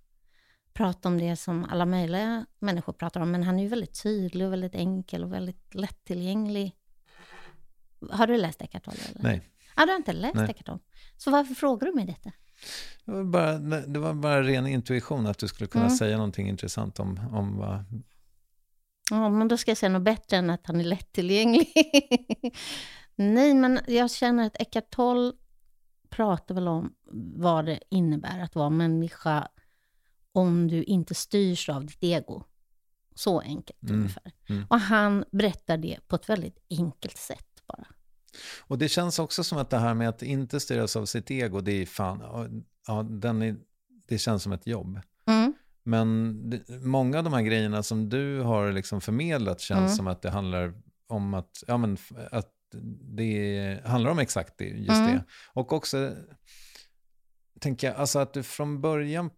prata 0.74 1.10
om 1.10 1.18
det 1.18 1.36
som 1.36 1.64
alla 1.66 1.86
möjliga 1.86 2.46
människor 2.60 2.94
pratar 2.94 3.22
om. 3.22 3.32
Men 3.32 3.44
han 3.44 3.60
är 3.60 3.64
ju 3.64 3.70
väldigt 3.70 4.04
tydlig 4.04 4.48
och 4.48 4.54
väldigt 4.54 4.76
enkel 4.76 5.24
och 5.24 5.34
väldigt 5.34 5.76
lättillgänglig. 5.76 6.76
Har 8.12 8.28
du 8.28 8.38
läst 8.38 8.62
Eckart 8.62 8.84
Tolle? 8.84 8.98
Eller? 9.10 9.22
Nej. 9.24 9.50
Ja, 9.76 9.86
du 9.86 9.92
har 9.92 9.98
inte 9.98 10.14
läst 10.14 10.36
Nej. 10.36 10.50
Eckart 10.50 10.66
Tolle. 10.66 10.80
Så 11.18 11.32
varför 11.32 11.54
frågar 11.54 11.88
du 11.88 11.94
mig 11.96 12.06
detta? 12.06 12.32
Det 13.06 13.12
var, 13.12 13.24
bara, 13.24 13.58
det 13.82 14.00
var 14.00 14.14
bara 14.14 14.44
ren 14.44 14.68
intuition 14.68 15.28
att 15.28 15.38
du 15.38 15.48
skulle 15.48 15.68
kunna 15.68 15.86
Mm. 15.86 15.98
säga 15.98 16.18
någonting 16.18 16.50
intressant 16.50 17.00
om, 17.00 17.20
om 17.32 17.58
vad... 17.58 17.84
Ja, 19.12 19.30
men 19.30 19.48
då 19.48 19.58
ska 19.58 19.72
jag 19.72 19.78
säga 19.78 19.90
något 19.90 20.02
bättre 20.04 20.38
än 20.38 20.50
att 20.50 20.68
han 20.68 20.80
är 20.80 20.84
lättillgänglig. 20.84 21.68
Nej, 23.16 23.54
men 23.54 23.80
jag 23.88 24.12
känner 24.12 24.46
att 24.48 24.62
Eckart 24.62 24.90
Tolle 24.90 25.34
pratar 26.10 26.56
väl 26.56 26.68
om 26.68 26.94
vad 27.36 27.66
det 27.66 27.80
innebär 27.90 28.40
att 28.40 28.56
vara 28.56 28.70
människa 28.70 29.48
om 30.32 30.68
du 30.68 30.84
inte 30.84 31.16
styrs 31.16 31.70
av 31.70 31.86
ditt 31.86 32.04
ego. 32.04 32.44
Så 33.16 33.40
enkelt 33.40 33.84
Mm, 33.84 33.96
ungefär. 33.96 34.32
mm. 34.50 34.66
Och 34.70 34.80
han 34.80 35.26
berättar 35.32 35.78
det 35.78 36.00
på 36.08 36.16
ett 36.16 36.30
väldigt 36.30 36.58
enkelt 36.70 37.18
sätt 37.18 37.64
bara. 37.68 37.88
Och 38.62 38.78
det 38.78 38.90
känns 38.90 39.20
också 39.20 39.44
som 39.44 39.58
att 39.58 39.70
det 39.70 39.78
här 39.78 39.94
med 39.94 40.10
att 40.10 40.22
inte 40.24 40.60
styras 40.60 40.96
av 40.96 41.06
sitt 41.06 41.32
ego, 41.32 41.62
det 41.62 41.72
är 41.72 41.86
fan, 41.86 42.24
ja, 42.88 43.04
den 43.04 43.42
är, 43.42 43.56
det 44.08 44.18
känns 44.18 44.44
som 44.44 44.52
ett 44.52 44.68
jobb. 44.68 45.00
Mm. 45.26 45.54
Men 45.84 46.64
många 46.84 47.18
av 47.18 47.24
de 47.24 47.34
här 47.34 47.42
grejerna 47.42 47.84
som 47.84 48.10
du 48.10 48.40
har 48.42 48.72
liksom 48.72 49.02
förmedlat 49.02 49.60
känns 49.62 49.80
Mm. 49.80 49.96
som 49.96 50.08
att 50.08 50.22
det 50.22 50.30
handlar 50.30 50.74
om 51.08 51.34
att, 51.34 51.64
ja, 51.68 51.78
men, 51.78 51.98
att 52.32 52.50
det 53.18 53.82
handlar 53.86 54.12
om 54.12 54.20
exakt 54.20 54.54
det, 54.58 54.66
just 54.66 54.90
Mm. 55.02 55.12
det. 55.12 55.24
Och 55.54 55.74
också, 55.74 56.12
tänker 57.60 57.88
jag, 57.88 57.96
alltså 57.98 58.20
att 58.20 58.34
du 58.34 58.44
från 58.44 58.82
början 58.82 59.30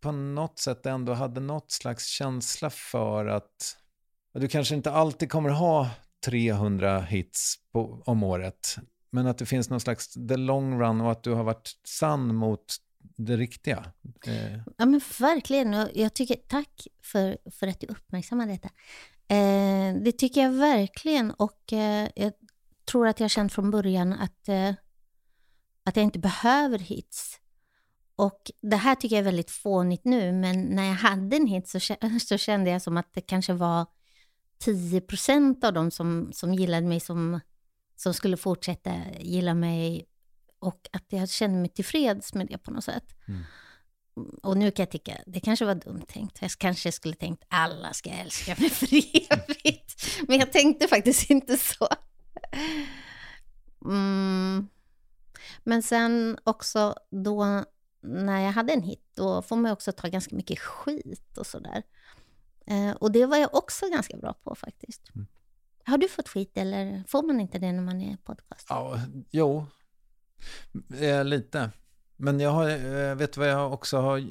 på 0.00 0.12
något 0.12 0.58
sätt 0.58 0.86
ändå 0.86 1.12
hade 1.12 1.40
något 1.40 1.70
slags 1.72 2.06
känsla 2.06 2.70
för 2.70 3.26
att 3.26 3.76
du 4.34 4.48
kanske 4.48 4.74
inte 4.74 4.90
alltid 4.92 5.30
kommer 5.30 5.50
ha 5.50 5.90
300 6.26 7.00
hits 7.00 7.54
på, 7.72 8.02
om 8.06 8.22
året, 8.22 8.76
men 9.10 9.26
att 9.26 9.38
det 9.38 9.46
finns 9.46 9.70
någon 9.70 9.80
slags 9.80 10.14
the 10.28 10.36
long 10.36 10.80
run 10.80 11.00
och 11.00 11.12
att 11.12 11.22
du 11.22 11.32
har 11.32 11.44
varit 11.44 11.70
sann 11.84 12.34
mot 12.34 12.76
det 13.16 13.36
riktiga. 13.36 13.92
Eh, 14.26 14.58
Ja, 14.76 14.86
men 14.86 15.00
verkligen. 15.20 15.88
Jag 15.94 16.14
tycker, 16.14 16.36
tack 16.48 16.86
för, 17.02 17.38
för 17.50 17.66
att 17.66 17.80
du 17.80 17.86
uppmärksammar 17.86 18.46
detta. 18.46 18.68
Eh, 19.28 20.02
det 20.02 20.12
tycker 20.12 20.42
jag 20.42 20.50
verkligen. 20.50 21.30
Och 21.30 21.72
eh, 21.72 22.08
jag 22.14 22.32
tror 22.90 23.08
att 23.08 23.20
jag 23.20 23.24
har 23.24 23.28
känt 23.28 23.52
från 23.52 23.70
början 23.70 24.12
att, 24.12 24.48
eh, 24.48 24.74
att 25.84 25.96
jag 25.96 26.02
inte 26.02 26.18
behöver 26.18 26.78
hits. 26.78 27.40
Och 28.16 28.50
det 28.62 28.76
här 28.76 28.94
tycker 28.94 29.16
jag 29.16 29.20
är 29.20 29.24
väldigt 29.24 29.50
fånigt 29.50 30.04
nu, 30.04 30.32
men 30.32 30.62
när 30.62 30.84
jag 30.84 30.94
hade 30.94 31.36
en 31.36 31.46
hit 31.46 31.68
så, 31.68 31.80
så 32.20 32.38
kände 32.38 32.70
jag 32.70 32.82
som 32.82 32.96
att 32.96 33.14
det 33.14 33.20
kanske 33.20 33.52
var 33.52 33.86
10% 34.64 35.64
av 35.64 35.72
dem 35.72 35.90
som, 35.90 36.30
som 36.32 36.54
gillade 36.54 36.86
mig 36.86 37.00
som, 37.00 37.40
som 37.96 38.14
skulle 38.14 38.36
fortsätta 38.36 38.92
gilla 39.20 39.54
mig 39.54 40.06
och 40.58 40.88
att 40.92 41.04
jag 41.08 41.28
kände 41.28 41.58
mig 41.58 41.70
tillfreds 41.70 42.34
med 42.34 42.46
det 42.46 42.58
på 42.58 42.70
något 42.70 42.84
sätt. 42.84 43.16
Mm. 43.28 43.44
Och 44.42 44.56
nu 44.56 44.70
kan 44.70 44.82
jag 44.82 44.90
tycka, 44.90 45.16
det 45.26 45.40
kanske 45.40 45.64
var 45.64 45.74
dumt 45.74 46.02
tänkt. 46.08 46.38
Jag 46.42 46.50
kanske 46.50 46.92
skulle 46.92 47.14
tänkt 47.14 47.44
alla 47.48 47.92
ska 47.92 48.10
älska 48.10 48.56
mig 48.58 48.70
för 48.70 48.86
evigt. 48.86 50.20
Men 50.28 50.38
jag 50.38 50.52
tänkte 50.52 50.88
faktiskt 50.88 51.30
inte 51.30 51.56
så. 51.56 51.88
Mm. 53.84 54.68
Men 55.64 55.82
sen 55.82 56.38
också 56.44 56.94
då 57.10 57.64
när 58.00 58.40
jag 58.40 58.52
hade 58.52 58.72
en 58.72 58.82
hit, 58.82 59.10
då 59.14 59.42
får 59.42 59.56
man 59.56 59.72
också 59.72 59.92
ta 59.92 60.08
ganska 60.08 60.36
mycket 60.36 60.58
skit 60.58 61.38
och 61.38 61.46
sådär. 61.46 61.82
Eh, 62.66 62.90
och 62.90 63.12
det 63.12 63.26
var 63.26 63.36
jag 63.36 63.54
också 63.54 63.90
ganska 63.90 64.16
bra 64.16 64.32
på 64.32 64.54
faktiskt. 64.54 65.14
Mm. 65.14 65.26
Har 65.84 65.98
du 65.98 66.08
fått 66.08 66.28
skit 66.28 66.56
eller 66.56 67.04
får 67.08 67.22
man 67.22 67.40
inte 67.40 67.58
det 67.58 67.72
när 67.72 67.82
man 67.82 68.00
är 68.00 68.16
podcast? 68.16 68.66
Ja, 68.68 69.00
jo, 69.30 69.66
eh, 71.00 71.24
lite. 71.24 71.70
Men 72.16 72.40
jag 72.40 72.50
har, 72.50 72.68
eh, 72.70 73.14
vet 73.14 73.32
du 73.32 73.40
vad 73.40 73.48
jag 73.48 73.72
också 73.72 73.98
har, 73.98 74.22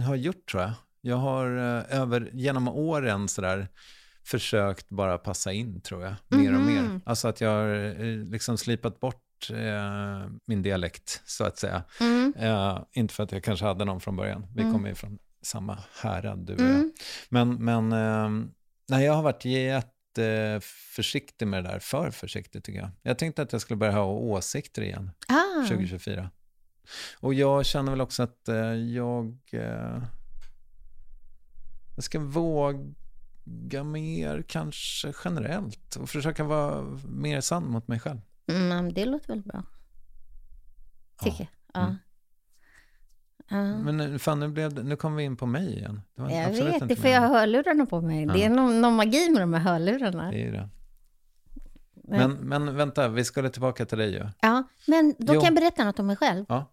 har 0.00 0.16
gjort 0.16 0.50
tror 0.50 0.62
jag? 0.62 0.72
Jag 1.00 1.16
har 1.16 1.46
eh, 1.56 2.00
över, 2.00 2.30
genom 2.32 2.68
åren 2.68 3.28
sådär 3.28 3.68
försökt 4.24 4.88
bara 4.88 5.18
passa 5.18 5.52
in 5.52 5.80
tror 5.80 6.02
jag, 6.04 6.14
mer 6.28 6.54
och 6.54 6.60
mer. 6.60 6.82
Mhm. 6.82 7.00
Alltså 7.04 7.28
att 7.28 7.40
jag 7.40 7.50
har 7.50 7.74
eh, 8.00 8.16
liksom 8.30 8.58
slipat 8.58 9.00
bort 9.00 9.50
eh, 9.50 10.30
min 10.46 10.62
dialekt 10.62 11.22
så 11.24 11.44
att 11.44 11.58
säga. 11.58 11.82
Mm. 12.00 12.34
Eh, 12.38 12.78
inte 12.92 13.14
för 13.14 13.22
att 13.22 13.32
jag 13.32 13.44
kanske 13.44 13.64
hade 13.66 13.84
någon 13.84 14.00
från 14.00 14.16
början. 14.16 14.46
Vi 14.54 14.60
Mm. 14.62 14.72
kommer 14.72 14.88
ju 14.88 14.94
från 14.94 15.18
samma 15.42 15.78
härad, 16.02 16.38
du 16.38 16.54
och 16.54 16.60
jag. 16.60 16.68
Mm. 16.70 16.92
Men, 17.28 17.64
men 17.64 17.88
nej, 18.88 19.04
jag 19.04 19.12
har 19.12 19.22
varit 19.22 19.44
jätteförsiktig 20.18 21.46
med 21.48 21.64
det 21.64 21.70
där. 21.70 21.78
För 21.78 22.10
försiktig 22.10 22.64
tycker 22.64 22.80
jag. 22.80 22.90
Jag 23.02 23.18
tänkte 23.18 23.42
att 23.42 23.52
jag 23.52 23.60
skulle 23.60 23.76
börja 23.76 23.92
ha 23.92 24.04
åsikter 24.04 24.82
igen 24.82 25.10
Ah. 25.28 25.66
2024. 25.68 26.30
Och 27.18 27.34
jag 27.34 27.66
känner 27.66 27.92
väl 27.92 28.00
också 28.00 28.22
att 28.22 28.48
eh, 28.48 28.56
jag, 28.74 29.38
eh, 29.52 30.02
jag 31.96 32.04
ska 32.04 32.20
våga 32.20 33.84
mer 33.84 34.44
kanske 34.48 35.12
generellt 35.24 35.96
och 35.96 36.10
försöka 36.10 36.44
vara 36.44 36.98
mer 37.08 37.40
sann 37.40 37.70
mot 37.70 37.88
mig 37.88 38.00
själv. 38.00 38.20
Mm, 38.46 38.92
det 38.92 39.04
låter 39.04 39.28
väl 39.28 39.42
bra. 39.42 39.62
Tycker 41.20 41.40
jag. 41.40 41.48
Ja. 41.74 41.80
Mm. 41.80 41.96
Men 43.84 44.18
fan, 44.18 44.40
nu, 44.40 44.48
blev 44.48 44.74
det, 44.74 44.82
nu 44.82 44.96
kom 44.96 45.16
vi 45.16 45.22
in 45.24 45.36
på 45.36 45.46
mig 45.46 45.76
igen. 45.78 46.00
Det 46.16 46.22
var 46.22 46.30
Jag 46.30 46.50
vet, 46.50 46.88
det 46.88 46.96
för 46.96 47.08
jag 47.08 47.20
har 47.20 47.28
hörlurarna 47.28 47.86
på 47.86 48.00
mig. 48.00 48.26
Det 48.26 48.38
Ja. 48.38 48.44
är 48.44 48.50
någon, 48.50 48.80
någon 48.80 48.96
magi 48.96 49.30
med 49.30 49.42
de 49.42 49.52
här 49.54 49.60
hörlurarna. 49.60 50.30
Det 50.30 50.42
är 50.48 50.52
det. 50.52 50.68
Men, 51.94 52.32
Men, 52.32 52.64
men 52.64 52.76
vänta, 52.76 53.08
vi 53.08 53.24
skulle 53.24 53.50
tillbaka 53.50 53.86
till 53.86 53.98
dig 53.98 54.12
ju. 54.12 54.26
ja, 54.40 54.62
men 54.86 55.14
då 55.18 55.34
Jo. 55.34 55.40
kan 55.40 55.44
jag 55.44 55.54
berätta 55.54 55.84
något 55.84 55.98
om 55.98 56.06
mig 56.06 56.16
själv, 56.16 56.44
Ja. 56.48 56.70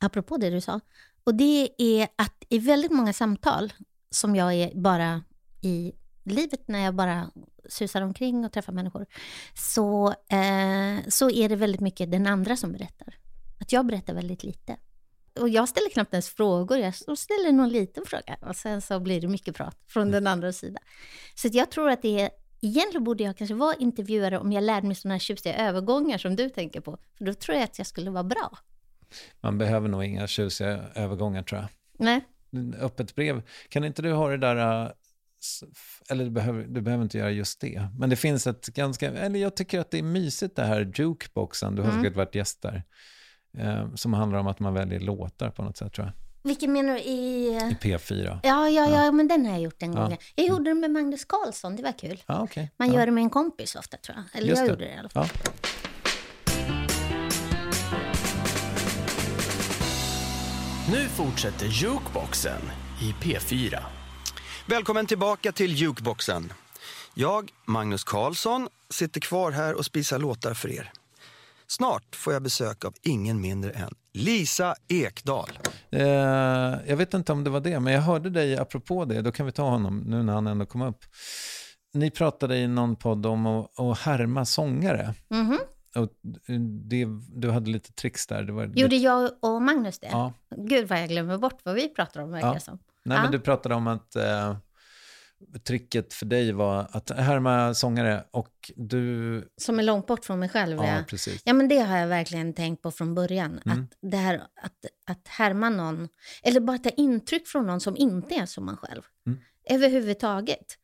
apropå 0.00 0.36
det 0.36 0.50
du 0.50 0.60
sa. 0.60 0.80
Och 1.24 1.34
det 1.34 1.68
är 1.78 2.08
att 2.16 2.44
i 2.48 2.58
väldigt 2.58 2.92
många 2.92 3.12
samtal 3.12 3.72
som 4.10 4.36
jag 4.36 4.54
är 4.54 4.74
bara 4.74 5.22
i 5.62 5.92
livet, 6.24 6.68
när 6.68 6.78
jag 6.78 6.94
bara 6.94 7.30
susar 7.68 8.02
omkring 8.02 8.44
och 8.44 8.52
träffar 8.52 8.72
människor, 8.72 9.06
så, 9.54 10.08
eh, 10.08 11.08
så 11.08 11.30
är 11.30 11.48
det 11.48 11.56
väldigt 11.56 11.80
mycket 11.80 12.10
den 12.10 12.26
andra 12.26 12.56
som 12.56 12.72
berättar. 12.72 13.14
Att 13.60 13.72
jag 13.72 13.86
berättar 13.86 14.14
väldigt 14.14 14.44
lite. 14.44 14.76
Och 15.40 15.48
jag 15.48 15.68
ställer 15.68 15.90
knappt 15.90 16.12
ens 16.12 16.28
frågor, 16.28 16.78
jag 16.78 16.94
ställer 16.94 17.52
någon 17.52 17.68
liten 17.68 18.04
fråga 18.06 18.36
och 18.40 18.56
sen 18.56 18.82
så 18.82 19.00
blir 19.00 19.20
det 19.20 19.28
mycket 19.28 19.56
prat 19.56 19.76
från 19.86 20.10
den 20.10 20.26
andra 20.26 20.52
sidan. 20.52 20.82
Så 21.34 21.48
jag 21.52 21.70
tror 21.70 21.90
att 21.90 22.02
det 22.02 22.20
är, 22.20 22.30
egentligen 22.60 23.04
borde 23.04 23.24
jag 23.24 23.36
kanske 23.36 23.54
vara 23.54 23.74
intervjuare 23.74 24.38
om 24.38 24.52
jag 24.52 24.64
lärde 24.64 24.86
mig 24.86 24.96
sådana 24.96 25.14
här 25.14 25.18
tjusiga 25.18 25.68
övergångar 25.68 26.18
som 26.18 26.36
du 26.36 26.48
tänker 26.50 26.80
på, 26.80 26.98
för 27.18 27.24
då 27.24 27.34
tror 27.34 27.56
jag 27.56 27.64
att 27.64 27.78
jag 27.78 27.86
skulle 27.86 28.10
vara 28.10 28.24
bra. 28.24 28.58
Man 29.40 29.58
behöver 29.58 29.88
nog 29.88 30.04
inga 30.04 30.26
tjusiga 30.26 30.84
övergångar 30.94 31.42
tror 31.42 31.60
jag. 31.60 31.68
Nej. 31.98 32.24
Öppet 32.80 33.14
brev, 33.14 33.42
kan 33.68 33.84
inte 33.84 34.02
du 34.02 34.12
ha 34.12 34.28
det 34.28 34.36
där, 34.36 34.84
äh, 34.84 34.90
eller 36.10 36.24
du 36.24 36.30
behöver, 36.30 36.64
du 36.64 36.80
behöver 36.80 37.04
inte 37.04 37.18
göra 37.18 37.30
just 37.30 37.60
det, 37.60 37.88
men 37.98 38.10
det 38.10 38.16
finns 38.16 38.46
ett 38.46 38.66
ganska, 38.66 39.10
eller 39.12 39.38
jag 39.40 39.56
tycker 39.56 39.80
att 39.80 39.90
det 39.90 39.98
är 39.98 40.02
mysigt 40.02 40.56
det 40.56 40.64
här 40.64 40.92
jukeboxen, 40.94 41.74
du 41.74 41.82
har 41.82 41.90
mm. 41.90 42.02
säkert 42.02 42.16
varit 42.16 42.34
gäst 42.34 42.62
där, 42.62 42.82
eh, 43.56 43.94
som 43.94 44.14
handlar 44.14 44.38
om 44.38 44.46
att 44.46 44.60
man 44.60 44.74
väljer 44.74 45.00
låtar 45.00 45.50
på 45.50 45.62
något 45.62 45.76
sätt 45.76 45.92
tror 45.92 46.06
jag. 46.06 46.12
Vilken 46.42 46.72
menar 46.72 46.94
du? 46.94 47.00
I, 47.00 47.46
I 47.46 47.76
P4. 47.80 48.38
Ja, 48.42 48.68
ja, 48.68 48.88
ja, 48.90 49.12
men 49.12 49.28
den 49.28 49.46
har 49.46 49.52
jag 49.52 49.62
gjort 49.62 49.82
en 49.82 49.92
gång. 49.94 50.10
Ja. 50.10 50.16
Jag 50.34 50.46
gjorde 50.46 50.70
den 50.70 50.80
med 50.80 50.90
Magnus 50.90 51.24
Carlsson, 51.24 51.76
det 51.76 51.82
var 51.82 51.98
kul. 51.98 52.22
Ja, 52.26 52.42
okay. 52.42 52.68
Man 52.76 52.88
ja. 52.88 52.94
gör 52.94 53.06
det 53.06 53.12
med 53.12 53.22
en 53.22 53.30
kompis 53.30 53.74
ofta 53.74 53.96
tror 53.96 54.18
jag. 54.18 54.40
Eller 54.40 54.48
Just 54.48 54.58
jag 54.58 54.68
det. 54.68 54.72
gjorde 54.72 54.84
det 54.84 54.94
i 54.94 54.98
alla 54.98 55.08
fall. 55.08 55.28
Ja. 55.44 55.50
Nu 60.90 61.08
fortsätter 61.08 61.66
Jukeboxen 61.66 62.60
i 63.02 63.24
P4. 63.24 63.78
Välkommen 64.66 65.06
tillbaka 65.06 65.52
till 65.52 65.72
Jukeboxen. 65.72 66.52
Jag, 67.14 67.50
Magnus 67.64 68.04
Carlsson, 68.04 68.68
sitter 68.90 69.20
kvar 69.20 69.50
här 69.50 69.74
och 69.74 69.84
spisar 69.84 70.18
låtar 70.18 70.54
för 70.54 70.72
er. 70.72 70.92
Snart 71.68 72.16
får 72.16 72.32
jag 72.32 72.42
besök 72.42 72.84
av 72.84 72.94
ingen 73.02 73.40
mindre 73.40 73.70
än 73.70 73.90
Lisa 74.12 74.74
Ekdahl. 74.88 75.58
Eh, 75.90 76.02
jag 76.86 76.96
vet 76.96 77.14
inte 77.14 77.32
om 77.32 77.44
det 77.44 77.50
var 77.50 77.60
det, 77.60 77.80
men 77.80 77.92
jag 77.92 78.00
hörde 78.00 78.30
dig 78.30 78.56
apropå 78.56 79.04
det. 79.04 79.22
Då 79.22 79.32
kan 79.32 79.46
vi 79.46 79.52
ta 79.52 79.62
honom 79.70 79.98
nu 79.98 80.22
när 80.22 80.32
han 80.32 80.46
ändå 80.46 80.66
kom 80.66 80.82
upp. 80.82 81.04
Ni 81.94 82.10
pratade 82.10 82.56
i 82.56 82.68
någon 82.68 82.96
podd 82.96 83.26
om 83.26 83.46
att, 83.46 83.80
att 83.80 83.98
härma 83.98 84.44
sångare. 84.44 85.14
Mm 85.30 85.52
-hmm. 85.52 85.58
Och 86.00 86.08
det, 86.88 87.06
du 87.28 87.50
hade 87.50 87.70
lite 87.70 87.92
tricks 87.92 88.26
där. 88.26 88.42
Det 88.42 88.52
var 88.52 88.64
Gjorde 88.64 88.82
lite... 88.82 88.96
jag 88.96 89.30
och 89.42 89.62
Magnus 89.62 89.98
det? 89.98 90.08
Ja. 90.10 90.32
Gud 90.56 90.88
vad 90.88 91.00
jag 91.00 91.08
glömmer 91.08 91.38
bort 91.38 91.60
vad 91.64 91.74
vi 91.74 91.88
pratar 91.88 92.20
om, 92.20 92.30
verkar 92.30 92.54
ja. 92.54 92.60
som. 92.60 92.78
Nej, 93.04 93.16
ja. 93.16 93.22
men 93.22 93.32
du 93.32 93.40
pratade 93.40 93.74
om 93.74 93.86
att 93.86 94.16
eh, 94.16 94.56
tricket 95.64 96.14
för 96.14 96.26
dig 96.26 96.52
var 96.52 96.86
att 96.90 97.10
härma 97.10 97.74
sångare 97.74 98.24
och 98.30 98.70
du... 98.76 99.48
Som 99.56 99.78
är 99.78 99.82
långt 99.82 100.06
bort 100.06 100.24
från 100.24 100.38
mig 100.38 100.48
själv, 100.48 100.78
ja. 100.82 101.04
Precis. 101.08 101.42
Ja, 101.44 101.52
men 101.52 101.68
det 101.68 101.78
har 101.78 101.98
jag 101.98 102.06
verkligen 102.06 102.54
tänkt 102.54 102.82
på 102.82 102.90
från 102.90 103.14
början. 103.14 103.60
Mm. 103.66 103.82
Att 103.82 103.98
det 104.10 104.16
här 104.16 104.34
att, 104.36 104.84
att 105.06 105.28
härma 105.28 105.70
någon, 105.70 106.08
eller 106.42 106.60
bara 106.60 106.78
ta 106.78 106.90
intryck 106.90 107.48
från 107.48 107.66
någon 107.66 107.80
som 107.80 107.96
inte 107.96 108.34
är 108.34 108.46
som 108.46 108.64
man 108.66 108.76
själv. 108.76 109.02
Mm. 109.26 109.38
Överhuvudtaget 109.70 110.78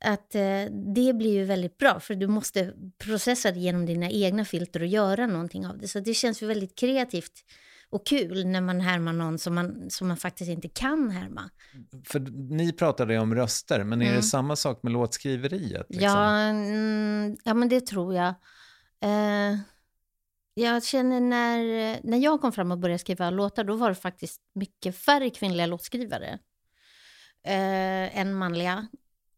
att 0.00 0.34
eh, 0.34 0.64
det 0.94 1.12
blir 1.12 1.32
ju 1.32 1.44
väldigt 1.44 1.78
bra 1.78 2.00
för 2.00 2.14
du 2.14 2.26
måste 2.26 2.72
processa 2.98 3.52
det 3.52 3.60
genom 3.60 3.86
dina 3.86 4.10
egna 4.10 4.44
filter 4.44 4.80
och 4.80 4.86
göra 4.86 5.26
någonting 5.26 5.66
av 5.66 5.78
det. 5.78 5.88
Så 5.88 6.00
det 6.00 6.14
känns 6.14 6.42
ju 6.42 6.46
väldigt 6.46 6.78
kreativt 6.78 7.44
och 7.90 8.06
kul 8.06 8.46
när 8.46 8.60
man 8.60 8.80
härmar 8.80 9.12
någon 9.12 9.38
som 9.38 9.54
man, 9.54 9.90
som 9.90 10.08
man 10.08 10.16
faktiskt 10.16 10.50
inte 10.50 10.68
kan 10.68 11.10
härma. 11.10 11.50
För 12.04 12.20
ni 12.54 12.72
pratade 12.72 13.18
om 13.18 13.34
röster, 13.34 13.84
men 13.84 14.02
är 14.02 14.06
mm. 14.06 14.16
det 14.16 14.22
samma 14.22 14.56
sak 14.56 14.82
med 14.82 14.92
låtskriveriet? 14.92 15.86
Liksom? 15.88 16.04
Ja, 16.04 16.38
mm, 16.40 17.36
ja, 17.44 17.54
men 17.54 17.68
det 17.68 17.86
tror 17.86 18.14
jag. 18.14 18.34
Eh, 19.00 19.58
jag 20.54 20.84
känner 20.84 21.20
när, 21.20 21.60
när 22.02 22.18
jag 22.18 22.40
kom 22.40 22.52
fram 22.52 22.70
och 22.70 22.78
började 22.78 22.98
skriva 22.98 23.30
låtar, 23.30 23.64
då 23.64 23.76
var 23.76 23.88
det 23.88 23.94
faktiskt 23.94 24.40
mycket 24.54 24.96
färre 24.96 25.30
kvinnliga 25.30 25.66
låtskrivare 25.66 26.38
eh, 27.42 28.18
än 28.18 28.34
manliga. 28.34 28.88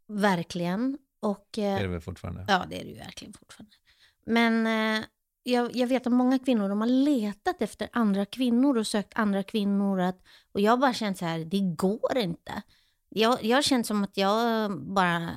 Verkligen. 0.09 0.99
Och, 1.21 1.59
eh, 1.59 1.75
är 1.75 1.83
det 1.83 1.89
väl 1.89 2.01
fortfarande? 2.01 2.45
Ja, 2.49 2.67
det 2.71 2.81
är 2.81 2.85
det 2.85 2.91
ju 2.91 2.97
verkligen 2.97 3.33
fortfarande. 3.33 3.77
Men 4.25 4.67
eh, 4.67 5.05
jag, 5.43 5.76
jag, 5.76 5.86
vet 5.86 6.07
att 6.07 6.12
många 6.12 6.38
kvinnor 6.38 6.68
de 6.68 6.80
har 6.80 6.88
letat 6.88 7.62
efter 7.62 7.88
andra 7.93 8.26
kvinnor 8.26 8.78
och 8.78 8.86
sökt 8.86 9.18
andra 9.18 9.43
kvinnor. 9.43 10.01
Att, 10.01 10.22
och 10.53 10.61
jag 10.61 10.72
har 10.72 10.76
bara 10.76 10.95
känt 10.95 11.18
så 11.18 11.24
här, 11.24 11.38
det 11.38 11.61
går 11.61 12.18
inte. 12.18 12.62
Jag, 13.09 13.45
jag 13.45 13.57
har 13.57 13.62
känt 13.62 13.86
som 13.86 14.05
att 14.05 14.16
jag 14.16 14.70
bara 14.80 15.30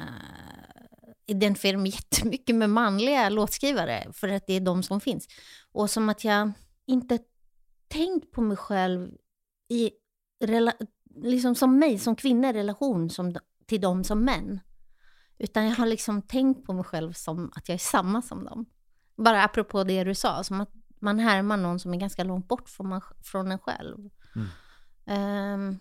identifierar 1.26 1.78
mig 1.78 1.92
jättemycket 1.96 2.56
med 2.56 2.70
manliga 2.70 3.30
låtskrivare, 3.30 4.08
för 4.14 4.28
att 4.28 4.48
det 4.48 4.54
är 4.54 4.62
de 4.62 4.84
som 4.84 5.02
finns. 5.02 5.28
Och 5.72 5.90
som 5.90 6.10
att 6.10 6.24
jag 6.24 6.52
inte 6.88 7.20
tänkt 7.88 8.32
på 8.32 8.42
mig 8.42 8.58
själv 8.58 9.12
i 9.70 9.92
liksom 11.16 11.56
som 11.56 11.80
mig, 11.80 12.00
som 12.00 12.16
kvinna 12.16 12.50
i 12.50 12.54
relation 12.54 13.10
som 13.10 13.36
till 13.66 13.82
dem 13.82 14.04
som 14.04 14.26
män. 14.26 14.60
Utan 15.38 15.66
jag 15.66 15.76
har 15.76 15.86
liksom 15.86 16.22
tänkt 16.22 16.66
på 16.66 16.74
mig 16.74 16.84
själv 16.84 17.14
som 17.14 17.52
att 17.56 17.70
jag 17.70 17.74
är 17.74 17.80
samma 17.80 18.22
som 18.22 18.46
dem. 18.46 18.66
Bara 19.16 19.44
apropå 19.44 19.84
det 19.84 20.04
du 20.04 20.16
sa, 20.16 20.44
som 20.44 20.62
att 20.62 20.72
man 21.00 21.20
härmar 21.20 21.58
någon 21.58 21.80
som 21.80 21.94
är 21.94 21.98
ganska 21.98 22.24
långt 22.24 22.48
bort 22.48 22.70
från, 22.70 22.90
man, 22.90 23.02
från 23.24 23.52
en 23.52 23.60
själv. 23.60 24.10
Mm. 24.36 24.50
Um, 25.06 25.80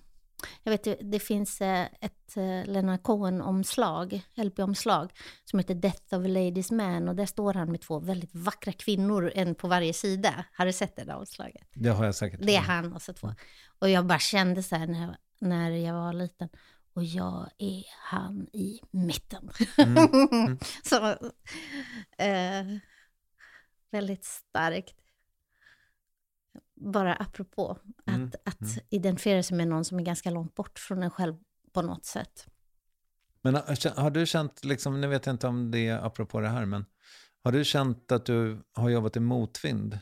jag 0.63 0.73
vet, 0.73 1.11
det, 1.13 1.19
finns 1.19 1.61
eh, 1.61 1.87
ett 2.01 2.37
uh, 2.37 2.65
Leonard 2.65 3.03
Cohen-omslag, 3.03 4.23
LP-omslag, 4.35 5.13
som 5.45 5.59
heter 5.59 5.75
Death 5.75 6.15
of 6.15 6.25
a 6.25 6.29
Ladies 6.29 6.71
Man. 6.71 7.09
Och 7.09 7.17
där 7.17 7.27
står 7.27 7.55
han 7.55 7.71
med 7.71 7.81
två 7.81 8.01
väldigt 8.01 8.35
vackra 8.35 8.73
kvinnor, 8.73 9.33
en 9.35 9.55
på 9.55 9.69
varje 9.69 9.93
sida. 9.93 10.45
Har 10.53 10.67
du 10.67 10.73
sett 10.73 10.97
det 10.97 11.05
där 11.05 11.17
omslaget? 11.17 11.69
Det 11.75 11.89
har 11.89 12.05
jag 12.05 12.15
säkert. 12.15 12.41
Det 12.43 12.57
är 12.57 12.61
han 12.61 12.93
och 12.93 13.03
så 13.03 13.13
två. 13.13 13.35
Och 13.79 13.91
jag 13.91 14.07
bara 14.07 14.19
kände 14.19 14.63
så 14.63 14.77
här 14.77 14.87
när 14.87 15.01
jag, 15.01 15.17
när 15.39 15.71
jag 15.71 15.95
var 15.95 16.13
liten, 16.13 16.49
och 16.95 17.05
jag 17.05 17.49
är 17.59 17.85
han 17.99 18.47
i 18.53 18.81
mitten. 18.91 19.51
Mm. 19.79 20.09
Mm. 20.33 20.59
så, 20.85 21.07
eh, 22.19 22.79
väldigt 23.93 24.25
starkt. 24.25 24.95
Bara 26.75 27.15
apropå 27.15 27.79
att, 28.07 28.15
mm. 28.15 28.31
att 28.45 28.61
mm. 28.61 28.85
identifiera 28.91 29.43
sig 29.43 29.57
med 29.57 29.69
någon 29.69 29.85
som 29.85 29.99
är 29.99 30.03
ganska 30.03 30.31
långt 30.31 30.55
bort 30.55 30.79
från 30.79 31.03
en 31.03 31.11
själv 31.11 31.35
på 31.73 31.83
något 31.83 32.05
sätt. 32.05 32.47
Men 33.43 33.55
har 33.97 34.11
du 34.11 34.27
känt, 34.27 34.65
liksom, 34.65 35.01
nu 35.01 35.07
vet 35.07 35.27
jag 35.27 35.35
inte 35.35 35.47
om 35.47 35.71
det 35.71 35.89
är 35.89 36.07
apropå 36.07 36.41
det 36.41 36.49
här, 36.49 36.67
men 36.67 36.85
har 37.45 37.53
du 37.53 37.65
känt 37.65 38.13
att 38.13 38.27
du 38.27 38.63
har 38.73 38.91
jobbat 38.91 39.17
i 39.17 39.21
motvind? 39.21 39.99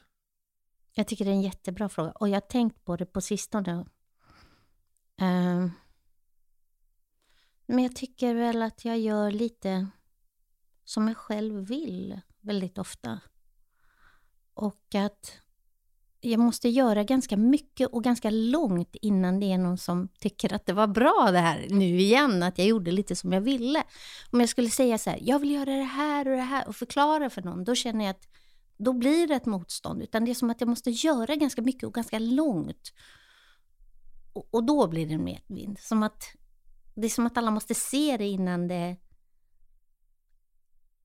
Jag 0.93 1.07
tycker 1.07 1.24
det 1.24 1.30
är 1.30 1.34
en 1.34 1.43
jättebra 1.43 1.88
fråga 1.88 2.11
och 2.11 2.28
jag 2.28 2.36
har 2.36 2.41
tänkt 2.41 2.84
på 2.84 2.97
det 2.97 3.07
på 3.07 3.20
sistone. 3.20 3.72
Uh, 5.22 5.68
men 7.66 7.82
jag 7.82 7.97
tycker 7.97 8.34
väl 8.34 8.62
att 8.62 8.84
jag 8.84 8.99
gör 8.99 9.30
lite 9.30 9.86
som 10.84 11.09
jag 11.09 11.16
själv 11.16 11.55
vill 11.68 12.20
väldigt 12.41 12.78
ofta. 12.78 13.20
Och 14.55 14.94
att 14.94 15.40
jag 16.20 16.40
måste 16.40 16.68
göra 16.68 17.05
ganska 17.05 17.36
mycket 17.36 17.88
och 17.88 18.05
ganska 18.05 18.30
långt 18.30 18.96
innan 19.03 19.40
det 19.40 19.53
är 19.53 19.59
någon 19.59 19.78
som 19.78 20.09
tycker 20.09 20.53
att 20.53 20.66
det 20.66 20.72
var 20.72 20.86
bra 20.86 21.28
det 21.32 21.38
här 21.38 21.66
nu 21.70 22.01
igen, 22.01 22.42
att 22.42 22.59
jag 22.59 22.66
gjorde 22.66 22.90
lite 22.90 23.16
som 23.16 23.32
jag 23.32 23.40
ville. 23.40 23.82
Om 24.30 24.40
jag 24.40 24.48
skulle 24.48 24.70
säga 24.70 24.98
så 24.98 25.11
här, 25.11 25.18
jag 25.22 25.38
vill 25.38 25.51
göra 25.51 25.76
det 25.76 25.82
här 25.82 26.28
och 26.28 26.36
det 26.36 26.42
här 26.42 26.68
och 26.68 26.76
förklara 26.76 27.30
för 27.30 27.42
någon, 27.42 27.64
då 27.64 27.74
känner 27.74 28.05
jag 28.05 28.11
att 28.11 28.28
då 28.78 28.92
blir 28.92 29.26
det 29.26 29.34
ett 29.34 29.46
motstånd. 29.46 30.03
Utan 30.03 30.24
det 30.24 30.30
är 30.30 30.34
som 30.34 30.51
att 30.51 30.61
jag 30.61 30.68
måste 30.68 30.90
göra 30.90 31.36
ganska 31.36 31.62
mycket 31.62 31.82
och 31.82 31.94
ganska 31.94 32.18
långt. 32.18 32.92
Och, 34.32 34.48
och 34.51 34.64
då 34.64 34.88
blir 34.88 35.07
det 35.07 35.14
en 35.14 35.24
medvind. 35.24 35.78
Som 35.78 36.03
att 36.03 36.24
det 36.94 37.07
är 37.07 37.11
som 37.11 37.26
att 37.26 37.38
alla 37.38 37.51
måste 37.51 37.74
se 37.74 38.16
det 38.16 38.26
innan 38.26 38.68
det... 38.68 38.96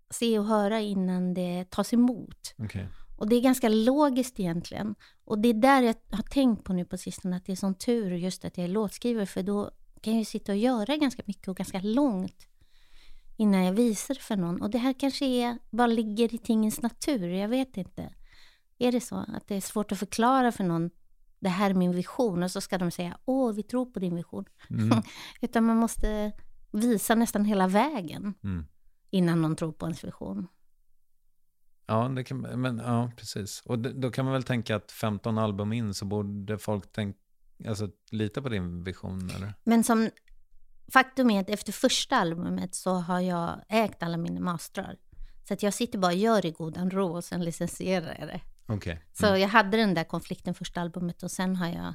Se 0.10 0.40
och 0.40 0.46
höra 0.46 0.80
innan 0.80 1.34
det 1.34 1.66
tas 1.70 1.94
emot. 1.94 2.54
Okay. 2.58 2.86
Och 3.16 3.30
det 3.30 3.36
är 3.36 3.42
ganska 3.42 3.70
logiskt 3.70 4.40
egentligen. 4.40 4.96
Och 5.26 5.40
det 5.40 5.50
är 5.50 5.54
där 5.54 5.82
jag 5.82 5.96
har 6.12 6.24
tänkt 6.24 6.64
på 6.64 6.74
nu 6.74 6.86
på 6.86 6.98
sistone, 6.98 7.36
att 7.36 7.46
det 7.46 7.52
är 7.52 7.56
sån 7.56 7.76
tur 7.76 8.12
just 8.12 8.46
att 8.46 8.58
jag 8.58 8.64
är 8.64 8.70
låtskrivare, 8.70 9.26
för 9.26 9.44
då 9.44 9.72
kan 10.02 10.14
jag 10.14 10.20
ju 10.20 10.26
sitta 10.26 10.52
och 10.52 10.58
göra 10.58 10.98
ganska 10.98 11.24
mycket 11.26 11.48
och 11.48 11.58
ganska 11.58 11.80
långt 11.82 12.48
innan 13.38 13.64
jag 13.64 13.74
visar 13.74 14.16
för 14.16 14.36
någon. 14.36 14.62
Och 14.62 14.70
det 14.70 14.78
här 14.78 14.94
kanske 15.00 15.26
är, 15.26 15.58
bara 15.70 15.88
ligger 15.88 16.36
i 16.36 16.38
tingens 16.38 16.82
natur, 16.82 17.30
jag 17.30 17.48
vet 17.48 17.78
inte. 17.78 18.14
Är 18.78 18.92
det 18.92 19.02
så 19.02 19.16
att 19.16 19.48
det 19.48 19.56
är 19.56 19.62
svårt 19.62 19.92
att 19.92 20.00
förklara 20.00 20.52
för 20.52 20.64
någon 20.64 20.90
det 21.40 21.50
här 21.50 21.70
är 21.70 21.74
min 21.74 21.92
vision 21.92 22.44
och 22.44 22.52
så 22.52 22.62
ska 22.62 22.78
de 22.78 22.92
säga 22.92 23.18
åh, 23.26 23.54
vi 23.54 23.64
tror 23.64 23.86
på 23.86 24.00
din 24.00 24.16
vision. 24.16 24.46
Mm. 24.70 25.02
Utan 25.42 25.64
man 25.64 25.78
måste 25.78 26.32
visa 26.72 27.16
nästan 27.16 27.46
hela 27.46 27.68
vägen 27.68 28.34
mm. 28.44 28.66
innan 29.10 29.42
någon 29.42 29.56
tror 29.56 29.72
på 29.72 29.86
ens 29.86 30.04
vision. 30.04 30.48
Ja, 31.88 32.08
det 32.16 32.24
kan, 32.24 32.42
men, 32.42 32.78
ja 32.78 33.12
precis. 33.18 33.62
Och 33.66 33.80
då 33.80 34.12
kan 34.12 34.26
man 34.26 34.34
väl 34.34 34.44
tänka 34.44 34.76
att 34.76 34.92
15 34.92 35.38
album 35.38 35.74
in 35.74 35.94
så 35.94 36.06
borde 36.06 36.58
folk 36.58 36.92
tänka, 36.92 37.20
alltså, 37.68 37.90
lita 38.12 38.42
på 38.42 38.50
din 38.50 38.84
vision? 38.84 39.30
Eller? 39.30 39.54
Men 39.64 39.84
som, 39.84 40.10
faktum 40.88 41.30
är 41.30 41.42
att 41.42 41.50
efter 41.50 41.72
första 41.72 42.16
albumet 42.16 42.76
så 42.76 42.94
har 42.94 43.20
jag 43.20 43.62
ägt 43.70 44.04
alla 44.04 44.18
mina 44.18 44.40
mastrar. 44.40 44.98
Så 45.48 45.54
att 45.54 45.64
jag 45.64 45.74
sitter 45.74 46.00
bara 46.00 46.12
och 46.12 46.18
gör 46.18 46.46
i 46.46 46.52
godan 46.52 46.92
ro 46.92 47.16
och 47.16 47.24
sen 47.24 47.44
licensierar 47.44 48.16
jag 48.20 48.28
det. 48.28 48.42
Okay. 48.74 48.94
Mm. 48.94 49.04
Så 49.14 49.26
jag 49.26 49.48
hade 49.48 49.78
den 49.78 49.94
där 49.94 50.04
konflikten 50.04 50.54
första 50.54 50.82
albumet 50.82 51.24
och 51.24 51.32
sen 51.32 51.56
har 51.56 51.68
jag 51.68 51.94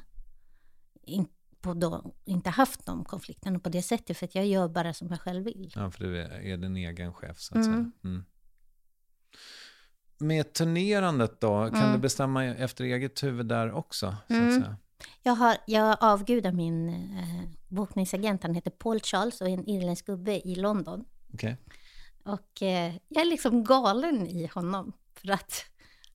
in, 1.03 1.27
då, 1.75 2.13
inte 2.25 2.49
haft 2.49 2.85
de 2.85 3.05
konflikterna 3.05 3.59
på 3.59 3.69
det 3.69 3.81
sättet 3.81 4.17
för 4.17 4.25
att 4.25 4.35
jag 4.35 4.47
gör 4.47 4.67
bara 4.67 4.93
som 4.93 5.07
jag 5.07 5.21
själv 5.21 5.45
vill. 5.45 5.71
Ja, 5.75 5.91
för 5.91 6.03
du 6.03 6.21
är, 6.21 6.29
är 6.29 6.57
din 6.57 6.77
egen 6.77 7.13
chef 7.13 7.39
så 7.39 7.57
att 7.57 7.65
mm. 7.65 7.73
säga. 7.73 7.91
Mm. 8.03 8.25
Med 10.21 10.53
turnerandet 10.53 11.41
då, 11.41 11.69
kan 11.69 11.75
Mm. 11.79 11.91
du 11.91 11.97
bestämma 11.97 12.45
efter 12.45 12.83
eget 12.83 13.23
huvud 13.23 13.45
där 13.45 13.71
också? 13.71 14.15
Så 14.27 14.33
Mm. 14.33 14.47
att 14.47 14.53
säga? 14.63 14.77
Jag, 15.23 15.33
har, 15.35 15.57
jag 15.67 15.97
avgudar 16.01 16.51
min 16.51 16.89
eh, 16.89 17.49
bokningsagent, 17.67 18.43
han 18.43 18.55
heter 18.55 18.71
Paul 18.71 18.99
Charles 18.99 19.41
och 19.41 19.49
är 19.49 19.53
en 19.53 19.69
irländsk 19.69 20.05
gubbe 20.05 20.47
i 20.47 20.55
London. 20.55 21.05
Okej. 21.33 21.57
Och 22.23 22.61
eh, 22.61 22.93
jag 23.07 23.21
är 23.21 23.29
liksom 23.29 23.63
galen 23.63 24.27
i 24.27 24.47
honom. 24.53 24.93
För 25.15 25.31
att 25.31 25.65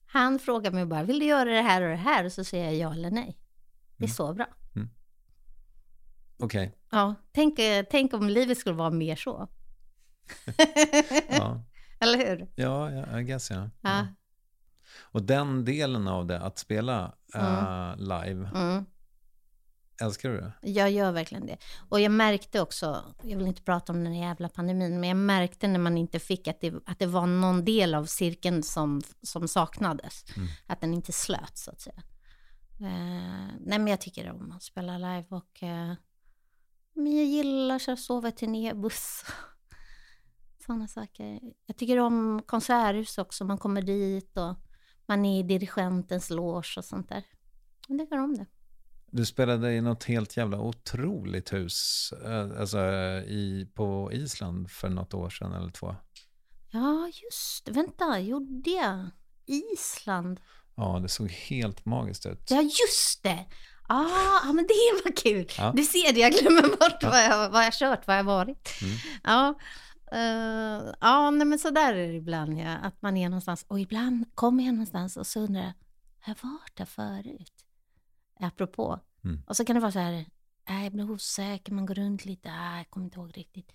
han 0.05 0.39
frågar 0.39 0.71
mig 0.71 0.85
bara, 0.85 1.03
vill 1.03 1.19
du 1.19 1.25
göra 1.25 1.49
det 1.51 1.61
här 1.61 1.81
och 1.81 1.89
det 1.89 1.95
här? 1.95 2.25
Och 2.25 2.31
så 2.31 2.43
säger 2.43 2.65
jag 2.65 2.75
ja 2.75 2.93
eller 2.93 3.11
nej. 3.11 3.37
Det 3.97 4.03
är 4.03 4.07
Mm. 4.07 4.15
så 4.15 4.33
bra. 4.33 4.45
Okej. 6.39 6.75
Ja, 6.91 7.15
tänk, 7.31 7.59
eh, 7.59 7.85
tänk 7.91 8.13
om 8.13 8.29
livet 8.29 8.57
skulle 8.57 8.75
vara 8.75 8.89
mer 8.89 9.15
så. 9.15 9.47
Ja. 11.29 11.61
Eller 11.99 12.17
hur? 12.17 12.47
ja, 12.55 12.91
ja, 12.91 13.19
I 13.19 13.23
guess 13.23 13.49
ja. 13.51 13.69
Ja. 13.81 14.07
Och 15.01 15.23
den 15.23 15.65
delen 15.65 16.07
av 16.07 16.25
det, 16.25 16.39
att 16.39 16.57
spela 16.57 17.15
eh, 17.35 17.93
live, 17.97 18.49
Mm. 18.55 18.85
älskar 20.01 20.29
du 20.29 20.37
det? 20.37 20.51
Jag 20.61 20.91
gör 20.91 21.11
verkligen 21.11 21.45
det. 21.45 21.57
Och 21.89 21.99
jag 21.99 22.11
märkte 22.11 22.61
också, 22.61 23.03
jag 23.23 23.37
vill 23.37 23.47
inte 23.47 23.61
prata 23.61 23.93
om 23.93 24.03
den 24.03 24.15
jävla 24.15 24.49
pandemin, 24.49 24.99
men 24.99 25.09
jag 25.09 25.17
märkte 25.17 25.67
när 25.67 25.79
man 25.79 25.97
inte 25.97 26.19
fick 26.19 26.47
att 26.47 26.61
det, 26.61 26.73
att 26.85 26.99
det 26.99 27.05
var 27.05 27.25
någon 27.27 27.65
del 27.65 27.95
av 27.95 28.05
cirkeln 28.05 28.63
som, 28.63 29.01
som 29.21 29.47
saknades. 29.47 30.25
Mm. 30.37 30.47
Att 30.67 30.81
den 30.81 30.93
inte 30.93 31.11
slöt 31.11 31.57
så 31.57 31.71
att 31.71 31.81
säga. 31.81 32.03
Eh, 32.79 33.47
nej 33.59 33.79
men 33.79 33.87
jag 33.87 34.01
tycker 34.01 34.31
om 34.31 34.51
att 34.51 34.63
spela 34.63 34.97
live 34.97 35.25
och 35.29 35.63
eh, 35.63 35.93
men 36.93 37.15
jag 37.17 37.25
gillar 37.25 37.89
att 37.89 37.99
sova 37.99 38.27
i 38.27 38.31
turnébuss. 38.31 39.25
Sådana 40.67 40.87
saker. 40.87 41.39
Jag 41.65 41.77
tycker 41.77 41.99
om 41.99 42.41
konserthus 42.45 43.17
också, 43.17 43.45
man 43.45 43.57
kommer 43.57 43.81
dit 43.81 44.37
och 44.37 44.55
man 45.05 45.25
är 45.25 45.39
i 45.39 45.43
dirigentens 45.43 46.29
loge 46.29 46.73
och 46.77 46.85
sånt 46.85 47.09
där. 47.09 47.23
Jag 47.87 47.99
tycker 47.99 48.17
om 48.19 48.37
det. 48.37 48.45
Du 49.11 49.25
spelade 49.25 49.73
i 49.73 49.81
något 49.81 50.03
helt 50.03 50.37
jävla 50.37 50.59
otroligt 50.59 51.53
hus, 51.53 52.09
eh, 52.25 52.59
alltså 52.59 52.77
eh, 52.79 53.23
i, 53.23 53.71
på 53.75 54.09
Island 54.13 54.71
för 54.71 54.89
något 54.89 55.13
år 55.13 55.29
sedan 55.29 55.53
eller 55.53 55.71
två. 55.71 55.95
Ja, 56.71 57.09
just 57.23 57.65
det. 57.65 57.71
Vänta, 57.71 58.19
gjorde 58.19 58.69
jag? 58.69 59.09
Island? 59.45 60.39
Ja, 60.75 60.99
det 61.01 61.09
såg 61.09 61.31
helt 61.31 61.85
magiskt 61.85 62.25
ut. 62.25 62.51
Ja, 62.51 62.61
just 62.61 63.23
det! 63.23 63.45
Ah, 63.89 64.41
ja, 64.45 64.53
men 64.53 64.67
det 64.67 65.01
var 65.05 65.15
kul. 65.15 65.47
Ja. 65.57 65.71
Du 65.75 65.83
ser 65.83 66.13
det, 66.13 66.19
jag 66.19 66.31
glömmer 66.33 66.61
bort 66.61 66.97
Ja. 67.01 67.09
vad, 67.09 67.23
jag, 67.25 67.49
vad 67.49 67.65
jag 67.65 67.73
kört, 67.73 68.07
vad 68.07 68.17
jag 68.17 68.23
varit. 68.23 68.69
Mm. 68.81 68.95
Ja, 69.23 69.59
eh, 70.11 70.93
ja 71.01 71.31
nej, 71.31 71.47
men 71.47 71.59
så 71.59 71.69
där 71.69 71.93
är 71.93 72.07
det 72.07 72.13
ibland, 72.13 72.59
ja, 72.59 72.75
att 72.75 73.01
man 73.01 73.17
är 73.17 73.29
någonstans. 73.29 73.65
Och 73.67 73.79
ibland 73.79 74.35
kommer 74.35 74.65
jag 74.65 74.73
någonstans 74.73 75.17
och 75.17 75.27
så 75.27 75.39
undrar 75.39 75.61
jag, 75.61 75.73
har 76.19 76.35
jag 76.41 76.49
varit 76.49 76.75
där 76.75 76.85
förut? 76.85 77.65
Apropå. 78.39 78.99
Mm. 79.23 79.43
Och 79.47 79.57
så 79.57 79.65
kan 79.65 79.73
det 79.73 79.79
vara 79.79 79.91
så 79.91 79.99
här, 79.99 80.25
äh, 80.69 80.83
jag 80.83 80.93
blir 80.93 81.11
osäker, 81.11 81.73
man 81.73 81.85
går 81.85 81.95
runt 81.95 82.25
lite, 82.25 82.49
äh, 82.49 82.77
jag 82.77 82.89
kommer 82.89 83.05
inte 83.05 83.19
ihåg 83.19 83.37
riktigt. 83.37 83.71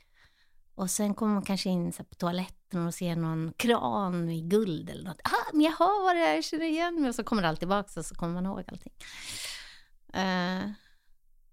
Och 0.75 0.91
sen 0.91 1.15
kommer 1.15 1.35
man 1.35 1.43
kanske 1.43 1.71
in 1.71 1.93
så 1.93 2.05
på 2.05 2.15
toaletten 2.15 2.87
och 2.87 2.95
ser 2.95 3.17
någon 3.17 3.53
kran 3.57 4.31
i 4.31 4.41
guld 4.41 4.91
eller 4.91 5.05
något. 5.05 5.21
Ah, 5.25 5.53
men 5.53 5.61
jag 5.61 5.73
har 5.73 6.05
varit 6.05 6.27
här, 6.27 6.35
jag 6.35 6.45
känner 6.45 6.67
igen 6.67 7.01
mig. 7.01 7.09
Och 7.09 7.15
så 7.15 7.25
kommer 7.25 7.43
allt 7.43 7.59
tillbaka 7.59 8.01
och 8.01 8.07
så 8.07 8.15
kommer 8.15 8.35
man 8.35 8.47
ihåg 8.47 8.65
allting. 8.69 8.93
Eh, 10.13 10.71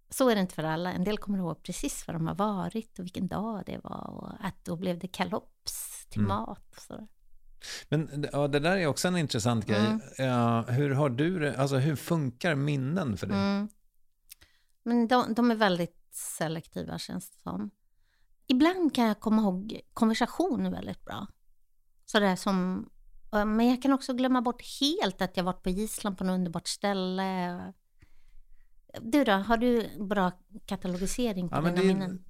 så 0.10 0.30
är 0.30 0.36
det 0.36 0.42
inte 0.42 0.56
för 0.56 0.64
alla. 0.64 0.94
En 0.94 1.04
del 1.04 1.18
kommer 1.18 1.38
ihåg 1.38 1.64
precis 1.64 2.08
var 2.08 2.14
de 2.14 2.28
har 2.28 2.36
varit 2.36 3.00
och 3.00 3.06
vilken 3.06 3.28
dag 3.28 3.64
det 3.66 3.80
var 3.84 4.10
och 4.10 4.46
att 4.46 4.66
då 4.66 4.76
blev 4.76 5.00
det 5.00 5.08
kalops 5.08 6.06
till 6.10 6.20
Mm. 6.22 6.28
mat 6.28 6.76
och 6.76 6.82
sådär. 6.82 7.08
Men 7.90 8.28
ja, 8.32 8.48
det 8.48 8.60
där 8.60 8.78
är 8.78 8.88
också 8.88 9.08
en 9.08 9.18
intressant 9.18 9.66
grej. 9.66 9.86
Mm. 9.86 10.02
Ja, 10.18 10.62
hur 10.62 10.90
har 10.90 11.10
du 11.10 11.40
det, 11.40 11.58
alltså 11.58 11.78
hur 11.78 11.96
funkar 11.96 12.56
minnen 12.56 13.18
för 13.18 13.28
dig? 13.28 13.38
Mm. 13.38 13.70
Men 14.84 15.08
de, 15.08 15.34
de 15.34 15.52
är 15.52 15.56
väldigt 15.56 16.08
selektiva 16.12 16.98
känns 16.98 17.30
det 17.32 17.42
som. 17.42 17.70
Ibland 18.48 18.96
kan 18.96 19.06
jag 19.06 19.20
komma 19.20 19.42
ihåg 19.42 19.82
konversation 19.94 20.72
väldigt 20.72 21.06
bra. 21.06 21.28
Sådär 22.06 22.36
som, 22.36 22.90
men 23.32 23.70
jag 23.70 23.82
kan 23.82 23.94
också 23.94 24.14
glömma 24.14 24.42
bort 24.42 24.62
helt 24.82 25.22
att 25.22 25.38
jag 25.38 25.44
varit 25.44 25.64
på 25.64 25.70
Island 25.70 26.18
på 26.18 26.24
något 26.24 26.34
underbart 26.36 26.68
ställe. 26.68 27.74
Du 29.02 29.24
då, 29.24 29.32
har 29.32 29.58
du 29.58 29.90
bra 30.06 30.32
katalogisering 30.66 31.50
på 31.50 31.56
Ja, 31.56 31.62
men 31.62 31.76
dina 31.76 31.94
minnen? 31.94 32.24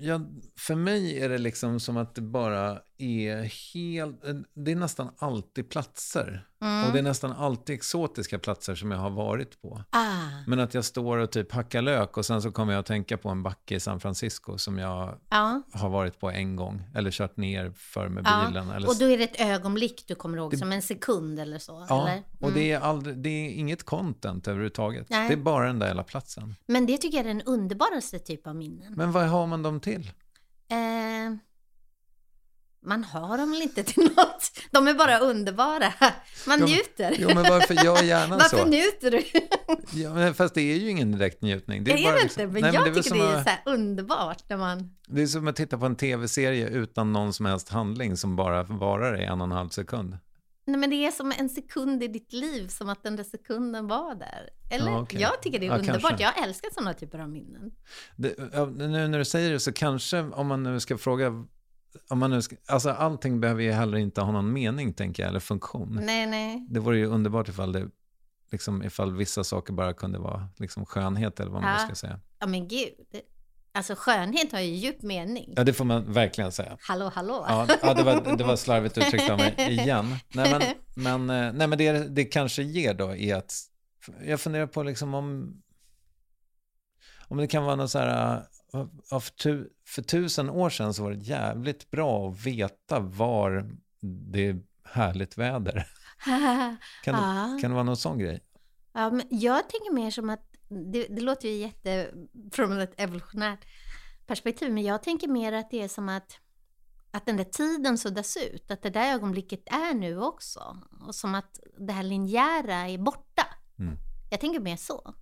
Ja, 0.00 0.20
för 0.56 0.74
mig 0.74 1.20
är 1.20 1.28
det 1.28 1.38
liksom 1.38 1.80
som 1.80 1.96
att 1.96 2.14
det 2.14 2.22
bara 2.22 2.82
är 2.98 3.42
helt... 3.74 4.22
Det 4.54 4.72
är 4.72 4.76
nästan 4.76 5.14
alltid 5.18 5.70
platser. 5.70 6.48
Mm. 6.62 6.86
Och 6.86 6.92
det 6.92 6.98
är 6.98 7.02
nästan 7.02 7.32
alltid 7.32 7.74
exotiska 7.74 8.38
platser 8.38 8.74
som 8.74 8.90
jag 8.90 8.98
har 8.98 9.10
varit 9.10 9.62
på. 9.62 9.82
Ah, 9.90 10.12
Men 10.46 10.60
att 10.60 10.74
jag 10.74 10.84
står 10.84 11.18
och 11.18 11.30
typ 11.32 11.52
hackar 11.52 11.82
lök 11.82 12.16
och 12.16 12.26
sen 12.26 12.42
så 12.42 12.52
kommer 12.52 12.72
jag 12.72 12.80
att 12.80 12.86
tänka 12.86 13.16
på 13.18 13.28
en 13.28 13.42
backe 13.42 13.74
i 13.74 13.80
San 13.80 14.00
Francisco 14.00 14.58
som 14.58 14.78
jag 14.78 15.18
ja. 15.28 15.62
har 15.72 15.88
varit 15.90 16.20
på 16.20 16.30
en 16.30 16.56
gång. 16.56 16.82
Eller 16.94 17.10
kört 17.10 17.36
ner 17.36 17.70
för 17.76 18.08
med 18.08 18.24
bilen. 18.24 18.70
Eller... 18.70 18.88
Och 18.88 18.96
då 18.98 19.04
är 19.10 19.18
det 19.18 19.24
ett 19.24 19.40
ögonblick 19.40 20.04
du 20.08 20.14
kommer 20.14 20.38
ihåg, 20.38 20.50
Det- 20.50 20.56
som 20.58 20.72
en 20.72 20.82
sekund 20.82 21.40
eller 21.40 21.58
så? 21.58 21.86
ja, 21.88 22.08
eller? 22.08 22.22
och 22.40 22.48
Mm. 22.48 22.54
det 22.54 22.72
är, 22.72 22.80
aldrig, 22.80 23.18
det 23.18 23.28
är 23.28 23.50
inget 23.50 23.82
content 23.84 24.48
överhuvudtaget. 24.48 25.06
Nej. 25.10 25.28
Det 25.28 25.34
är 25.34 25.38
bara 25.38 25.66
den 25.66 25.78
där 25.78 25.86
hela 25.88 26.02
platsen. 26.04 26.54
Men 26.66 26.86
det 26.86 26.96
tycker 26.98 27.18
jag 27.18 27.24
är 27.26 27.34
den 27.34 27.42
underbaraste 27.42 28.18
typ 28.18 28.46
av 28.46 28.56
minnen. 28.56 28.92
Men 28.96 29.12
vad 29.12 29.24
har 29.28 29.46
man 29.46 29.62
dem 29.62 29.80
till? 29.80 30.10
Eh, 30.70 30.76
man 32.84 33.04
har 33.04 33.38
dem 33.38 33.50
väl 33.50 33.62
inte 33.62 33.82
till 33.82 34.02
något? 34.16 34.50
De 34.70 34.88
är 34.88 34.94
bara 34.94 35.18
underbara. 35.18 35.92
Man 36.46 36.58
Jo, 36.60 36.66
njuter. 36.66 37.16
Jo, 37.18 37.28
men 37.34 37.42
varför 37.42 37.84
gör 37.84 38.02
hjärnan 38.02 38.38
Varför 38.38 38.56
så? 38.56 38.64
njuter 38.64 39.10
du? 39.10 39.22
Ja, 40.02 40.14
men 40.14 40.34
fast 40.34 40.54
det 40.54 40.60
är 40.60 40.78
ju 40.78 40.90
ingen 40.90 41.12
direkt 41.12 41.42
njutning. 41.42 41.84
Det 41.84 41.92
är, 41.92 42.04
bara 42.04 42.14
det 42.16 42.22
liksom- 42.22 42.42
inte, 42.42 42.52
men 42.52 42.62
Nej, 42.62 42.74
jag 42.74 42.84
det 42.84 42.90
är 42.90 42.94
väl 42.94 43.02
tycker 43.02 43.16
det 43.18 43.24
är 43.24 43.36
att- 43.36 43.44
så 43.44 43.50
här 43.50 43.62
underbart 43.66 44.48
när 44.48 44.56
man... 44.56 44.90
Det 45.06 45.22
är 45.22 45.26
som 45.26 45.48
att 45.48 45.56
titta 45.56 45.78
på 45.78 45.86
en 45.86 45.96
tv-serie 45.96 46.68
utan 46.68 47.12
någon 47.12 47.32
som 47.32 47.46
helst 47.46 47.68
handling 47.68 48.16
som 48.16 48.36
bara 48.36 48.62
varar 48.62 49.20
i 49.20 49.24
en 49.24 49.40
och 49.40 49.46
en 49.46 49.52
halv 49.52 49.68
sekund. 49.68 50.18
Nej, 50.64 50.76
men 50.76 50.90
det 50.90 51.06
är 51.06 51.10
som 51.10 51.32
en 51.38 51.48
sekund 51.48 52.02
i 52.02 52.08
ditt 52.08 52.32
liv, 52.32 52.68
som 52.68 52.88
att 52.88 53.02
den 53.02 53.16
där 53.16 53.24
sekunden 53.24 53.88
var 53.88 54.14
där. 54.14 54.48
Eller? 54.70 54.90
Ja, 54.90 55.00
okej. 55.00 55.20
Jag 55.20 55.42
tycker 55.42 55.58
det 55.58 55.66
är 55.66 55.70
Ja, 55.70 55.78
underbart. 55.78 56.02
kanske. 56.02 56.22
Jag 56.24 56.48
älskar 56.48 56.70
sådana 56.74 56.94
typer 56.94 57.18
av 57.18 57.28
minnen. 57.30 57.70
Det, 58.16 58.34
nu 58.76 59.08
när 59.08 59.18
du 59.18 59.24
säger 59.24 59.52
det 59.52 59.60
så 59.60 59.72
kanske 59.72 60.20
om 60.20 60.46
man 60.46 60.62
nu 60.62 60.80
ska 60.80 60.98
fråga, 60.98 61.44
om 62.08 62.18
man 62.18 62.30
nu 62.30 62.42
ska, 62.42 62.56
alltså 62.66 62.90
allting 62.90 63.40
behöver 63.40 63.62
ju 63.62 63.72
heller 63.72 63.98
inte 63.98 64.20
ha 64.20 64.32
någon 64.32 64.52
mening 64.52 64.92
tänker 64.92 65.22
jag, 65.22 65.30
eller 65.30 65.40
funktion. 65.40 65.98
Nej, 66.02 66.26
nej. 66.26 66.66
Det 66.70 66.80
vore 66.80 66.98
ju 66.98 67.06
underbart 67.06 67.48
ifall 67.48 67.72
det, 67.72 67.88
liksom 68.50 68.82
ifall 68.82 69.16
vissa 69.16 69.44
saker 69.44 69.72
bara 69.72 69.92
kunde 69.94 70.18
vara 70.18 70.48
liksom 70.56 70.86
skönhet 70.86 71.40
eller 71.40 71.50
vad 71.50 71.62
man 71.62 71.72
Ja. 71.72 71.78
ska 71.78 71.94
säga. 71.94 72.20
Ja, 72.38 72.46
men 72.46 72.68
gud. 72.68 72.90
Alltså 73.74 73.94
skönhet 73.96 74.52
har 74.52 74.60
ju 74.60 74.74
djup 74.74 75.02
mening. 75.02 75.52
Ja, 75.56 75.64
det 75.64 75.72
får 75.72 75.84
man 75.84 76.12
verkligen 76.12 76.52
säga. 76.52 76.76
Hallå, 76.80 77.10
hallå. 77.14 77.44
Ja, 77.48 77.66
ja 77.82 77.94
det, 77.94 78.02
var, 78.02 78.36
det 78.36 78.44
var 78.44 78.56
slarvigt 78.66 78.98
uttryckt 78.98 79.30
av 79.30 79.38
mig 79.38 79.54
igen. 79.58 80.16
Nej, 80.34 80.50
men, 80.50 80.62
men, 81.26 81.46
eh, 81.46 81.52
nej, 81.52 81.66
men 81.66 81.78
det 81.78 81.92
det 82.08 82.24
kanske 82.24 82.62
ger 82.62 82.94
då 82.94 83.16
är 83.16 83.34
att 83.36 83.54
jag 84.26 84.40
funderar 84.40 84.66
på 84.66 84.82
liksom 84.82 85.14
om, 85.14 85.56
om 87.28 87.36
det 87.38 87.46
kan 87.46 87.64
vara 87.64 87.76
något 87.76 87.90
så 87.90 87.98
här, 87.98 88.42
för, 88.72 89.36
tu, 89.36 89.68
för 89.86 90.02
tusen 90.02 90.50
år 90.50 90.70
sedan 90.70 90.94
så 90.94 91.02
var 91.02 91.10
det 91.10 91.22
jävligt 91.22 91.90
bra 91.90 92.28
att 92.30 92.46
veta 92.46 93.00
var 93.00 93.70
det 94.00 94.46
är 94.46 94.60
härligt 94.84 95.38
väder. 95.38 95.86
Kan, 97.04 97.14
Ja. 97.14 97.58
kan 97.60 97.70
det 97.70 97.74
vara 97.74 97.82
någon 97.84 97.96
sån 97.96 98.18
grej? 98.18 98.40
Ja, 98.92 99.10
men 99.10 99.26
jag 99.30 99.68
tänker 99.68 99.92
mer 99.92 100.10
som 100.10 100.30
att, 100.30 100.56
det, 100.68 101.06
det 101.06 101.20
låter 101.20 101.48
ju 101.48 101.54
jätte 101.54 102.10
från 102.52 102.80
ett 102.80 103.00
evolutionärt 103.00 103.66
perspektiv, 104.26 104.72
men 104.72 104.82
jag 104.82 105.02
tänker 105.02 105.28
mer 105.28 105.52
att 105.52 105.70
det 105.70 105.82
är 105.82 105.88
som 105.88 106.08
att, 106.08 106.38
att 107.10 107.26
den 107.26 107.36
där 107.36 107.44
tiden 107.44 107.98
suddas 107.98 108.36
ut, 108.36 108.70
att 108.70 108.82
det 108.82 108.90
där 108.90 109.14
ögonblicket 109.14 109.62
är 109.66 109.94
nu 109.94 110.20
också. 110.20 110.78
Och 111.06 111.14
som 111.14 111.34
att 111.34 111.60
det 111.78 111.92
här 111.92 112.02
linjära 112.02 112.74
är 112.74 112.98
borta. 112.98 113.46
Mm. 113.78 113.96
Jag 114.30 114.40
tänker 114.40 114.60
mer 114.60 114.76
så. 114.76 115.14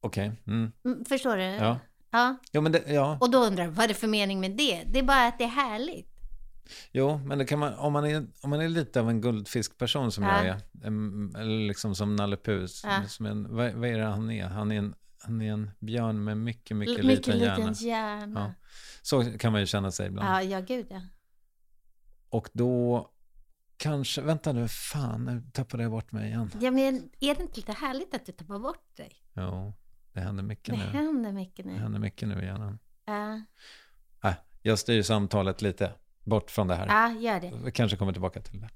Okej. 0.00 0.32
Mm. 0.46 0.72
Mm, 0.84 1.04
Förstår 1.04 1.36
du? 1.36 1.42
Ja. 1.42 1.78
ja. 2.10 2.36
Jo, 2.52 2.60
men 2.60 2.72
det, 2.72 2.82
ja. 2.86 3.18
Och 3.20 3.30
då 3.30 3.38
undrar 3.38 3.64
jag, 3.64 3.70
vad 3.70 3.84
är 3.84 3.88
det 3.88 3.94
för 3.94 4.06
mening 4.08 4.40
med 4.40 4.50
det? 4.56 4.82
Det 4.86 4.98
är 4.98 5.02
bara 5.02 5.26
att 5.26 5.38
det 5.38 5.44
är 5.44 5.48
härligt. 5.48 6.14
Jo, 6.92 7.18
men 7.24 7.38
det 7.38 7.44
kan 7.44 7.58
man, 7.58 7.74
om, 7.74 7.92
man 7.92 8.06
är, 8.06 8.26
om 8.42 8.50
man 8.50 8.60
är 8.60 8.68
lite 8.68 9.00
av 9.00 9.10
en 9.10 9.20
guldfiskperson 9.20 10.12
som 10.12 10.24
Ja. 10.24 10.44
jag 10.44 10.46
är, 10.46 10.56
eller 11.40 11.66
liksom 11.68 11.94
som 11.94 12.16
Nalle 12.16 12.36
Puh, 12.36 12.66
Ja. 12.84 13.02
som 13.08 13.26
en, 13.26 13.56
vad, 13.56 13.72
vad 13.72 13.88
är 13.90 13.98
det 13.98 14.04
han 14.04 14.30
är? 14.30 14.46
Han 14.46 14.72
är 14.72 14.78
en, 14.78 14.94
han 15.18 15.40
är 15.42 15.52
en 15.52 15.70
björn 15.80 16.24
med 16.24 16.36
mycket, 16.36 16.76
mycket, 16.76 16.98
L- 16.98 17.06
mycket 17.06 17.26
liten 17.26 17.38
liten 17.40 17.58
hjärna. 17.58 17.72
hjärna. 18.18 18.54
Ja. 18.60 18.68
Så 19.02 19.38
kan 19.38 19.52
man 19.52 19.60
ju 19.60 19.66
känna 19.66 19.90
sig 19.90 20.06
ibland. 20.06 20.28
Ja, 20.28 20.42
ja, 20.42 20.60
gud 20.60 20.86
ja. 20.90 21.00
Och 22.30 22.48
då 22.52 23.10
kanske, 23.76 24.20
vänta 24.22 24.52
nu, 24.52 24.68
fan, 24.68 25.24
nu 25.24 25.42
tappade 25.52 25.82
jag 25.82 25.92
bort 25.92 26.12
mig 26.12 26.26
igen. 26.28 26.50
ja 26.60 26.70
men 26.70 27.10
är 27.20 27.34
det 27.34 27.42
inte 27.42 27.56
lite 27.56 27.72
härligt 27.72 28.14
att 28.14 28.26
du 28.26 28.32
tappar 28.32 28.58
bort 28.58 28.96
dig? 28.96 29.10
Jo, 29.32 29.74
det 30.18 30.24
händer 30.24 30.42
mycket 30.44 30.74
Det 30.74 30.80
nu. 30.80 30.84
händer 30.84 31.32
mycket 31.32 31.64
Det 31.66 31.72
nu. 31.72 31.78
händer 31.78 31.98
mycket 32.00 32.28
nu 32.28 32.42
i 32.42 32.44
hjärnan. 32.44 32.78
Ja. 33.04 33.34
Äh, 34.30 34.34
jag 34.62 34.78
styr 34.78 35.02
samtalet 35.02 35.62
lite. 35.62 35.92
bort 36.24 36.50
från 36.50 36.66
det 36.68 36.74
här. 36.74 36.86
Ja, 36.86 37.20
gör 37.20 37.40
det. 37.40 37.52
Vi 37.64 37.72
kanske 37.72 37.96
kommer 37.96 38.12
tillbaka 38.12 38.40
till 38.42 38.60
det. 38.60 38.68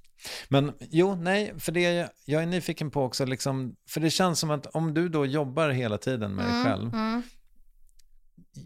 Men 0.49 0.73
jo, 0.81 1.15
nej, 1.15 1.55
för 1.61 1.73
det 1.73 2.11
jag 2.25 2.43
är 2.43 2.47
nyfiken 2.47 2.91
på 2.91 3.03
också, 3.05 3.25
liksom, 3.25 3.77
för 3.89 4.01
det 4.01 4.11
känns 4.11 4.39
som 4.41 4.51
att 4.51 4.67
om 4.67 4.95
du 4.95 5.09
då 5.09 5.27
jobbar 5.27 5.71
hela 5.71 5.99
tiden 5.99 6.35
med 6.35 6.45
dig 6.45 6.53
Mm, 6.55 6.65
själv, 6.65 6.95
mm. 6.95 7.23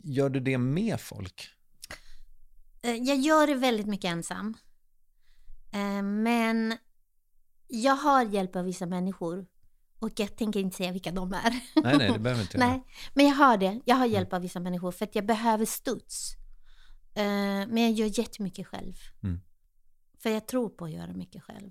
gör 0.05 0.29
du 0.29 0.41
det 0.41 0.59
med 0.59 1.01
folk? 1.01 1.49
Eh, 2.83 2.95
Jag 2.95 3.17
gör 3.17 3.47
det 3.47 3.55
väldigt 3.55 3.87
mycket 3.87 4.11
ensam. 4.11 4.55
Eh, 5.73 6.03
Men 6.03 6.77
jag 7.69 7.97
har 7.97 8.25
hjälp 8.25 8.57
av 8.57 8.65
vissa 8.65 8.87
människor. 8.87 9.47
Och 9.99 10.11
jag 10.17 10.37
tänker 10.37 10.61
inte 10.61 10.77
säga 10.77 10.93
vilka 10.93 11.13
de 11.13 11.33
är. 11.33 11.51
Nej, 11.83 11.99
nej, 11.99 12.13
det 12.13 12.19
behöver 12.19 12.43
inte. 12.43 12.59
Nej, 12.67 12.85
men 13.15 13.27
jag 13.27 13.35
har 13.35 13.57
det. 13.57 13.81
Jag 13.85 13.97
har 13.97 14.07
hjälp 14.07 14.33
av 14.33 14.43
vissa 14.43 14.61
människor 14.61 14.93
för 14.93 15.05
att 15.05 15.15
jag 15.15 15.27
behöver 15.27 15.65
studs. 15.65 16.33
Eh, 17.15 17.25
Men 17.69 17.77
jag 17.79 17.91
gör 17.93 18.19
jättemycket 18.19 18.67
själv. 18.67 18.95
Mm. 19.23 19.41
För 20.19 20.31
jag 20.31 20.49
tror 20.49 20.69
på 20.69 20.85
att 20.85 20.91
göra 20.91 21.13
mycket 21.13 21.43
själv. 21.43 21.71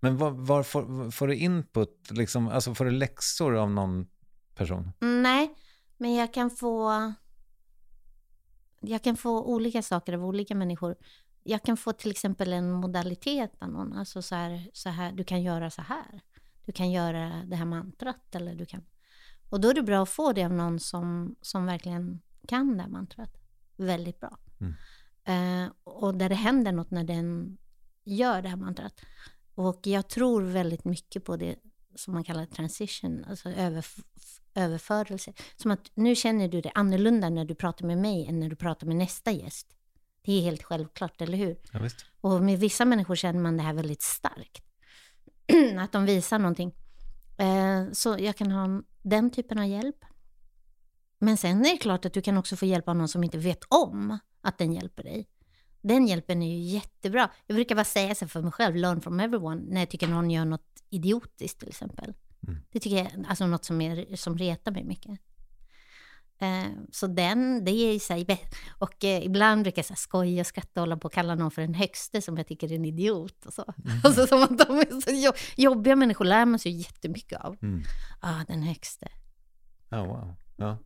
Men 0.00 0.16
var, 0.16 0.30
var 0.30 0.62
får, 0.62 1.10
får 1.10 1.28
du 1.28 1.36
input, 1.36 2.10
liksom, 2.10 2.48
alltså 2.48 2.74
får 2.74 2.84
du 2.84 2.90
läxor 2.90 3.56
av 3.56 3.70
någon 3.70 4.06
person? 4.54 4.92
Mm, 5.00 5.22
Nej, 5.22 5.54
men 5.96 6.14
jag 6.14 6.34
kan 6.34 6.50
få... 6.50 7.12
Jag 8.80 9.02
kan 9.02 9.16
få 9.16 9.44
olika 9.44 9.82
saker 9.82 10.12
av 10.12 10.24
olika 10.24 10.54
människor. 10.54 10.96
Jag 11.42 11.62
kan 11.62 11.76
få 11.76 11.92
till 11.92 12.10
exempel 12.10 12.52
en 12.52 12.70
modalitet 12.70 13.52
av 13.58 13.68
någon. 13.68 13.92
Alltså 13.92 14.22
så 14.22 14.34
här, 14.34 14.70
så 14.72 14.88
här, 14.88 15.12
du 15.12 15.24
kan 15.24 15.42
göra 15.42 15.70
så 15.70 15.82
här. 15.82 16.22
Du 16.70 16.74
kan 16.74 16.90
göra 16.90 17.42
det 17.46 17.56
här 17.56 17.64
mantrat. 17.64 18.34
Eller 18.34 18.54
du 18.54 18.66
kan... 18.66 18.84
Och 19.48 19.60
då 19.60 19.68
är 19.68 19.74
det 19.74 19.82
bra 19.82 20.02
att 20.02 20.08
få 20.08 20.32
det 20.32 20.44
av 20.44 20.52
någon 20.52 20.80
som, 20.80 21.36
som 21.40 21.66
verkligen 21.66 22.20
kan 22.48 22.76
det 22.76 22.82
här 22.82 22.90
mantrat. 22.90 23.36
Väldigt 23.76 24.20
bra. 24.20 24.38
Mm. 24.60 24.74
Eh, 25.64 25.72
och 25.84 26.14
där 26.14 26.28
det 26.28 26.34
händer 26.34 26.72
något 26.72 26.90
när 26.90 27.04
den 27.04 27.58
gör 28.04 28.42
det 28.42 28.48
här 28.48 28.56
mantrat. 28.56 29.00
Och 29.54 29.86
jag 29.86 30.08
tror 30.08 30.42
väldigt 30.42 30.84
mycket 30.84 31.24
på 31.24 31.36
det 31.36 31.56
som 31.94 32.14
man 32.14 32.24
kallar 32.24 32.46
transition, 32.46 33.24
alltså 33.28 33.48
överf- 33.48 34.40
överförelse. 34.54 35.32
Som 35.56 35.70
att 35.70 35.90
nu 35.94 36.14
känner 36.14 36.48
du 36.48 36.60
det 36.60 36.72
annorlunda 36.74 37.30
när 37.30 37.44
du 37.44 37.54
pratar 37.54 37.86
med 37.86 37.98
mig 37.98 38.26
än 38.26 38.40
när 38.40 38.48
du 38.48 38.56
pratar 38.56 38.86
med 38.86 38.96
nästa 38.96 39.30
gäst. 39.30 39.76
Det 40.22 40.32
är 40.32 40.42
helt 40.42 40.62
självklart, 40.62 41.20
eller 41.20 41.38
hur? 41.38 41.56
Ja. 41.72 41.88
Och 42.20 42.42
med 42.42 42.58
vissa 42.58 42.84
människor 42.84 43.14
känner 43.14 43.40
man 43.40 43.56
det 43.56 43.62
här 43.62 43.74
väldigt 43.74 44.02
starkt. 44.02 44.69
att 45.78 45.92
de 45.92 46.04
visar 46.04 46.38
någonting. 46.38 46.74
Eh, 47.38 47.92
så 47.92 48.16
jag 48.18 48.36
kan 48.36 48.50
ha 48.50 48.82
den 49.02 49.30
typen 49.30 49.58
av 49.58 49.66
hjälp. 49.66 50.04
Men 51.18 51.36
sen 51.36 51.66
är 51.66 51.70
det 51.70 51.76
klart 51.76 52.04
att 52.04 52.12
du 52.12 52.22
kan 52.22 52.38
också 52.38 52.56
få 52.56 52.66
hjälp 52.66 52.88
av 52.88 52.96
någon 52.96 53.08
som 53.08 53.24
inte 53.24 53.38
vet 53.38 53.64
om 53.68 54.18
att 54.40 54.58
den 54.58 54.72
hjälper 54.72 55.02
dig. 55.02 55.28
Den 55.82 56.06
hjälpen 56.06 56.42
är 56.42 56.56
ju 56.56 56.58
jättebra. 56.58 57.30
Jag 57.46 57.54
brukar 57.54 57.74
bara 57.74 57.84
säga 57.84 58.14
så 58.14 58.28
för 58.28 58.42
mig 58.42 58.52
själv, 58.52 58.76
learn 58.76 59.00
from 59.00 59.20
everyone, 59.20 59.62
när 59.68 59.80
jag 59.80 59.90
tycker 59.90 60.08
någon 60.08 60.30
gör 60.30 60.44
något 60.44 60.82
idiotiskt 60.90 61.58
till 61.58 61.68
exempel. 61.68 62.14
Mm. 62.48 62.60
Det 62.70 62.80
tycker 62.80 62.96
jag, 62.96 63.08
alltså 63.28 63.46
något 63.46 63.64
som, 63.64 63.80
är, 63.80 64.16
som 64.16 64.38
retar 64.38 64.72
mig 64.72 64.84
mycket. 64.84 65.20
Eh, 66.40 66.64
så 66.92 67.06
den, 67.06 67.64
det 67.64 67.70
är 67.70 67.92
i 67.92 67.98
sig. 67.98 68.26
Och 68.78 69.04
eh, 69.04 69.24
ibland 69.24 69.62
brukar 69.62 69.78
jag 69.78 69.86
så 69.86 69.92
här 69.92 69.98
skoja 69.98 70.40
och 70.40 70.46
skratta 70.46 70.80
och 70.80 70.82
hålla 70.82 70.96
på 70.96 71.06
och 71.06 71.12
kalla 71.12 71.34
någon 71.34 71.50
för 71.50 71.62
den 71.62 71.74
högste 71.74 72.22
som 72.22 72.36
jag 72.36 72.46
tycker 72.46 72.72
är 72.72 72.76
en 72.76 72.84
idiot. 72.84 73.46
Och 73.46 73.52
så. 73.52 73.74
Alltså 74.04 74.26
som 74.26 74.42
att 74.42 74.58
de 74.58 74.78
är 74.78 75.00
så 75.00 75.10
jo- 75.12 75.32
jobbiga 75.56 75.96
människor 75.96 76.24
lär 76.24 76.46
man 76.46 76.58
sig 76.58 76.72
jättemycket 76.72 77.40
av. 77.40 77.56
Mm. 77.62 77.82
Ah, 78.20 78.44
den 78.48 78.62
högste. 78.62 79.08
Ja, 79.88 80.04
wow. 80.04 80.34
Ja. 80.56 80.78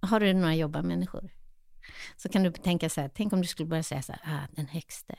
Har 0.00 0.20
du 0.20 0.32
några 0.34 0.54
jobbiga 0.54 0.82
människor? 0.82 1.30
Så 2.16 2.28
kan 2.28 2.42
du 2.42 2.52
tänka 2.52 2.88
så 2.88 3.00
här, 3.00 3.10
tänk 3.14 3.32
om 3.32 3.40
du 3.40 3.46
skulle 3.48 3.68
börja 3.68 3.82
säga 3.82 4.02
så 4.02 4.12
här, 4.12 4.34
ah, 4.36 4.46
den 4.56 4.66
högste. 4.66 5.14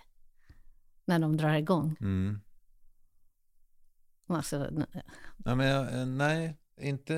När 1.05 1.19
de 1.19 1.37
drar 1.37 1.53
igång. 1.53 1.95
Mm. 2.01 2.41
Alltså, 4.27 4.71
Ja, 5.45 5.55
men 5.55 5.67
jag, 5.67 5.99
eh, 5.99 6.05
nej, 6.05 6.57
inte, 6.81 7.13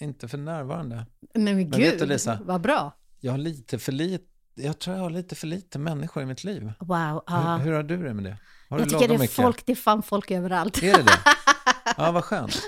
inte 0.00 0.28
för 0.28 0.38
närvarande. 0.38 1.06
nej 1.34 1.54
men 1.54 1.70
gud, 1.70 1.80
vet 1.80 1.98
du, 1.98 2.06
Lisa? 2.06 2.38
vad 2.42 2.60
bra. 2.60 2.96
Jag 3.20 3.32
har 3.32 3.38
lite 3.38 3.78
för 3.78 3.92
lite, 3.92 4.24
jag 4.54 4.78
tror 4.78 4.96
jag 4.96 5.02
har 5.02 5.10
lite 5.10 5.34
för 5.34 5.46
lite 5.46 5.78
människor 5.78 6.22
i 6.22 6.26
mitt 6.26 6.44
liv. 6.44 6.72
Wow. 6.80 7.24
Ja. 7.26 7.56
Hur, 7.56 7.64
hur 7.64 7.72
har 7.72 7.82
du 7.82 8.02
det 8.02 8.14
med 8.14 8.24
det? 8.24 8.36
Har 8.68 8.78
jag 8.78 8.88
tycker 8.88 9.08
det 9.08 9.14
är 9.14 9.18
mycket? 9.18 9.36
folk, 9.36 9.66
det 9.66 9.72
är 9.72 9.76
fan 9.76 10.02
folk 10.02 10.30
överallt. 10.30 10.82
Är 10.82 10.96
det 10.96 11.02
det? 11.02 11.18
Ja, 11.96 12.12
vad 12.12 12.24
skönt. 12.24 12.60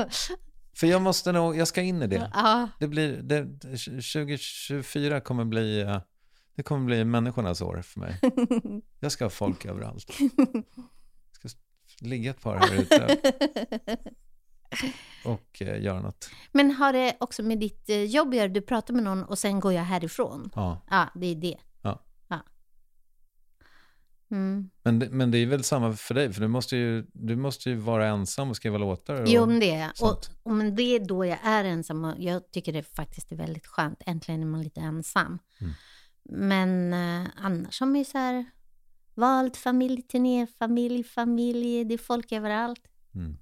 För 0.76 0.86
jag 0.86 1.02
måste 1.02 1.32
nog, 1.32 1.56
jag 1.56 1.68
ska 1.68 1.82
in 1.82 2.02
i 2.02 2.06
det. 2.06 2.30
Ja, 2.34 2.68
Det 2.80 2.88
blir, 2.88 3.22
det, 3.22 3.44
2024 3.44 5.20
kommer 5.20 5.44
bli, 5.44 5.80
eh, 5.80 6.00
det 6.56 6.62
kommer 6.62 6.86
bli 6.86 7.04
människornas 7.04 7.60
år 7.60 7.82
för 7.82 8.00
mig. 8.00 8.20
Jag 9.00 9.12
ska 9.12 9.24
ha 9.24 9.30
folk 9.30 9.64
överallt. 9.64 10.12
Jag 11.42 11.50
ska 11.50 11.58
ligga 12.00 12.30
ett 12.30 12.40
par 12.40 12.56
här 12.56 12.74
ute 12.74 13.18
och 15.24 15.62
eh, 15.62 15.82
göra 15.82 16.00
något. 16.00 16.30
Men 16.52 16.70
har 16.70 16.92
det 16.92 17.16
också 17.20 17.42
med 17.42 17.58
ditt 17.58 17.88
eh, 17.88 18.04
jobb 18.04 18.28
att 18.28 18.36
göra? 18.36 18.48
Du 18.48 18.60
pratar 18.60 18.94
med 18.94 19.04
någon 19.04 19.24
och 19.24 19.38
sen 19.38 19.60
går 19.60 19.72
jag 19.72 19.82
härifrån. 19.82 20.50
Ja. 20.54 20.82
Ja, 20.90 21.08
det 21.14 21.26
är 21.26 21.34
det. 21.34 21.56
Ja. 21.82 22.02
ja. 22.28 22.40
Mm. 24.30 24.70
Men, 24.82 24.98
det, 24.98 25.10
men 25.10 25.30
det 25.30 25.38
är 25.38 25.46
väl 25.46 25.64
samma 25.64 25.92
för 25.92 26.14
dig, 26.14 26.32
för 26.32 26.40
du 26.40 26.48
måste 26.48 26.76
ju, 26.76 27.06
du 27.12 27.36
måste 27.36 27.70
ju 27.70 27.76
vara 27.76 28.06
ensam 28.06 28.50
och 28.50 28.56
skriva 28.56 28.78
låtar. 28.78 29.22
Och, 29.22 29.28
Jo, 29.28 29.46
men 29.46 29.60
det 29.60 29.70
är 29.70 29.80
jag. 29.80 30.10
och, 30.10 30.26
och 30.42 30.52
men 30.52 30.74
det 30.74 30.82
är 30.82 31.00
då 31.00 31.24
jag 31.24 31.38
är 31.42 31.64
ensam 31.64 32.04
och 32.04 32.14
jag 32.18 32.50
tycker 32.50 32.72
det 32.72 32.82
faktiskt 32.82 33.32
är 33.32 33.36
väldigt 33.36 33.66
skönt. 33.66 34.02
Äntligen 34.06 34.42
är 34.42 34.46
man 34.46 34.62
lite 34.62 34.80
ensam. 34.80 35.38
Mm. 35.60 35.72
Men 36.28 36.92
eh, 36.92 37.30
annars 37.36 37.80
har 37.80 37.86
man 37.86 37.98
ju 37.98 38.04
så 38.04 38.18
här 38.18 38.44
valt 39.14 39.56
familj, 39.56 40.02
turné, 40.02 40.46
familj, 40.58 41.04
familj. 41.04 41.84
Det 41.84 41.94
är 41.94 41.98
folk 41.98 42.32
överallt. 42.32 42.88
Mm. 43.14 43.36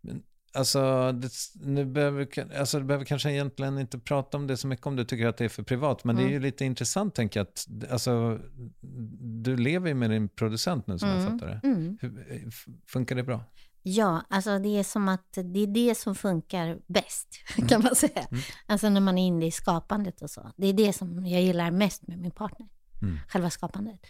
Men, 0.00 0.22
alltså, 0.54 1.12
det, 1.12 1.30
nu 1.54 1.84
behöver, 1.84 2.54
alltså, 2.58 2.78
du 2.78 2.84
behöver 2.84 3.04
kanske 3.04 3.32
egentligen 3.32 3.78
inte 3.78 3.98
prata 3.98 4.36
om 4.36 4.46
det 4.46 4.56
så 4.56 4.66
mycket 4.66 4.86
om 4.86 4.96
du 4.96 5.04
tycker 5.04 5.26
att 5.26 5.36
det 5.36 5.44
är 5.44 5.48
för 5.48 5.62
privat, 5.62 6.04
men 6.04 6.16
det 6.16 6.22
är 6.22 6.28
ju 6.28 6.40
lite 6.40 6.64
intressant 6.64 7.14
tänker 7.14 7.40
jag 7.40 7.46
att 7.46 7.66
alltså, 7.92 8.38
du 9.42 9.56
lever 9.56 9.88
ju 9.88 9.94
med 9.94 10.10
din 10.10 10.28
producent 10.28 10.86
nu 10.86 10.98
som 10.98 11.08
jag 11.08 11.24
fattar 11.30 11.46
det. 11.46 11.60
Mm. 11.68 11.98
Hur, 12.00 12.26
f- 12.48 12.64
funkar 12.86 13.16
det 13.16 13.22
bra? 13.22 13.44
Ja, 13.84 14.22
alltså 14.30 14.58
det 14.58 14.78
är 14.78 14.84
som 14.84 15.08
att 15.08 15.32
det 15.34 15.60
är 15.60 15.66
det 15.66 15.94
som 15.98 16.14
funkar 16.14 16.78
bäst, 16.86 17.28
kan 17.68 17.82
man 17.82 17.94
säga. 17.96 18.26
Alltså 18.66 18.88
när 18.88 19.00
man 19.00 19.18
är 19.18 19.26
inne 19.26 19.46
i 19.46 19.50
skapandet 19.50 20.22
och 20.22 20.30
så. 20.30 20.50
Det 20.56 20.66
är 20.66 20.72
det 20.72 20.92
som 20.92 21.26
jag 21.26 21.42
gillar 21.42 21.70
mest 21.70 22.06
med 22.06 22.18
min 22.18 22.30
partner. 22.30 22.68
Mm. 23.02 23.18
Själva 23.28 23.50
skapandet. 23.50 24.00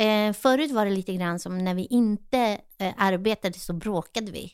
Eh, 0.00 0.32
förut 0.32 0.70
var 0.70 0.84
det 0.84 0.90
lite 0.90 1.14
grann 1.14 1.38
som 1.38 1.58
när 1.58 1.74
vi 1.74 1.86
inte 1.86 2.60
eh, 2.78 2.94
arbetade 2.96 3.58
så 3.58 3.72
bråkade 3.72 4.32
vi. 4.32 4.52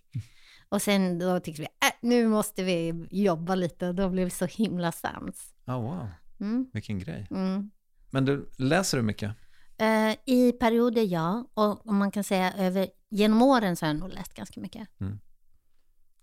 Och 0.69 0.83
sen 0.83 1.19
då 1.19 1.41
tyckte 1.41 1.63
vi, 1.63 1.67
äh, 1.67 1.93
nu 2.03 2.29
måste 2.29 2.63
vi 2.65 3.07
jobba 3.11 3.55
lite 3.55 3.89
och 3.89 3.95
då 3.95 4.09
blev 4.09 4.25
vi 4.25 4.31
så 4.31 4.47
himla 4.47 4.93
sams. 4.93 5.55
Ja, 5.65 5.79
wow. 5.81 6.09
Mm, 6.41 6.67
Vilken 6.73 6.99
grej. 6.99 7.27
mm. 7.31 7.71
Men 8.11 8.25
du, 8.25 8.51
läser 8.59 8.97
du 8.99 9.03
mycket? 9.03 9.31
Eh, 9.79 10.17
I 10.25 10.53
perioder 10.61 11.03
ja, 11.03 11.49
och, 11.55 11.87
och 11.87 11.95
man 11.95 12.11
kan 12.11 12.25
säga 12.25 12.53
över, 12.53 12.89
genom 13.11 13.43
åren 13.43 13.77
så 13.77 13.87
har 13.87 13.91
jag 13.93 14.01
nog 14.01 14.13
läst 14.13 14.35
ganska 14.35 14.61
mycket. 14.61 14.89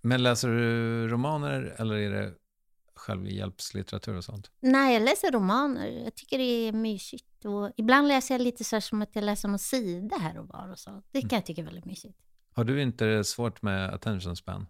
Men 0.01 0.23
läser 0.23 0.47
du 0.47 1.07
romaner 1.07 1.75
eller 1.77 1.95
är 1.95 2.09
det 2.11 2.33
självhjälpslitteratur 2.95 4.15
och 4.15 4.23
sånt? 4.23 4.51
Nej, 4.59 4.93
jag 4.93 5.03
läser 5.03 5.31
romaner. 5.31 5.87
Jag 5.87 6.15
tycker 6.15 6.37
det 6.37 6.43
är 6.67 6.71
mysigt. 6.71 7.45
Och 7.45 7.71
ibland 7.77 8.07
läser 8.07 8.33
jag 8.33 8.41
lite 8.41 8.63
så 8.63 8.75
här 8.75 8.81
som 8.81 9.01
att 9.01 9.15
jag 9.15 9.23
läser 9.23 9.47
någon 9.47 9.59
sida 9.59 10.17
här 10.17 10.37
och 10.37 10.47
var 10.47 10.69
och 10.69 10.79
så. 10.79 11.03
Det 11.11 11.21
kan 11.21 11.29
jag 11.37 11.45
tycka 11.45 11.61
är 11.61 11.65
väldigt 11.65 11.85
mysigt. 11.85 12.19
Har 12.53 12.63
du 12.63 12.81
inte 12.81 13.23
svårt 13.23 13.61
med 13.61 13.93
attention 13.93 14.35
span? 14.35 14.67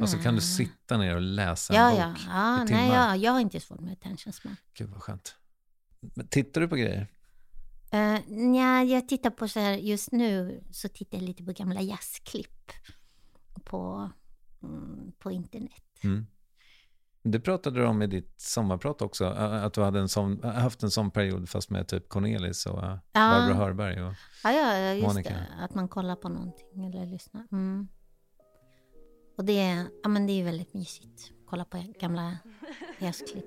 Och 0.00 0.08
så 0.08 0.16
kan 0.16 0.24
du 0.34 0.40
Nej. 0.40 0.40
sitta 0.40 0.96
ner 0.98 1.14
och 1.14 1.22
läsa 1.22 1.74
Ja, 1.74 1.90
en 1.90 1.96
ja. 1.96 2.08
bok 2.08 2.18
ja 2.28 2.54
i 2.54 2.58
nej, 2.58 2.66
timmar. 2.66 2.94
jag, 2.94 3.16
jag 3.16 3.32
har 3.32 3.40
inte 3.40 3.60
svårt 3.60 3.80
med 3.80 3.92
attention 3.92 4.32
span. 4.32 4.56
Gud 4.74 4.88
vad 4.90 5.02
skönt. 5.02 5.36
Men 6.00 6.28
tittar 6.28 6.60
du 6.60 6.68
på 6.68 6.76
grejer? 6.76 7.06
Uh, 7.94 8.18
nja, 8.28 8.84
jag 8.84 9.08
tittar 9.08 9.30
på 9.30 9.48
så 9.48 9.60
här, 9.60 9.74
just 9.74 10.12
nu 10.12 10.64
så 10.72 10.88
tittar 10.88 11.18
jag 11.18 11.26
lite 11.26 11.44
på 11.44 11.52
gamla 11.52 11.80
jazzklipp 11.82 12.70
på, 13.64 14.10
mm, 14.62 15.12
på 15.18 15.30
internet. 15.30 15.82
Mm. 16.04 16.26
Det 17.28 17.40
pratade 17.40 17.80
du 17.80 17.86
om 17.86 18.02
i 18.02 18.06
ditt 18.06 18.34
sommarprat 18.40 19.02
också, 19.02 19.24
att 19.24 19.74
du 19.74 19.82
hade 19.82 19.98
en 20.00 20.08
sån, 20.08 20.42
haft 20.44 20.82
en 20.82 20.90
sån 20.90 21.10
period 21.10 21.48
fast 21.48 21.70
med 21.70 21.88
typ 21.88 22.08
Cornelis 22.08 22.66
och 22.66 22.82
äh, 22.84 22.96
Barbro 23.14 23.54
Hörberg. 23.54 24.02
Och, 24.02 24.12
Ja, 24.44 24.52
ja, 24.52 24.78
ja, 24.78 24.92
just 24.92 25.06
Monica. 25.06 25.28
det. 25.30 25.64
Att 25.64 25.74
man 25.74 25.88
kollar 25.88 26.16
på 26.16 26.28
någonting 26.28 26.84
eller 26.86 27.06
lyssnar. 27.06 27.46
Mm. 27.52 27.88
Och 29.38 29.44
det, 29.44 29.60
är- 29.60 29.86
ja, 30.02 30.08
men 30.08 30.26
det 30.26 30.32
är 30.40 30.44
väldigt 30.44 30.74
mysigt. 30.74 31.32
Kolla 31.46 31.64
på 31.64 31.84
gamla 32.00 32.38
jazzklipp. 32.98 33.44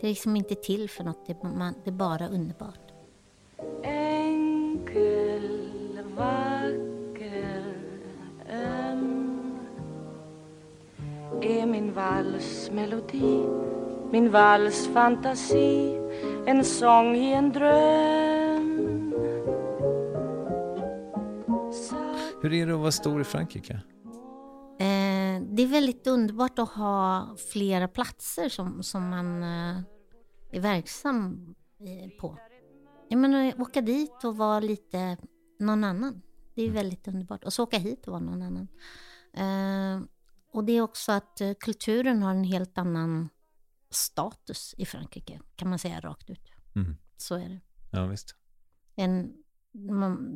Det 0.00 0.06
är 0.06 0.10
liksom 0.10 0.36
inte 0.36 0.54
till 0.54 0.90
för 0.90 1.04
något, 1.04 1.26
det, 1.26 1.42
man, 1.42 1.74
det 1.84 1.90
är 1.90 1.94
bara 1.94 2.28
underbart. 2.28 2.92
Enkel, 3.84 5.48
vacker, 6.16 6.89
Är 11.42 11.66
min 11.66 11.92
valsmelodi, 11.92 13.46
min 14.10 14.30
valsfantasi 14.30 15.96
en 16.46 16.64
sång 16.64 17.16
i 17.16 17.32
en 17.32 17.52
dröm 17.52 18.80
Hur 22.42 22.52
är 22.52 22.66
det 22.66 22.74
att 22.74 22.80
vara 22.80 22.92
stor 22.92 23.20
i 23.20 23.24
Frankrike? 23.24 23.72
Eh, 24.78 25.42
det 25.42 25.62
är 25.62 25.66
väldigt 25.66 26.06
underbart 26.06 26.58
att 26.58 26.68
ha 26.68 27.28
flera 27.52 27.88
platser 27.88 28.48
som, 28.48 28.82
som 28.82 29.08
man 29.08 29.42
eh, 29.42 29.80
är 30.50 30.60
verksam 30.60 31.54
i, 31.78 32.08
på. 32.20 32.36
Jag 33.08 33.18
menar, 33.18 33.60
åka 33.60 33.80
dit 33.80 34.24
och 34.24 34.36
vara 34.36 34.60
lite 34.60 35.16
någon 35.58 35.84
annan. 35.84 36.22
Det 36.54 36.62
är 36.62 36.70
väldigt 36.70 37.08
underbart. 37.08 37.44
Och 37.44 37.52
så 37.52 37.62
åka 37.62 37.78
hit 37.78 38.06
och 38.06 38.12
vara 38.12 38.22
någon 38.22 38.42
annan. 38.42 38.68
Eh, 39.34 40.06
och 40.52 40.64
det 40.64 40.72
är 40.72 40.80
också 40.80 41.12
att 41.12 41.40
eh, 41.40 41.52
kulturen 41.60 42.22
har 42.22 42.30
en 42.30 42.44
helt 42.44 42.78
annan 42.78 43.28
status 43.90 44.74
i 44.78 44.86
Frankrike, 44.86 45.40
kan 45.56 45.68
man 45.68 45.78
säga 45.78 46.00
rakt 46.00 46.30
ut. 46.30 46.50
Mm. 46.74 46.96
Så 47.16 47.34
är 47.34 47.48
det. 47.48 47.60
Ja, 47.90 48.06
visst. 48.06 48.34
En, 48.96 49.32
man, 49.72 50.28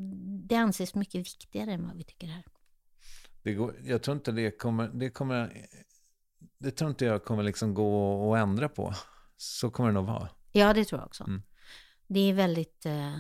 det 0.47 0.57
anses 0.57 0.95
mycket 0.95 1.21
viktigare 1.21 1.73
än 1.73 1.87
vad 1.87 1.97
vi 1.97 2.05
tycker 2.05 2.27
här. 2.27 2.45
Det 3.43 3.55
går, 3.55 3.77
jag 3.85 4.03
tror 4.03 4.17
inte 4.17 4.33
det 4.33 4.51
kommer, 4.51 4.89
det 4.89 5.11
kommer, 5.11 5.67
det 6.59 6.71
tror 6.71 6.91
inte 6.91 7.05
jag 7.05 7.25
kommer 7.25 7.43
liksom 7.43 7.75
gå 7.75 8.35
att 8.35 8.41
ändra 8.41 8.69
på. 8.69 8.95
Så 9.37 9.71
kommer 9.71 9.89
det 9.89 9.95
nog 9.95 10.07
vara. 10.07 10.29
Ja, 10.53 10.75
det 10.75 10.85
tror 10.85 11.01
jag 11.01 11.07
också. 11.07 11.25
Mm. 11.25 11.43
Det 12.07 12.21
är 12.21 12.35
väldigt 12.35 12.87
eh, 12.87 13.17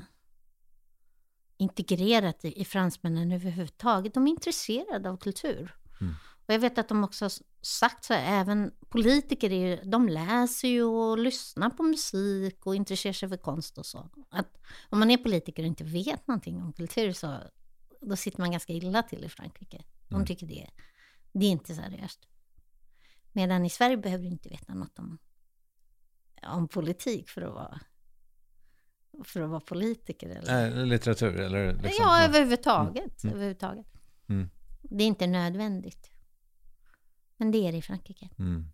integrerat 1.57 2.45
i, 2.45 2.61
i 2.61 2.65
fransmännen 2.65 3.33
överhuvudtaget. 3.33 4.15
De 4.15 4.27
är 4.27 4.31
intresserade 4.31 5.11
av 5.11 5.17
kultur. 5.17 5.77
Mm. 6.01 6.15
Och 6.47 6.55
jag 6.55 6.59
vet 6.59 6.79
att 6.79 6.89
de 6.89 7.05
också 7.05 7.25
har 7.25 7.33
sagt 7.63 8.05
så 8.05 8.15
här, 8.15 8.41
även 8.41 8.73
politiker, 8.89 9.53
är 9.53 9.67
ju, 9.69 9.91
de 9.91 10.09
läser 10.09 10.69
ju 10.69 10.83
och 10.83 11.19
lyssnar 11.19 11.71
på 11.71 11.83
musik 11.83 12.67
och 12.67 12.75
intresserar 12.77 13.13
sig 13.13 13.29
för 13.29 13.37
konst 13.37 13.79
och 13.79 13.87
så. 13.87 14.11
Att 14.31 14.59
om 14.91 14.99
man 14.99 15.11
är 15.11 15.17
politiker 15.17 15.63
och 15.63 15.67
inte 15.67 15.85
vet 15.85 16.27
någonting 16.29 16.63
om 16.63 16.73
kultur 16.73 17.13
så 17.13 17.39
då 18.01 18.17
sitter 18.17 18.41
man 18.41 18.51
ganska 18.51 18.73
illa 18.73 19.03
till 19.03 19.25
i 19.25 19.29
Frankrike. 19.29 19.83
De 20.09 20.15
Mm. 20.15 20.27
tycker 20.27 20.47
det, 20.47 20.71
det 21.33 21.47
är 21.47 21.51
inte 21.51 21.75
seriöst. 21.75 22.29
Medan 23.33 23.65
i 23.65 23.71
Sverige 23.71 23.97
behöver 23.97 24.25
du 24.25 24.31
inte 24.31 24.49
veta 24.49 24.75
något 24.75 24.99
om, 24.99 25.19
om 26.43 26.69
politik 26.69 27.29
för 27.29 27.43
att 27.43 27.55
vara, 27.55 27.81
för 29.25 29.41
att 29.41 29.51
vara 29.51 29.61
politiker. 29.61 30.29
Eller? 30.29 30.79
Äh, 30.79 30.87
litteratur 30.87 31.41
eller 31.41 31.73
liksom, 31.73 31.91
ja, 31.99 32.25
överhuvudtaget. 32.25 33.25
Mm. 33.25 33.35
överhuvudtaget. 33.35 33.87
Mm. 34.29 34.51
Det 34.83 35.05
är 35.05 35.09
inte 35.09 35.27
nödvändigt. 35.27 36.11
Men 37.45 37.51
det 37.51 37.69
är 37.69 37.73
det 37.73 37.79
i 37.79 37.83
Frankrike. 37.83 38.29
Mm. 38.39 38.67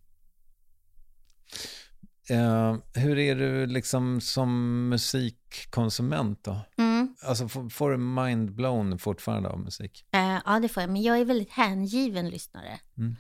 Eh, 2.29 2.77
hur 2.95 3.19
är 3.19 3.37
du 3.37 3.67
liksom 3.67 4.21
som 4.21 4.89
musikkonsument 4.89 6.45
då? 6.45 6.61
Mm. 6.79 7.17
Alltså 7.23 7.49
får, 7.49 7.69
får 7.69 7.91
du 7.91 7.97
mind-blown 7.97 8.99
fortfarande 8.99 9.49
av 9.49 9.61
musik? 9.61 10.05
Eh, 10.11 10.41
ja, 10.45 10.61
det 10.61 10.69
får 10.69 10.83
jag. 10.83 10.91
Men 10.91 11.03
jag 11.03 11.19
är 11.19 11.25
väldigt 11.25 11.51
hängiven 11.51 12.31
lyssnare. 12.31 12.81
Mm. 12.97 13.17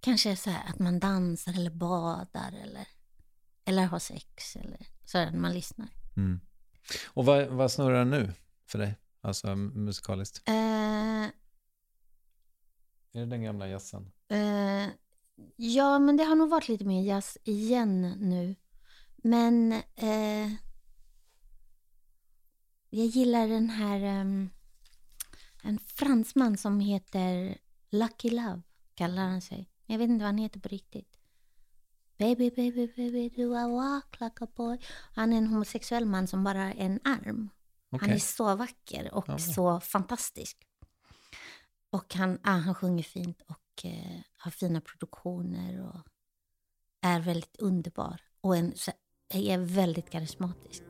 Kanske 0.00 0.36
så 0.36 0.50
här 0.50 0.68
att 0.68 0.78
man 0.78 1.00
dansar 1.00 1.52
eller 1.52 1.70
badar 1.70 2.54
eller, 2.62 2.86
eller 3.64 3.84
har 3.84 3.98
sex 3.98 4.56
eller 4.56 4.86
så 5.04 5.18
när 5.18 5.38
man 5.38 5.52
lyssnar. 5.52 5.88
Mm. 6.16 6.40
Och 7.06 7.24
vad, 7.24 7.46
vad 7.46 7.72
snurrar 7.72 8.04
nu 8.04 8.32
för 8.66 8.78
dig? 8.78 8.96
Alltså 9.20 9.56
musikaliskt? 9.56 10.48
Eh, 10.48 11.26
Är 13.12 13.20
det 13.20 13.26
den 13.26 13.42
gamla 13.42 13.68
jazzen? 13.68 14.12
Eh, 14.28 14.88
ja, 15.56 15.98
men 15.98 16.16
det 16.16 16.24
har 16.24 16.36
nog 16.36 16.48
varit 16.50 16.68
lite 16.68 16.84
mer 16.84 17.02
jazz 17.02 17.38
igen 17.44 18.00
nu. 18.18 18.54
Men 19.16 19.72
eh, 19.96 20.52
jag 22.90 23.06
gillar 23.06 23.48
den 23.48 23.70
här... 23.70 24.00
ehm, 24.00 24.50
en 25.62 25.78
fransman 25.78 26.56
som 26.56 26.80
heter 26.80 27.58
Lucky 27.90 28.30
Love, 28.30 28.62
kallar 28.94 29.22
han 29.22 29.40
sig. 29.40 29.70
Jag 29.86 29.98
vet 29.98 30.10
inte 30.10 30.22
vad 30.22 30.28
han 30.28 30.38
heter 30.38 30.60
på 30.60 30.68
riktigt. 30.68 31.16
Baby, 32.18 32.50
baby, 32.50 32.86
baby, 32.96 33.28
do 33.28 33.42
I 33.42 33.70
walk 33.72 34.20
like 34.20 34.44
a 34.44 34.48
boy? 34.56 34.78
Han 35.14 35.32
är 35.32 35.36
en 35.36 35.46
homosexuell 35.46 36.06
man 36.06 36.26
som 36.28 36.44
bara 36.44 36.58
har 36.58 36.74
en 36.76 37.00
arm. 37.04 37.50
Han 37.90 38.00
Okej. 38.00 38.14
är 38.14 38.18
så 38.18 38.54
vacker 38.56 39.14
och 39.14 39.24
Ja. 39.28 39.38
så 39.38 39.80
fantastisk. 39.80 40.58
Och 41.90 42.14
han, 42.14 42.38
ah, 42.42 42.50
han 42.56 42.74
sjunger 42.74 43.02
fint 43.02 43.42
och 43.46 43.84
eh, 43.84 44.20
har 44.36 44.50
fina 44.50 44.80
produktioner 44.80 45.82
och 45.88 46.00
är 47.02 47.20
väldigt 47.20 47.56
underbar. 47.56 48.20
Och 48.40 48.56
en, 48.56 48.72
så- 48.76 48.92
är 49.34 49.58
väldigt 49.58 50.10
karismatisk. 50.10 50.82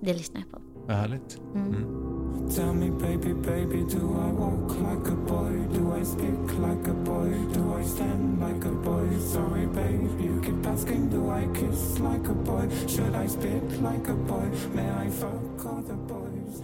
Det 0.00 0.12
lyssnar 0.14 0.40
jag 0.40 0.50
på. 0.50 0.60
Vad 0.86 0.96
härligt. 0.96 1.38
Mm. 1.54 2.10
Tell 2.50 2.74
me, 2.74 2.90
baby, 2.90 3.34
baby, 3.34 3.76
do 3.82 3.98
I 3.98 4.32
walk 4.32 4.70
like 4.74 5.12
a 5.12 5.16
boy? 5.28 5.52
Do 5.74 5.96
I 6.00 6.04
speak 6.04 6.52
like 6.58 6.90
a 6.90 6.94
boy? 7.04 7.30
Do 7.54 7.78
I 7.80 7.84
stand 7.84 8.40
like 8.40 8.68
a 8.68 8.72
boy? 8.72 9.18
Sorry, 9.20 9.66
babe, 9.66 10.20
you 10.24 10.42
keep 10.44 10.66
asking, 10.66 11.10
do 11.10 11.30
I 11.30 11.46
kiss 11.54 11.98
like 12.00 12.28
a 12.28 12.34
boy? 12.34 12.68
Should 12.88 13.14
I 13.14 13.28
spit 13.28 13.82
like 13.82 14.08
a 14.08 14.14
boy? 14.14 14.50
May 14.74 14.90
I 15.06 15.10
fuck 15.10 15.66
all 15.66 15.82
the 15.82 15.94
boys? 15.94 16.62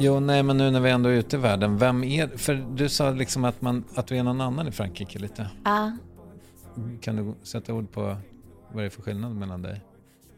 Jo, 0.00 0.20
nej, 0.20 0.42
men 0.42 0.56
nu 0.56 0.70
när 0.70 0.80
vi 0.80 0.90
ändå 0.90 1.08
är 1.08 1.14
ute 1.14 1.36
i 1.36 1.38
världen, 1.38 1.78
vem 1.78 2.04
är... 2.04 2.28
För 2.36 2.54
du 2.54 2.88
sa 2.88 3.10
liksom 3.10 3.44
att, 3.44 3.60
man, 3.60 3.84
att 3.94 4.06
du 4.06 4.16
är 4.16 4.22
någon 4.22 4.40
annan 4.40 4.68
i 4.68 4.72
Frankrike 4.72 5.18
lite. 5.18 5.50
Ja, 5.64 5.96
Kan 7.00 7.16
du 7.16 7.34
sätta 7.42 7.74
ord 7.74 7.92
på 7.92 8.00
vad 8.72 8.82
det 8.82 8.84
är 8.84 8.90
för 8.90 9.02
skillnad 9.02 9.36
mellan 9.36 9.62
dig? 9.62 9.84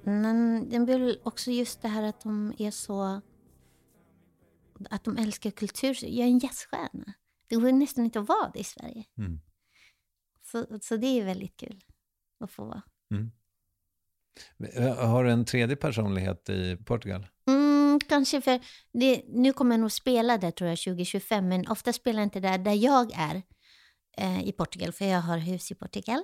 men 0.05 0.69
det 0.69 0.81
blir 0.81 1.19
också 1.23 1.51
just 1.51 1.83
det 1.83 1.89
här 1.89 2.03
att 2.03 2.21
de 2.21 2.53
är 2.59 2.71
så... 2.71 3.21
Att 4.91 5.05
de 5.05 5.17
älskar 5.17 5.51
kultur. 5.51 5.97
Jag 6.05 6.27
är 6.27 6.31
en 6.31 6.39
jazzstjärna. 6.39 7.13
Det 7.49 7.57
går 7.57 7.73
nästan 7.73 8.05
inte 8.05 8.21
att 8.21 8.29
vara 8.29 8.51
det 8.55 8.59
i 8.59 8.65
Sverige. 8.65 9.05
Mm. 9.19 9.41
Så, 10.43 10.67
så 10.81 10.97
det 10.97 11.07
är 11.07 11.25
väldigt 11.25 11.57
kul 11.57 11.85
att 12.41 12.51
få 12.51 12.65
vara. 12.65 12.83
Har 14.97 15.25
du 15.25 15.31
en 15.31 15.45
tredje 15.45 15.77
personlighet 15.77 16.49
i 16.49 16.77
Portugal? 16.77 17.27
Mm, 17.47 17.60
kanske 18.11 18.41
för 18.41 18.61
det, 18.93 19.23
nu 19.29 19.53
kommer 19.53 19.73
jag 19.73 19.81
nog 19.81 19.93
spela 19.93 20.39
där 20.39 20.51
tror 20.51 20.71
jag 20.71 20.79
2025 20.79 21.49
men 21.49 21.69
ofta 21.69 21.93
spelar 21.93 22.21
jag 22.21 22.27
inte 22.27 22.41
där 22.41 22.59
där 22.59 22.75
jag 22.75 23.13
är 23.15 23.43
eh, 24.17 24.49
i 24.49 24.53
Portugal 24.53 24.93
för 24.93 25.05
jag 25.05 25.21
har 25.21 25.39
hus 25.39 25.71
i 25.71 25.75
Portugal. 25.75 26.23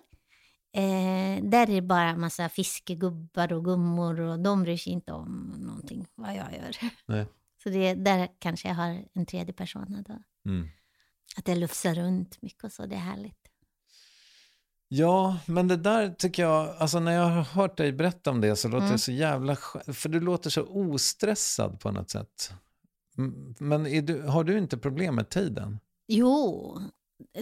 Eh, 0.73 1.43
där 1.43 1.63
är 1.63 1.67
det 1.67 1.83
bara 1.83 2.17
massa 2.17 2.49
fiskegubbar 2.49 3.53
och 3.53 3.65
gummor 3.65 4.21
och 4.21 4.39
de 4.39 4.63
bryr 4.63 4.77
sig 4.77 4.93
inte 4.93 5.13
om 5.13 5.55
någonting 5.59 6.07
vad 6.15 6.31
jag 6.31 6.53
gör. 6.53 6.77
Nej. 7.07 7.27
Så 7.63 7.69
det, 7.69 7.95
där 7.95 8.29
kanske 8.39 8.69
jag 8.69 8.75
har 8.75 9.05
en 9.13 9.27
tredje 9.27 9.53
person 9.53 10.05
då. 10.09 10.23
Mm. 10.51 10.69
Att 11.37 11.49
jag 11.49 11.59
lufsar 11.59 11.95
runt 11.95 12.43
mycket 12.43 12.65
och 12.65 12.73
så, 12.73 12.87
det 12.87 12.95
är 12.95 13.01
härligt. 13.01 13.46
Ja, 14.89 15.39
men 15.47 15.69
det 15.69 15.77
där 15.77 16.11
tycker 16.11 16.43
jag, 16.43 16.75
alltså 16.79 17.01
när 17.01 17.13
jag 17.13 17.25
har 17.29 17.43
hört 17.43 17.77
dig 17.77 17.93
berätta 17.93 18.31
om 18.31 18.41
det 18.41 18.57
så 18.57 18.69
låter 18.69 18.79
Mm. 18.85 18.93
det 18.93 18.99
så 18.99 19.13
jävla 19.13 19.57
för 19.87 20.09
du 20.09 20.21
låter 20.21 20.51
så 20.51 20.63
ostressad 20.63 21.81
på 21.81 21.91
något 21.91 22.11
sätt. 22.11 22.53
Men 23.59 24.07
du, 24.07 24.23
har 24.23 24.45
du 24.45 24.59
inte 24.59 24.79
problem 24.79 25.15
med 25.15 25.29
tiden? 25.29 25.81
Jo, 26.09 26.79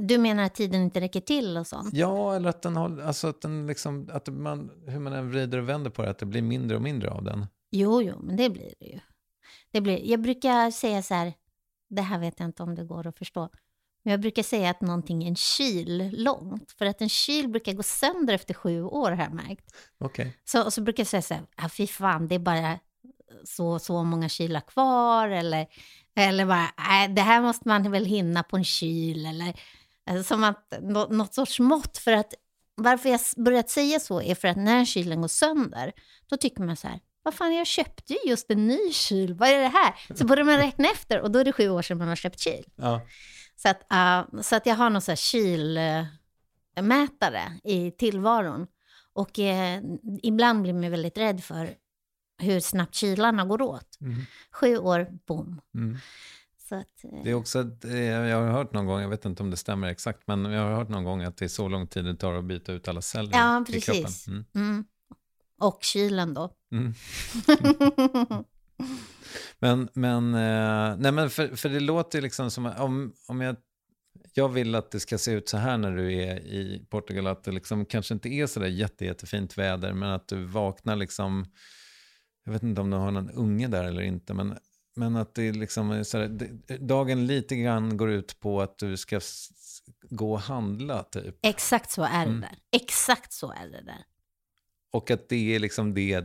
du 0.01 0.19
menar 0.19 0.43
att 0.43 0.55
tiden 0.55 0.83
inte 0.83 1.01
räcker 1.01 1.21
till 1.21 1.57
och 1.57 1.67
sånt? 1.67 1.95
Ja, 1.95 2.35
eller 2.37 2.49
att 2.49 2.63
den 2.63 2.77
har, 2.77 3.01
alltså 3.01 3.29
att 3.29 3.41
den 3.41 3.67
liksom, 3.67 4.09
att 4.13 4.29
man, 4.29 4.71
hur 4.87 4.99
man 5.01 5.13
än 5.13 5.31
vrider 5.31 5.59
och 5.59 5.69
vänder 5.69 5.91
på 5.91 6.03
det, 6.03 6.11
att 6.11 6.19
det 6.19 6.27
blir 6.27 6.43
mindre 6.43 6.77
och 6.77 6.83
mindre 6.83 7.11
av 7.11 7.25
den. 7.25 7.47
Jo, 7.71 8.03
jo, 8.03 8.15
men 8.23 8.37
det 8.37 8.51
blir 8.51 8.73
det 8.81 8.87
ju. 8.87 9.01
Det 9.71 9.81
blir, 9.81 10.11
jag 10.11 10.21
brukar 10.23 10.71
säga 10.71 11.03
så 11.03 11.15
här, 11.15 11.33
det 11.89 12.03
här 12.03 12.19
vet 12.19 12.41
jag 12.41 12.49
inte 12.49 12.63
om 12.63 12.75
det 12.75 12.85
går 12.85 13.07
att 13.07 13.19
förstå, 13.19 13.49
jag 14.11 14.21
brukar 14.21 14.43
säga 14.43 14.71
att 14.71 14.81
någonting 14.81 15.25
är 15.25 15.29
en 15.29 15.37
kyl 15.37 16.11
långt, 16.13 16.73
för 16.79 16.87
att 16.87 17.01
en 17.01 17.09
kyl 17.09 17.49
brukar 17.49 17.73
gå 17.73 17.83
sönder 17.83 18.35
efter 18.35 18.55
sju 18.55 18.83
år 18.83 19.11
har 19.11 19.23
jag 19.25 19.35
märkt. 19.35 19.75
Okej. 19.99 20.37
Så, 20.45 20.65
och 20.65 20.73
så 20.73 20.81
brukar 20.81 21.01
jag 21.01 21.09
säga 21.09 21.23
så 21.23 21.35
här, 21.35 21.43
ah, 21.57 21.69
fy 21.69 21.87
fan, 21.87 22.29
det 22.29 22.35
är 22.35 22.39
bara 22.39 22.79
så, 23.45 23.79
så 23.79 24.05
många 24.05 24.29
kylar 24.29 24.61
kvar, 24.61 25.29
eller, 25.29 25.67
eller 26.17 26.47
bara, 26.47 26.69
nej, 26.89 27.09
det 27.09 27.23
här 27.23 27.43
måste 27.43 27.69
man 27.69 27.91
väl 27.91 28.05
hinna 28.05 28.43
på 28.43 28.57
en 28.57 28.65
kyl, 28.65 29.27
eller 29.27 29.61
alltså, 30.11 30.35
som 30.35 30.45
att, 30.45 30.75
nå, 30.81 31.07
något 31.07 31.35
sorts 31.35 31.61
mått, 31.61 31.99
för 31.99 32.13
att 32.13 32.35
varför 32.75 33.09
jag 33.09 33.21
börjat 33.37 33.71
säga 33.71 34.01
så 34.01 34.23
är 34.23 34.35
för 34.35 34.49
att 34.49 34.57
när 34.57 34.85
kylen 34.85 35.21
går 35.21 35.29
sönder, 35.29 35.93
då 36.29 36.37
tycker 36.37 36.63
man 36.63 36.77
så 36.77 36.89
här, 36.89 37.01
vad 37.23 37.35
fan, 37.35 37.55
jag 37.55 37.67
köpte 37.67 38.13
ju 38.13 38.19
just 38.31 38.51
en 38.51 38.67
ny 38.67 38.93
kyl, 38.93 39.35
vad 39.35 39.49
är 39.49 39.61
det 39.61 39.69
här? 39.69 39.95
Så 40.15 40.27
börjar 40.27 40.45
man 40.45 40.57
räkna 40.57 40.89
efter 40.89 41.21
och 41.21 41.31
då 41.31 41.39
är 41.39 41.45
det 41.45 41.53
sju 41.53 41.69
år 41.69 41.83
sedan 41.83 41.99
man 41.99 42.09
har 42.09 42.17
köpt 42.17 42.41
kyl. 42.41 42.65
Ja. 42.77 43.01
Så 43.65 43.71
att, 43.71 43.83
ah, 43.89 44.25
så 44.43 44.57
att 44.57 44.67
jag 44.67 44.75
har 44.75 44.91
någon 44.91 45.03
så 45.03 45.11
här 45.11 45.17
kylmätare 46.75 47.43
i 47.65 47.91
tillvaron. 47.91 48.67
Och 49.13 49.39
eh, 49.39 49.83
ibland 50.23 50.63
blir 50.63 50.73
man 50.73 50.91
väldigt 50.91 51.19
rädd 51.19 51.45
för 51.45 51.75
hur 52.39 52.61
snabbt 52.61 52.95
kylarna 52.95 53.45
går 53.45 53.63
åt. 53.63 53.99
Mm. 54.01 54.17
Sju 54.53 54.79
år, 54.79 55.09
boom. 55.27 55.61
Mm. 55.75 55.99
Att, 56.71 57.05
eh, 57.05 57.11
Det 57.25 57.31
är 57.31 57.35
också, 57.35 57.61
ett- 57.61 57.85
eh, 57.85 57.99
jag 58.05 58.43
har 58.43 58.51
hört 58.53 58.73
någon 58.73 58.87
gång, 58.87 59.01
jag 59.01 59.09
vet 59.09 59.25
inte 59.25 59.43
om 59.43 59.51
det 59.51 59.57
stämmer 59.57 59.89
exakt, 59.89 60.21
men 60.27 60.45
jag 60.45 60.63
har 60.63 60.75
hört 60.77 60.89
någon 60.89 61.05
gång 61.05 61.23
att 61.23 61.37
det 61.37 61.45
är 61.45 61.49
så 61.49 61.69
lång 61.69 61.87
tid 61.87 62.05
det 62.05 62.17
tar 62.17 62.35
att 62.35 62.45
byta 62.45 62.73
ut 62.73 62.89
alla 62.89 63.03
celler 63.03 63.31
Ja, 63.33 63.65
i 63.69 63.81
kroppen. 63.81 64.03
precis. 64.03 64.29
Mm. 64.29 64.45
mm. 64.55 64.85
Och 65.61 65.79
kylen 65.83 66.35
då. 66.35 66.51
Men, 69.59 69.89
men, 69.95 70.35
eh, 70.35 70.97
nej 70.99 71.13
men 71.13 71.31
för, 71.31 71.57
för 71.57 71.69
det 71.69 71.81
låter 71.81 72.23
liksom 72.23 72.51
som 72.51 72.67
om, 72.67 73.15
om 73.29 73.41
jag, 73.41 73.57
jag 74.35 74.49
vill 74.49 74.75
att 74.75 74.91
det 74.91 75.01
ska 75.01 75.19
se 75.19 75.33
ut 75.33 75.49
så 75.49 75.57
här 75.57 75.79
när 75.79 75.97
du 75.97 76.15
är 76.23 76.37
i 76.41 76.87
Portugal, 76.91 77.27
att 77.27 77.45
det 77.45 77.53
liksom 77.53 77.85
kanske 77.87 78.15
inte 78.15 78.29
är 78.29 78.47
så 78.47 78.61
där 78.61 78.67
jätte, 78.67 79.05
jättefint 79.05 79.59
väder, 79.59 79.93
men 79.93 80.09
att 80.11 80.29
du 80.29 80.45
vaknar 80.45 80.97
liksom, 80.97 81.47
jag 82.45 82.53
vet 82.53 82.63
inte 82.63 82.81
om 82.81 82.91
du 82.91 82.97
har 82.97 83.11
någon 83.11 83.31
unge 83.31 83.69
där 83.69 83.85
eller 83.85 84.03
inte, 84.03 84.35
men, 84.35 84.59
men 84.97 85.17
att 85.17 85.35
det 85.35 85.53
liksom 85.53 86.05
så 86.05 86.19
det, 86.27 86.77
dagen 86.79 87.27
lite 87.27 87.57
grann 87.57 87.97
går 87.97 88.11
ut 88.11 88.41
på 88.41 88.61
att 88.63 88.79
du 88.79 88.97
ska 88.97 89.21
gå 90.11 90.33
och 90.33 90.41
handla 90.41 91.03
typ. 91.03 91.37
Exakt 91.43 91.91
så 91.91 92.03
är 92.03 92.25
det 92.25 92.31
Mm. 92.31 92.41
där. 92.41 92.59
Exakt 92.73 93.33
så 93.33 93.53
är 93.53 93.69
det 93.69 93.83
där. 93.83 94.05
Och 94.93 95.11
att 95.11 95.29
det 95.29 95.55
är 95.55 95.59
liksom 95.59 95.95
det, 95.95 96.25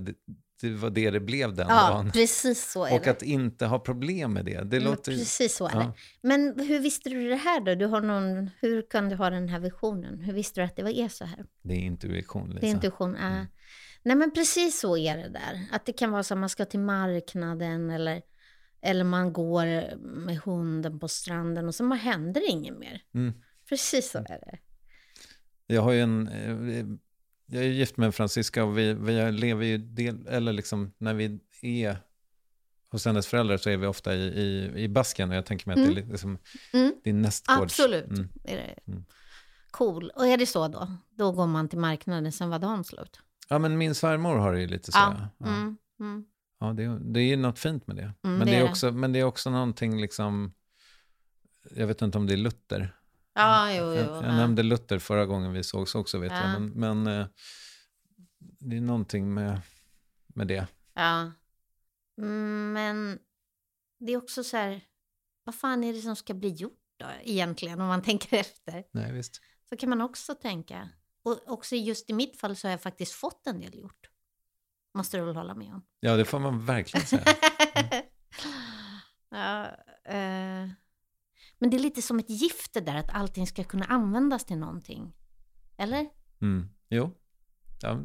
det 0.61 0.69
var 0.69 0.89
det 0.89 1.11
det 1.11 1.19
blev 1.19 1.55
den 1.55 1.67
Ja, 1.69 1.89
dagen. 1.89 2.11
precis 2.11 2.71
så 2.71 2.85
är 2.85 2.93
Och 2.93 3.01
det. 3.03 3.11
att 3.11 3.21
inte 3.23 3.65
ha 3.65 3.79
problem 3.79 4.33
med 4.33 4.45
det. 4.45 4.63
Det 4.63 4.77
Men 4.77 4.83
låter... 4.83 5.11
Precis 5.11 5.55
så 5.55 5.67
är 5.67 5.71
ja. 5.73 5.79
det. 5.79 5.91
Men 6.27 6.59
hur 6.67 6.79
visste 6.79 7.09
du 7.09 7.29
det 7.29 7.35
här 7.35 7.61
då? 7.61 7.75
Du 7.75 7.85
har 7.85 8.01
någon, 8.01 8.49
hur 8.59 8.81
kan 8.89 9.09
du 9.09 9.15
ha 9.15 9.29
den 9.29 9.49
här 9.49 9.59
visionen? 9.59 10.19
Hur 10.19 10.33
visste 10.33 10.61
du 10.61 10.65
att 10.65 10.75
det 10.75 10.83
var 10.83 10.89
är 10.89 11.07
så 11.07 11.25
här? 11.25 11.45
Det 11.61 11.73
är 11.73 11.77
intuition, 11.79 12.47
Lisa. 12.49 12.59
Det 12.59 12.67
är 12.67 12.71
intuition. 12.71 13.15
Äh. 13.15 13.25
Mm. 13.25 13.45
Nej 14.03 14.15
men 14.15 14.31
precis 14.31 14.79
så 14.79 14.97
är 14.97 15.17
det 15.17 15.29
där. 15.29 15.65
Att 15.71 15.85
det 15.85 15.93
kan 15.93 16.11
vara 16.11 16.23
så 16.23 16.33
att 16.33 16.39
man 16.39 16.49
ska 16.49 16.65
till 16.65 16.79
marknaden 16.79 17.89
eller, 17.89 18.21
eller 18.81 19.03
man 19.03 19.33
går 19.33 19.97
med 20.05 20.37
hunden 20.37 20.99
på 20.99 21.07
stranden 21.07 21.67
och 21.67 21.75
så 21.75 21.83
man 21.83 21.97
händer 21.97 22.49
inget 22.49 22.77
mer. 22.77 23.01
Mm. 23.13 23.33
Precis 23.69 24.11
så 24.11 24.17
är 24.17 24.23
det. 24.27 24.57
Jag 25.67 25.81
har 25.81 25.91
ju 25.91 26.01
en... 26.01 26.99
Jag 27.51 27.63
är 27.63 27.67
gift 27.67 27.97
med 27.97 28.05
en 28.05 28.11
fransyska 28.13 28.63
och 28.63 28.77
vi, 28.77 28.93
vi 28.93 29.31
lever 29.31 29.65
ju 29.65 29.77
del... 29.77 30.27
Eller 30.27 30.53
liksom 30.53 30.91
när 30.97 31.13
vi 31.13 31.39
är 31.61 31.97
hos 32.91 33.05
hennes 33.05 33.27
föräldrar 33.27 33.57
så 33.57 33.69
är 33.69 33.77
vi 33.77 33.87
ofta 33.87 34.15
i, 34.15 34.19
i, 34.19 34.71
i 34.83 34.87
Basken 34.87 35.29
och 35.29 35.35
jag 35.35 35.45
tänker 35.45 35.67
mig 35.67 35.73
att 35.81 35.95
det 35.95 36.01
är 36.01 36.05
liksom... 36.05 36.37
Mm. 36.73 36.93
Är 37.03 37.13
nästgårds... 37.13 37.61
Absolut. 37.79 38.05
Mm. 38.09 38.29
Är 38.43 38.55
det. 38.57 38.75
Mm. 38.91 39.05
Cool. 39.71 40.09
Och 40.15 40.27
är 40.27 40.37
det 40.37 40.45
så 40.45 40.67
då? 40.67 40.91
Då 41.09 41.31
går 41.31 41.47
man 41.47 41.69
till 41.69 41.79
marknaden, 41.79 42.31
sen 42.31 42.49
var 42.49 42.59
dagen 42.59 42.83
slut. 42.83 43.19
Ja, 43.49 43.59
men 43.59 43.77
min 43.77 43.95
svärmor 43.95 44.35
har 44.37 44.53
det 44.53 44.61
ju 44.61 44.67
lite 44.67 44.91
så. 44.91 44.97
Ja. 44.97 45.27
Ja, 45.37 45.45
Mm. 45.47 45.77
Mm. 45.99 46.25
ja 46.59 46.73
det, 46.73 46.83
är- 46.83 46.99
det 47.13 47.19
är 47.19 47.23
ju 47.27 47.35
något 47.35 47.59
fint 47.59 47.87
med 47.87 47.95
det. 47.95 48.01
Mm, 48.01 48.13
men, 48.23 48.39
det 48.39 48.45
det 48.45 48.51
är 48.51 48.59
är 48.59 48.63
det. 48.63 48.69
också, 48.71 48.91
men 48.91 49.13
det 49.13 49.19
är 49.19 49.23
också 49.23 49.49
någonting 49.49 50.01
liksom... 50.01 50.53
Jag 51.75 51.87
vet 51.87 52.01
inte 52.01 52.17
om 52.17 52.27
det 52.27 52.33
är 52.33 52.37
Luther. 52.37 52.95
Ja, 53.41 53.73
jo, 53.73 53.83
jo. 53.83 53.93
Jag, 53.93 54.05
jag 54.05 54.23
ja. 54.23 54.35
nämnde 54.35 54.63
Luther 54.63 54.99
förra 54.99 55.25
gången 55.25 55.53
vi 55.53 55.63
sågs 55.63 55.95
också 55.95 56.17
vet 56.17 56.31
Ja. 56.31 56.51
jag. 56.51 56.61
Men, 56.61 57.03
men 57.03 57.19
eh, 57.21 57.27
det 58.39 58.77
är 58.77 58.81
någonting 58.81 59.33
med, 59.33 59.61
med 60.27 60.47
det. 60.47 60.67
Ja. 60.93 61.31
Mm, 62.17 62.73
Men 62.73 63.19
det 63.99 64.11
är 64.11 64.17
också 64.17 64.43
så 64.43 64.57
här, 64.57 64.81
vad 65.43 65.55
fan 65.55 65.83
är 65.83 65.93
det 65.93 66.01
som 66.01 66.15
ska 66.15 66.33
bli 66.33 66.49
gjort 66.49 66.79
då 66.97 67.05
egentligen 67.23 67.81
om 67.81 67.87
man 67.87 68.01
tänker 68.03 68.37
efter? 68.37 68.83
Nej, 68.91 69.11
visst. 69.13 69.41
Så 69.69 69.77
kan 69.77 69.89
man 69.89 70.01
också 70.01 70.35
tänka. 70.35 70.89
Och 71.23 71.39
också 71.47 71.75
just 71.75 72.09
i 72.09 72.13
mitt 72.13 72.39
fall 72.39 72.55
så 72.55 72.67
har 72.67 72.71
jag 72.71 72.81
faktiskt 72.81 73.13
fått 73.13 73.47
en 73.47 73.59
del 73.59 73.79
gjort. 73.79 74.09
Måste 74.93 75.17
du 75.17 75.23
väl 75.23 75.35
hålla 75.35 75.55
med 75.55 75.73
om? 75.73 75.81
Ja, 75.99 76.15
det 76.15 76.25
får 76.25 76.39
man 76.39 76.65
verkligen 76.65 77.05
säga. 77.05 77.23
ja, 79.29 79.65
eh, 80.13 80.69
men 81.59 81.69
det 81.69 81.77
är 81.77 81.79
lite 81.79 82.01
som 82.01 82.19
ett 82.19 82.29
gift 82.29 82.73
det 82.73 82.81
där 82.81 82.95
att 82.95 83.09
allting 83.09 83.47
ska 83.47 83.63
kunna 83.63 83.85
användas 83.85 84.45
till 84.45 84.57
någonting. 84.57 85.13
Eller? 85.77 86.09
Mm. 86.41 86.69
Jo. 86.89 87.11
Ja, 87.81 87.99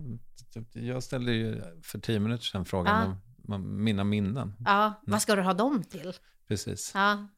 jag 0.72 1.02
ställde 1.02 1.32
ju 1.32 1.62
för 1.82 1.98
tio 1.98 2.20
minuter 2.20 2.44
sedan 2.44 2.64
frågan 2.64 3.20
Ja. 3.46 3.54
om, 3.54 3.84
mina 3.84 4.04
minnen. 4.04 4.54
Ja, 4.64 4.94
vad 5.06 5.22
ska 5.22 5.36
du 5.36 5.42
ha 5.42 5.54
dem 5.54 5.82
till? 5.84 6.12
Precis. 6.46 6.92
Ja. 6.94 7.28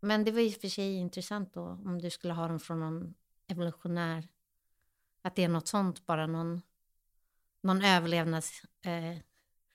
Men 0.00 0.24
det 0.24 0.32
var 0.32 0.40
ju 0.40 0.50
för 0.50 0.68
sig 0.68 0.94
intressant 0.94 1.54
då 1.54 1.62
om 1.62 1.98
du 2.02 2.10
skulle 2.10 2.32
ha 2.34 2.48
dem 2.48 2.60
från 2.60 2.80
någon 2.80 3.14
evolutionär. 3.46 4.28
Att 5.22 5.36
det 5.36 5.44
är 5.44 5.48
något 5.48 5.68
sånt, 5.68 6.06
bara 6.06 6.26
någon, 6.26 6.62
någon 7.62 7.84
överlevnads... 7.84 8.62
Eh, 8.84 9.18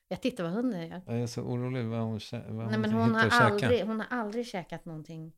jag 0.07 0.21
tittar 0.21 0.43
vad 0.43 0.53
hunden 0.53 0.87
gör. 0.87 1.01
Jag 1.07 1.19
är 1.21 1.27
så 1.27 1.41
orolig 1.41 1.85
vad 1.85 1.99
hon, 1.99 2.19
vad 2.31 2.67
Nej, 2.69 2.77
men 2.79 2.91
hon 2.93 3.01
hon, 3.01 3.15
har 3.15 3.29
aldrig, 3.29 3.85
hon 3.85 3.99
har 3.99 4.07
aldrig 4.19 4.47
käkat 4.47 4.85
någonting 4.85 5.31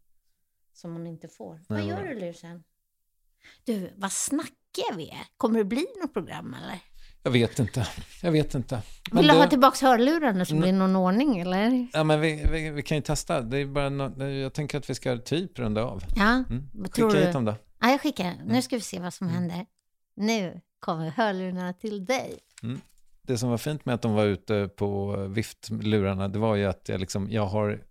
som 0.74 0.92
hon 0.94 1.08
inte 1.08 1.28
får. 1.28 1.60
vad 1.68 1.80
Nej, 1.80 1.88
gör 1.88 1.96
vad- 1.98 2.06
du 2.06 2.20
Lusen? 2.20 2.64
Du, 3.64 3.92
vad 3.96 4.12
snackiga 4.12 4.96
vi 4.98 5.10
är. 5.10 5.18
Kommer 5.38 5.58
det 5.60 5.66
bli 5.66 5.86
något 6.02 6.14
program 6.14 6.54
eller? 6.64 6.80
Jag 7.24 7.32
vet 7.32 7.60
inte. 7.60 7.88
Jag 8.24 8.32
vet 8.32 8.56
inte. 8.56 8.82
Men 9.12 9.18
Vill 9.18 9.28
du 9.28 9.34
det- 9.34 9.40
ha 9.40 9.50
tillbaka 9.50 9.86
hörlurarna 9.88 10.46
så 10.46 10.56
blir 10.56 10.66
det 10.72 10.78
någon 10.78 10.96
ordning 10.96 11.40
eller? 11.40 11.88
Ja, 11.94 12.04
men 12.04 12.22
vi, 12.22 12.46
vi, 12.52 12.70
vi 12.70 12.82
kan 12.82 12.98
ju 12.98 13.02
testa. 13.04 13.42
Det 13.42 13.58
är 13.58 13.66
bara 13.66 13.90
nå- 13.90 14.24
jag 14.26 14.54
tänker 14.54 14.78
att 14.78 14.90
vi 14.90 14.96
ska 14.96 15.18
typ 15.18 15.60
runda 15.60 15.84
av. 15.84 16.04
Ja, 16.16 16.32
Mm. 16.50 16.70
vad 16.74 16.86
Skicka 16.86 16.96
tror 16.96 17.12
du? 17.12 17.20
hit 17.26 17.34
dem 17.34 17.46
då. 17.46 17.56
Ja, 17.80 17.90
jag 17.90 18.02
skickar. 18.02 18.24
Nu 18.34 18.44
Mm. 18.50 18.62
ska 18.62 18.76
vi 18.76 18.82
se 18.82 19.00
vad 19.00 19.14
som 19.14 19.28
händer. 19.30 19.66
Nu 20.16 20.62
kommer 20.80 21.10
hörlurarna 21.10 21.74
till 21.74 22.06
dig. 22.06 22.40
Det 23.28 23.38
som 23.38 23.50
var 23.50 23.58
fint 23.58 23.86
med 23.86 23.96
att 23.96 24.02
de 24.02 24.14
var 24.14 24.26
ute 24.26 24.68
på 24.68 25.16
viftlurarna, 25.30 26.28
det 26.28 26.40
var 26.40 26.56
ju 26.56 26.66
att 26.66 26.90
jag, 26.90 27.00
liksom, 27.00 27.32
jag 27.32 27.46
har... 27.46 27.84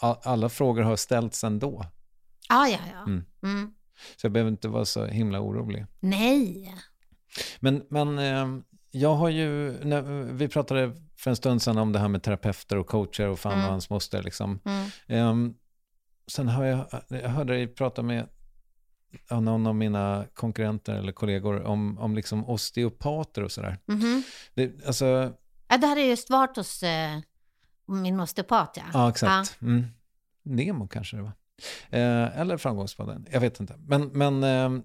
Alla 0.00 0.48
frågor 0.48 0.82
har 0.82 0.96
ställts 0.96 1.44
ändå. 1.44 1.84
Ja, 2.48 2.68
ja, 2.68 2.78
ja. 2.92 3.02
Mm. 3.02 3.24
Mm. 3.42 3.72
Så 4.16 4.26
jag 4.26 4.32
behöver 4.32 4.50
inte 4.50 4.68
vara 4.68 4.84
så 4.84 5.04
himla 5.06 5.40
orolig. 5.40 5.86
Nej. 6.00 6.74
Men, 7.60 7.82
men 7.90 8.18
eh, 8.18 8.62
jag 8.90 9.14
har 9.14 9.28
ju, 9.28 9.78
när, 9.84 10.02
vi 10.32 10.48
pratade 10.48 10.92
för 11.16 11.30
en 11.30 11.36
stund 11.36 11.62
sedan 11.62 11.78
om 11.78 11.92
det 11.92 11.98
här 11.98 12.08
med 12.08 12.22
terapeuter 12.22 12.76
och 12.76 12.86
coacher 12.86 13.26
och 13.28 13.38
fan 13.38 13.52
Mm. 13.52 13.62
vad 13.62 13.70
hans 13.70 13.90
moster 13.90 14.22
liksom. 14.22 14.60
Mm. 14.64 14.90
Ehm, 15.06 15.54
sen 16.26 16.48
har 16.48 16.64
jag, 16.64 16.86
jag 17.08 17.28
hörde 17.28 17.52
dig 17.52 17.66
prata 17.66 18.02
med 18.02 18.28
någon 19.30 19.66
av 19.66 19.74
mina 19.74 20.24
konkurrenter 20.34 20.94
eller 20.94 21.12
kollegor 21.12 21.62
om, 21.62 21.98
om 21.98 22.14
liksom 22.14 22.48
osteopater 22.48 23.42
och 23.44 23.52
sådär. 23.52 23.78
Mhm. 23.86 24.22
Det, 24.54 24.86
alltså, 24.86 25.32
Ja, 25.68 25.78
det 25.78 25.86
hade 25.86 26.00
just 26.00 26.30
varit 26.30 26.56
hos 26.56 26.82
eh, 26.82 27.18
min 27.86 28.20
osteopat, 28.20 28.74
ja. 28.76 28.82
ja 28.92 29.08
exakt. 29.08 29.62
Mm. 29.62 29.84
Nemo 30.42 30.88
kanske 30.88 31.16
det 31.16 31.22
var. 31.22 31.32
Eh, 31.90 32.40
eller 32.40 32.56
Framgångspodden, 32.56 33.26
jag 33.30 33.40
vet 33.40 33.60
inte. 33.60 33.74
Men, 33.78 34.08
men 34.08 34.44
ehm, 34.44 34.82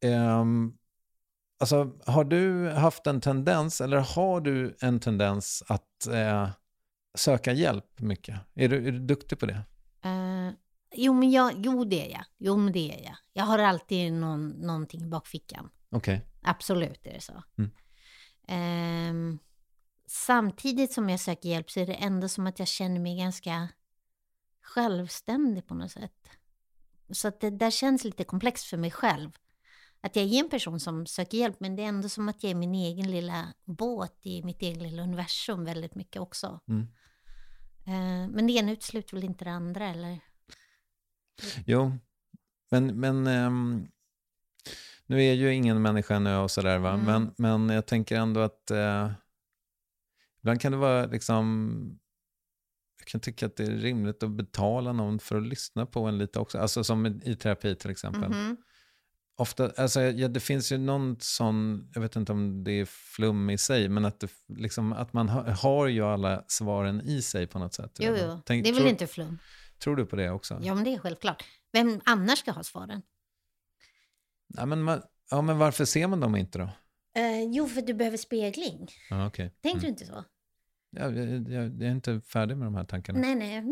ehm, 0.00 0.72
alltså, 1.60 1.92
har 2.06 2.24
du 2.24 2.70
haft 2.70 3.06
en 3.06 3.20
tendens, 3.20 3.80
eller 3.80 3.98
har 3.98 4.40
du 4.40 4.76
en 4.80 5.00
tendens 5.00 5.62
att 5.66 6.06
eh, 6.06 6.48
söka 7.14 7.52
hjälp 7.52 8.00
mycket? 8.00 8.40
Är 8.54 8.68
du, 8.68 8.88
är 8.88 8.92
du 8.92 8.98
duktig 8.98 9.38
på 9.38 9.46
det? 9.46 9.62
Jo, 11.00 11.12
men 11.12 11.30
jag, 11.30 11.52
jo, 11.56 11.84
det 11.84 12.06
är 12.06 12.10
jag. 12.10 12.24
Jo, 12.38 12.56
men 12.56 12.72
det 12.72 12.92
är 12.92 13.04
jag. 13.04 13.16
Jag 13.32 13.44
har 13.44 13.58
alltid 13.58 14.12
någon, 14.12 14.48
någonting 14.48 15.02
i 15.02 15.06
bakfickan. 15.06 15.70
Okej. 15.90 16.26
Absolut 16.42 17.06
är 17.06 17.12
det 17.12 17.20
så. 17.20 17.42
Mm. 17.58 17.70
Ehm, 18.48 19.38
samtidigt 20.06 20.92
som 20.92 21.08
jag 21.08 21.20
söker 21.20 21.48
hjälp 21.48 21.70
så 21.70 21.80
är 21.80 21.86
det 21.86 21.94
ändå 21.94 22.28
som 22.28 22.46
att 22.46 22.58
jag 22.58 22.68
känner 22.68 23.00
mig 23.00 23.16
ganska 23.16 23.68
självständig 24.62 25.66
på 25.66 25.74
något 25.74 25.90
sätt. 25.90 26.28
Så 27.10 27.28
att 27.28 27.40
det 27.40 27.50
där 27.50 27.70
känns 27.70 28.04
lite 28.04 28.24
komplext 28.24 28.66
för 28.66 28.76
mig 28.76 28.90
själv. 28.90 29.30
Att 30.00 30.16
jag 30.16 30.24
är 30.24 30.40
en 30.40 30.50
person 30.50 30.80
som 30.80 31.06
söker 31.06 31.38
hjälp 31.38 31.60
men 31.60 31.76
det 31.76 31.82
är 31.82 31.88
ändå 31.88 32.08
som 32.08 32.28
att 32.28 32.42
jag 32.42 32.50
är 32.50 32.54
min 32.54 32.74
egen 32.74 33.10
lilla 33.10 33.54
båt 33.64 34.18
i 34.22 34.42
mitt 34.42 34.62
eget 34.62 34.82
lilla 34.82 35.02
universum 35.02 35.64
väldigt 35.64 35.94
mycket 35.94 36.22
också. 36.22 36.60
Mm. 36.68 36.82
Eh, 37.86 38.30
men 38.30 38.46
det 38.46 38.52
ena 38.52 38.72
utesluter 38.72 39.14
väl 39.14 39.24
inte 39.24 39.44
det 39.44 39.50
andra 39.50 39.88
eller? 39.88 40.20
Jo, 41.66 41.92
men, 42.70 43.00
men 43.00 43.26
ehm, 43.26 43.86
nu 45.06 45.22
är 45.24 45.32
ju 45.32 45.54
ingen 45.54 45.82
människa 45.82 46.18
nu 46.18 46.36
och 46.36 46.50
sådär 46.50 46.78
va, 46.78 46.92
Mm. 46.92 47.04
men, 47.06 47.34
men 47.66 47.74
jag 47.74 47.86
tänker 47.86 48.16
ändå 48.16 48.40
att 48.40 48.70
eh, 48.70 49.10
ibland 50.40 50.60
kan 50.60 50.72
det 50.72 50.78
vara 50.78 51.06
liksom, 51.06 51.98
jag 52.98 53.06
kan 53.06 53.20
tycka 53.20 53.46
att 53.46 53.56
det 53.56 53.64
är 53.64 53.70
rimligt 53.70 54.22
att 54.22 54.30
betala 54.30 54.92
någon 54.92 55.18
för 55.18 55.36
att 55.36 55.46
lyssna 55.46 55.86
på 55.86 56.04
en 56.04 56.18
lite 56.18 56.38
också, 56.38 56.58
alltså 56.58 56.84
som 56.84 57.06
i- 57.06 57.36
terapi 57.36 57.74
till 57.74 57.90
exempel. 57.90 58.28
Mhm. 58.30 58.56
Ofta, 59.40 59.70
alltså, 59.76 60.00
ja, 60.00 60.28
det 60.28 60.40
finns 60.40 60.72
ju 60.72 60.78
någon 60.78 61.16
sån, 61.20 61.88
jag 61.94 62.00
vet 62.00 62.16
inte 62.16 62.32
om 62.32 62.64
det 62.64 62.72
är 62.72 62.84
flum 62.84 63.50
i 63.50 63.58
sig, 63.58 63.88
men 63.88 64.04
att, 64.04 64.20
det, 64.20 64.30
liksom, 64.48 64.92
att 64.92 65.12
man 65.12 65.28
ha, 65.28 65.50
har 65.50 65.86
ju 65.86 66.02
alla 66.04 66.44
svaren 66.48 67.00
i 67.00 67.22
sig 67.22 67.46
på 67.46 67.58
något 67.58 67.74
sätt. 67.74 67.96
Jo, 68.00 68.14
jo, 68.22 68.40
Tänk- 68.46 68.64
det 68.64 68.70
är 68.70 68.72
väl 68.72 68.80
tror, 68.80 68.90
inte 68.90 69.06
flum? 69.06 69.38
Tror 69.78 69.96
du 69.96 70.06
på 70.06 70.16
det 70.16 70.30
också? 70.30 70.58
Ja, 70.62 70.74
men 70.74 70.84
det 70.84 70.94
är 70.94 70.98
självklart. 70.98 71.44
Vem 71.72 72.00
annars 72.04 72.38
ska 72.38 72.50
ha 72.52 72.62
svaren? 72.64 73.02
Ja, 74.46 74.66
men, 74.66 74.82
man, 74.82 75.02
ja, 75.30 75.42
men 75.42 75.58
varför 75.58 75.84
ser 75.84 76.06
man 76.06 76.20
dem 76.20 76.36
inte 76.36 76.58
då? 76.58 76.70
Eh, 77.20 77.42
jo, 77.42 77.66
för 77.66 77.82
du 77.82 77.94
behöver 77.94 78.16
spegling. 78.16 78.88
Ja, 79.10 79.26
okej. 79.26 79.50
Tänkte 79.62 79.68
Mm. 79.70 79.80
du 79.80 79.88
inte 79.88 80.06
så? 80.06 80.24
Ja, 80.90 81.10
jag, 81.10 81.28
jag, 81.48 81.52
jag 81.52 81.82
är 81.82 81.90
inte 81.90 82.20
färdig 82.20 82.56
med 82.56 82.66
de 82.66 82.74
här 82.74 82.84
tankarna. 82.84 83.18
Nej, 83.18 83.34
nej. 83.34 83.62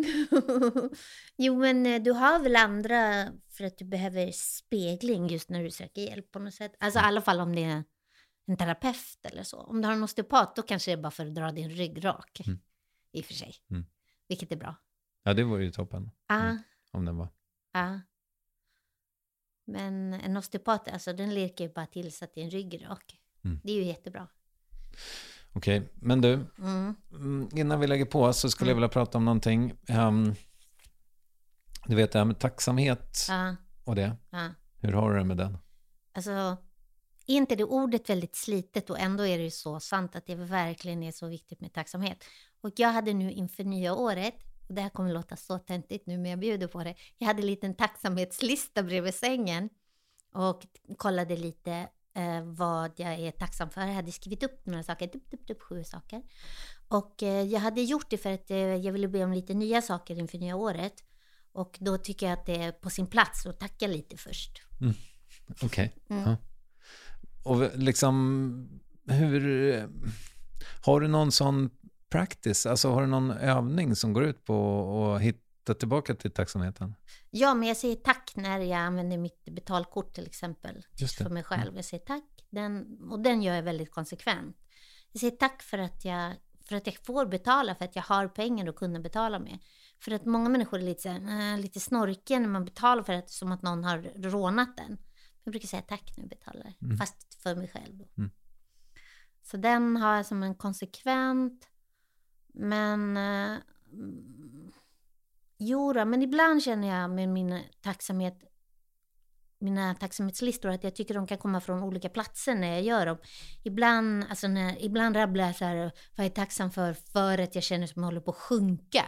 jo, 1.36 1.58
men 1.58 1.86
eh, 1.86 2.02
du 2.02 2.12
har 2.12 2.38
väl 2.42 2.56
andra 2.56 3.28
för 3.50 3.64
att 3.64 3.78
du 3.78 3.84
behöver 3.84 4.30
spegling 4.32 5.26
just 5.28 5.50
när 5.50 5.62
du 5.62 5.70
söker 5.70 6.02
hjälp 6.02 6.30
på 6.32 6.38
något 6.38 6.54
sätt. 6.54 6.72
Alltså 6.80 7.00
i 7.00 7.02
alla 7.02 7.20
fall 7.20 7.40
om 7.40 7.54
det 7.54 7.64
är 7.64 7.84
en 8.46 8.56
terapeut 8.56 9.18
eller 9.22 9.42
så. 9.42 9.60
Om 9.60 9.80
du 9.82 9.86
har 9.88 9.94
en 9.94 10.02
osteopat, 10.02 10.56
då 10.56 10.62
kanske 10.62 10.90
det 10.90 10.92
är 10.98 11.02
bara 11.02 11.10
för 11.10 11.26
att 11.26 11.34
dra 11.34 11.52
din 11.52 11.70
rygg 11.70 12.04
rak. 12.04 12.40
Mm. 12.46 12.58
I 13.12 13.20
och 13.20 13.24
för 13.24 13.34
sig. 13.34 13.54
Mm. 13.70 13.86
Vilket 14.28 14.52
är 14.52 14.56
bra. 14.56 14.76
Ja, 15.26 15.34
det 15.34 15.44
vore 15.44 15.64
ju 15.64 15.70
toppen. 15.70 16.10
Ja, 16.28 16.34
Mm. 16.40 16.58
Om 16.92 17.04
den 17.04 17.16
var. 17.16 17.28
ja. 17.72 18.00
Men 19.64 20.14
en 20.14 20.36
osteopat, 20.36 20.88
alltså 20.88 21.12
den 21.12 21.34
lirkar 21.34 21.64
ju 21.64 21.72
bara 21.72 21.86
till 21.86 22.12
så 22.12 22.24
att 22.24 22.34
din 22.34 22.50
rygg 22.50 22.74
är 22.74 22.78
rak. 22.88 23.20
Mm. 23.44 23.60
Det 23.64 23.72
är 23.72 23.76
ju 23.76 23.84
jättebra. 23.84 24.28
Okej, 25.52 25.88
men 25.94 26.20
du, 26.20 26.32
Mm. 26.58 26.94
mm, 27.12 27.48
innan 27.52 27.80
vi 27.80 27.86
lägger 27.86 28.04
på 28.04 28.32
så 28.32 28.50
skulle 28.50 28.70
jag 28.70 28.74
vilja 28.76 28.88
prata 28.88 29.18
om 29.18 29.24
någonting. 29.24 29.72
Ehm, 29.88 30.34
du 31.86 31.96
vet 31.96 32.12
det 32.12 32.18
här 32.18 32.24
med 32.26 32.38
tacksamhet 32.38 33.26
Ja, 33.28 33.56
och 33.84 33.94
det. 33.94 34.16
ja. 34.30 34.50
Hur 34.80 34.92
har 34.92 35.12
du 35.12 35.18
det 35.18 35.24
med 35.24 35.36
den? 35.36 35.58
Alltså, 36.12 36.30
är 37.26 37.36
inte 37.36 37.54
det 37.56 37.64
ordet 37.64 38.10
väldigt 38.10 38.36
slitet 38.36 38.90
och 38.90 38.98
ändå 38.98 39.26
är 39.26 39.38
det 39.38 39.44
ju 39.44 39.50
så 39.50 39.80
sant 39.80 40.16
att 40.16 40.26
det 40.26 40.34
verkligen 40.34 41.02
är 41.02 41.12
så 41.12 41.26
viktigt 41.28 41.60
med 41.60 41.72
tacksamhet. 41.72 42.24
Och 42.60 42.70
jag 42.76 42.92
hade 42.92 43.12
nu 43.12 43.32
inför 43.32 43.64
nya 43.64 43.94
året, 43.94 44.34
och 44.68 44.74
det 44.74 44.82
här 44.82 44.88
kommer 44.88 45.12
låta 45.12 45.36
så 45.36 45.58
töntigt 45.58 46.06
nu 46.06 46.18
men 46.18 46.30
jag 46.30 46.40
bjuder 46.40 46.66
på 46.66 46.84
det. 46.84 46.94
Jag 47.18 47.26
hade 47.26 47.42
en 47.42 47.46
liten 47.46 47.74
tacksamhetslista 47.74 48.82
bredvid 48.82 49.14
sängen 49.14 49.68
och 50.32 50.66
kollade 50.96 51.36
lite 51.36 51.88
eh, 52.14 52.42
vad 52.44 52.92
jag 52.96 53.14
är 53.14 53.30
tacksam 53.30 53.70
för. 53.70 53.80
Jag 53.80 53.94
hade 53.94 54.12
skrivit 54.12 54.42
upp 54.42 54.66
några 54.66 54.82
saker, 54.82 55.16
upp, 55.16 55.22
upp, 55.32 55.50
upp, 55.50 55.62
sju 55.62 55.84
saker. 55.84 56.22
Och 56.88 57.22
eh, 57.22 57.42
jag 57.42 57.60
hade 57.60 57.80
gjort 57.80 58.10
det 58.10 58.18
för 58.18 58.32
att 58.32 58.50
eh, 58.50 58.58
jag 58.58 58.92
ville 58.92 59.08
be 59.08 59.24
om 59.24 59.32
lite 59.32 59.54
nya 59.54 59.82
saker 59.82 60.18
inför 60.18 60.38
nya 60.38 60.56
året. 60.56 61.04
Och 61.52 61.78
då 61.80 61.98
tycker 61.98 62.26
jag 62.26 62.38
att 62.38 62.46
det 62.46 62.62
är 62.62 62.72
på 62.72 62.90
sin 62.90 63.06
plats 63.06 63.46
att 63.46 63.60
tacka 63.60 63.86
lite 63.86 64.16
först. 64.16 64.62
Okej. 65.62 65.96
Mm. 66.08 66.22
Ja. 66.22 66.36
Och 67.44 67.78
liksom, 67.78 68.80
hur... 69.06 69.88
Har 70.82 71.00
du 71.00 71.08
någon 71.08 71.32
sån 71.32 71.70
practice? 72.10 72.66
Alltså 72.66 72.90
har 72.90 73.00
du 73.00 73.06
någon 73.06 73.30
övning 73.30 73.96
som 73.96 74.12
går 74.12 74.24
ut 74.24 74.44
på 74.44 75.14
att 75.14 75.22
hitta 75.22 75.74
tillbaka 75.74 76.14
till 76.14 76.30
tacksamheten? 76.30 76.94
Ja, 77.30 77.54
men 77.54 77.68
jag 77.68 77.76
säger 77.76 77.96
tack 77.96 78.32
när 78.36 78.60
jag 78.60 78.78
använder 78.78 79.18
mitt 79.18 79.44
betalkort 79.44 80.14
till 80.14 80.26
exempel. 80.26 80.86
För 81.18 81.30
mig 81.30 81.42
själv. 81.42 81.76
Jag 81.76 81.84
säger 81.84 82.04
tack. 82.04 82.24
Den, 82.50 82.98
och 83.10 83.20
den 83.20 83.42
gör 83.42 83.54
jag 83.54 83.62
väldigt 83.62 83.90
konsekvent. 83.90 84.56
Jag 85.12 85.20
säger 85.20 85.36
tack 85.36 85.62
för 85.62 85.78
att 85.78 86.04
jag, 86.04 86.32
för 86.68 86.76
att 86.76 86.86
jag 86.86 86.96
får 87.06 87.26
betala, 87.26 87.74
för 87.74 87.84
att 87.84 87.96
jag 87.96 88.02
har 88.02 88.28
pengar 88.28 88.68
att 88.68 88.76
kunna 88.76 89.00
betala 89.00 89.38
med. 89.38 89.58
För 90.00 90.12
att 90.12 90.24
många 90.24 90.48
människor 90.48 90.78
är 90.78 90.82
lite, 90.82 91.02
så 91.02 91.08
här, 91.08 91.52
äh, 91.54 91.60
lite 91.60 91.80
snorkiga 91.80 92.38
när 92.38 92.48
man 92.48 92.64
betalar 92.64 93.02
för 93.02 93.12
att 93.12 93.30
som 93.30 93.52
att 93.52 93.62
någon 93.62 93.84
har 93.84 93.98
rånat 94.16 94.76
den. 94.76 94.98
Jag 95.44 95.52
brukar 95.52 95.68
säga 95.68 95.82
tack 95.82 96.12
när 96.16 96.22
jag 96.24 96.28
betalar, 96.30 96.74
Mm. 96.82 96.96
fast 96.98 97.42
för 97.42 97.54
mig 97.54 97.68
själv. 97.68 98.02
Mm. 98.18 98.30
Så 99.42 99.56
den 99.56 99.96
har 99.96 100.16
jag 100.16 100.26
som 100.26 100.42
en 100.42 100.54
konsekvent. 100.54 101.68
Men 102.56 103.16
eh, 103.16 103.58
Jo 105.58 105.92
då, 105.92 106.04
men 106.04 106.22
ibland 106.22 106.62
känner 106.62 106.88
jag 106.88 107.10
med 107.10 107.28
min 107.28 107.62
tacksamhet, 107.80 108.38
mina 109.58 109.94
tacksamhetslistor 109.94 110.70
att 110.70 110.84
jag 110.84 110.94
tycker 110.94 111.14
de 111.14 111.26
kan 111.26 111.38
komma 111.38 111.60
från 111.60 111.82
olika 111.82 112.08
platser 112.08 112.54
när 112.54 112.72
jag 112.72 112.82
gör 112.82 113.06
dem. 113.06 113.18
Ibland, 113.64 114.24
alltså 114.30 114.48
när, 114.48 114.82
ibland 114.82 115.16
rabblar 115.16 115.46
jag 115.46 115.56
så 115.56 115.64
här, 115.64 115.76
vad 115.76 115.92
jag 116.16 116.26
är 116.26 116.30
tacksam 116.30 116.70
för, 116.70 116.92
för 116.92 117.38
att 117.38 117.54
jag 117.54 117.64
känner 117.64 117.86
som 117.86 118.02
jag 118.02 118.06
håller 118.06 118.20
på 118.20 118.30
att 118.30 118.36
sjunka. 118.36 119.04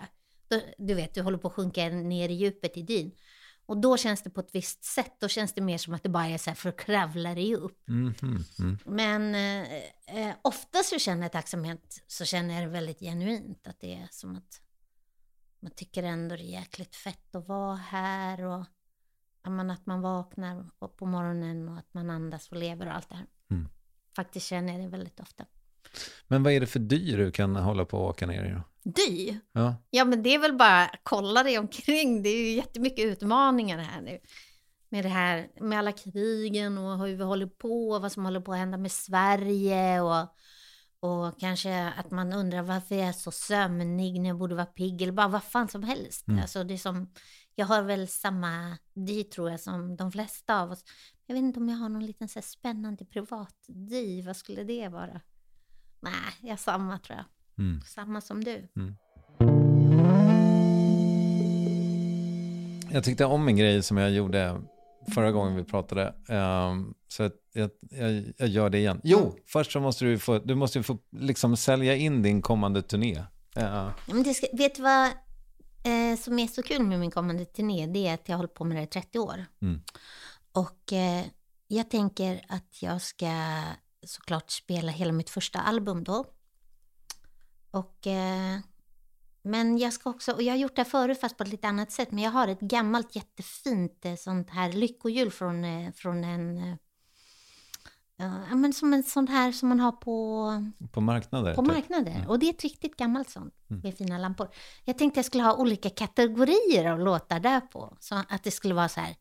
Du 0.78 0.94
vet, 0.94 1.14
du 1.14 1.22
håller 1.22 1.38
på 1.38 1.48
att 1.48 1.54
sjunka 1.54 1.88
ner 1.88 2.28
i 2.28 2.34
djupet 2.34 2.76
i 2.76 2.82
din. 2.82 3.12
Och 3.68 3.76
då 3.76 3.96
känns 3.96 4.22
det 4.22 4.30
på 4.30 4.40
ett 4.40 4.54
visst 4.54 4.84
sätt, 4.84 5.16
då 5.20 5.28
känns 5.28 5.52
det 5.52 5.60
mer 5.60 5.78
som 5.78 5.94
att 5.94 6.02
det 6.02 6.08
bara 6.08 6.26
är 6.26 6.38
så 6.38 6.50
här 6.50 6.54
för 6.54 6.68
att 6.68 6.76
kravla 6.76 7.34
dig 7.34 7.54
upp. 7.54 7.88
Mhm, 7.88 8.44
mm. 8.58 8.78
Men 8.84 9.34
eh, 9.34 10.28
eh, 10.28 10.34
ofta 10.42 10.78
så 10.82 10.98
känner 10.98 11.22
jag 11.22 11.32
tacksamhet, 11.32 12.02
så 12.06 12.24
känner 12.24 12.54
jag 12.54 12.62
det 12.62 12.68
väldigt 12.68 13.00
genuint. 13.00 13.66
Att 13.66 13.80
det 13.80 13.94
är 13.94 14.08
som 14.10 14.36
att 14.36 14.60
man 15.60 15.70
tycker 15.70 16.02
ändå 16.02 16.36
det 16.36 16.42
är 16.42 16.60
jäkligt 16.60 16.96
fett 16.96 17.34
att 17.34 17.48
vara 17.48 17.76
här. 17.76 18.44
Och 18.44 18.64
att 19.42 19.86
man 19.86 20.00
vaknar 20.00 20.66
på 20.96 21.06
morgonen 21.06 21.68
och 21.68 21.78
att 21.78 21.94
man 21.94 22.10
andas 22.10 22.48
och 22.48 22.56
lever 22.56 22.86
och 22.86 22.94
allt 22.94 23.08
det 23.08 23.14
här. 23.14 23.26
Mm. 23.50 23.68
Faktiskt 24.16 24.46
känner 24.46 24.72
jag 24.72 24.82
det 24.82 24.88
väldigt 24.88 25.20
ofta. 25.20 25.44
Men 26.28 26.42
vad 26.42 26.52
är 26.52 26.60
det 26.60 26.66
för 26.66 26.78
dyr 26.80 27.18
du 27.18 27.32
kan 27.32 27.56
hålla 27.56 27.84
på 27.84 27.98
och 27.98 28.08
åka 28.08 28.26
ner 28.26 28.44
i 28.44 28.50
då? 28.50 28.62
Dy? 28.94 29.38
Ja, 29.52 29.76
Ja, 29.90 30.04
men 30.04 30.22
det 30.22 30.34
är 30.34 30.38
väl 30.38 30.56
bara 30.56 30.90
kolla 31.02 31.42
dig 31.42 31.58
omkring. 31.58 32.22
Det 32.22 32.28
är 32.28 32.38
ju 32.38 32.56
jättemycket 32.56 33.04
utmaningar 33.04 33.78
här 33.78 34.00
nu. 34.00 34.18
Med 34.88 35.04
det 35.04 35.08
här, 35.08 35.48
med 35.60 35.78
alla 35.78 35.92
krigen 35.92 36.78
och 36.78 36.98
hur 36.98 37.16
vi 37.16 37.24
håller 37.24 37.46
på, 37.46 37.90
och 37.90 38.02
vad 38.02 38.12
som 38.12 38.24
håller 38.24 38.40
på 38.40 38.52
att 38.52 38.58
hända 38.58 38.78
med 38.78 38.92
Sverige 38.92 40.00
och, 40.00 40.34
och 41.00 41.40
kanske 41.40 41.88
att 41.88 42.10
man 42.10 42.32
undrar 42.32 42.62
varför 42.62 42.94
jag 42.94 43.08
är 43.08 43.12
så 43.12 43.30
sömnig 43.30 44.20
när 44.20 44.28
jag 44.28 44.38
borde 44.38 44.54
vara 44.54 44.66
pigg 44.66 45.02
eller 45.02 45.12
bara 45.12 45.28
vad 45.28 45.44
fan 45.44 45.68
som 45.68 45.82
helst. 45.82 46.28
Mm. 46.28 46.40
Alltså 46.40 46.64
det 46.64 46.74
är 46.74 46.78
som, 46.78 47.12
jag 47.54 47.66
har 47.66 47.82
väl 47.82 48.08
samma 48.08 48.78
dy 48.94 49.24
tror 49.24 49.50
jag 49.50 49.60
som 49.60 49.96
de 49.96 50.12
flesta 50.12 50.62
av 50.62 50.70
oss. 50.70 50.84
Jag 51.26 51.34
vet 51.34 51.42
inte 51.42 51.60
om 51.60 51.68
jag 51.68 51.76
har 51.76 51.88
någon 51.88 52.06
liten 52.06 52.28
så 52.28 52.42
spännande 52.42 53.04
privat 53.04 53.54
dy, 53.66 54.22
vad 54.22 54.36
skulle 54.36 54.64
det 54.64 54.88
vara? 54.88 55.20
Nej, 56.00 56.12
jag 56.40 56.50
har 56.50 56.56
samma 56.56 56.98
tror 56.98 57.16
jag. 57.16 57.24
Mm. 57.58 57.80
Samma 57.86 58.20
som 58.20 58.44
du. 58.44 58.68
Jag 62.92 63.04
tyckte 63.04 63.24
om 63.24 63.48
en 63.48 63.56
grej 63.56 63.82
som 63.82 63.96
jag 63.96 64.10
gjorde 64.10 64.60
förra 65.14 65.32
gången 65.32 65.56
vi 65.56 65.64
pratade. 65.64 66.14
ehm, 66.28 66.94
så 67.08 67.30
jag, 67.52 67.70
jag, 67.90 68.32
jag 68.38 68.48
gör 68.48 68.70
det 68.70 68.78
igen. 68.78 69.00
Jo, 69.04 69.36
först 69.46 69.72
så 69.72 69.80
måste 69.80 70.04
du 70.04 70.18
få, 70.18 70.38
du 70.38 70.54
måste 70.54 70.82
få 70.82 70.98
liksom 71.10 71.56
sälja 71.56 71.96
in 71.96 72.22
din 72.22 72.42
kommande 72.42 72.82
turné. 72.82 73.24
Ja, 73.54 73.92
Men 74.06 74.22
det 74.22 74.34
ska, 74.34 74.46
vet 74.52 74.74
du 74.74 74.82
vad 74.82 75.06
eh, 75.84 76.18
som 76.18 76.38
är 76.38 76.46
så 76.46 76.62
kul 76.62 76.82
med 76.82 77.00
min 77.00 77.10
kommande 77.10 77.44
turné? 77.44 77.86
Det 77.86 78.06
är 78.06 78.14
att 78.14 78.28
jag 78.28 78.34
har 78.34 78.38
hållit 78.38 78.54
på 78.54 78.64
med 78.64 78.76
det 78.76 78.82
i 78.82 78.86
30 78.86 79.18
år. 79.18 79.44
Mm. 79.62 79.80
Och 80.52 80.92
eh, 80.92 81.24
jag 81.68 81.90
tänker 81.90 82.40
att 82.48 82.82
jag 82.82 83.02
ska 83.02 83.62
såklart 84.06 84.50
spela 84.50 84.92
hela 84.92 85.12
mitt 85.12 85.30
första 85.30 85.58
album 85.58 86.04
då. 86.04 86.24
Och, 87.70 88.06
eh, 88.06 88.58
men 89.42 89.78
jag 89.78 89.92
ska 89.92 90.10
också, 90.10 90.32
och 90.32 90.42
jag 90.42 90.52
har 90.52 90.58
gjort 90.58 90.76
det 90.76 90.82
här 90.82 90.90
förut 90.90 91.20
fast 91.20 91.36
på 91.36 91.42
ett 91.42 91.50
lite 91.50 91.68
annat 91.68 91.92
sätt, 91.92 92.10
men 92.10 92.24
jag 92.24 92.30
har 92.30 92.48
ett 92.48 92.60
gammalt 92.60 93.16
jättefint 93.16 94.04
eh, 94.04 94.14
sånt 94.14 94.50
här 94.50 94.72
lyckohjul 94.72 95.30
från, 95.30 95.64
eh, 95.64 95.92
från 95.92 96.24
en 96.24 96.58
eh, 96.58 96.74
Ja, 98.50 98.54
men 98.56 98.72
som 98.72 98.92
en 98.92 99.02
sån 99.02 99.28
här 99.28 99.52
som 99.52 99.68
man 99.68 99.80
har 99.80 99.92
på 99.92 100.50
på 100.92 101.00
marknader. 101.00 101.54
på 101.54 101.62
typ. 101.62 101.72
marknader. 101.72 102.24
Och 102.28 102.38
det 102.38 102.46
är 102.46 102.50
ett 102.50 102.62
riktigt 102.62 102.96
gammalt 102.96 103.30
sånt 103.30 103.54
Mm. 103.70 103.80
med 103.82 103.96
fina 103.96 104.18
lampor. 104.18 104.48
Jag 104.84 104.98
tänkte 104.98 105.18
jag 105.18 105.24
skulle 105.24 105.42
ha 105.44 105.54
olika 105.56 105.90
kategorier 105.90 106.90
av 106.92 107.00
låtar 107.00 107.40
där 107.40 107.60
på. 107.60 107.96
Så 108.00 108.22
att 108.28 108.44
det 108.44 108.50
skulle 108.50 108.74
vara 108.74 108.88
så 108.88 109.00
här, 109.00 109.16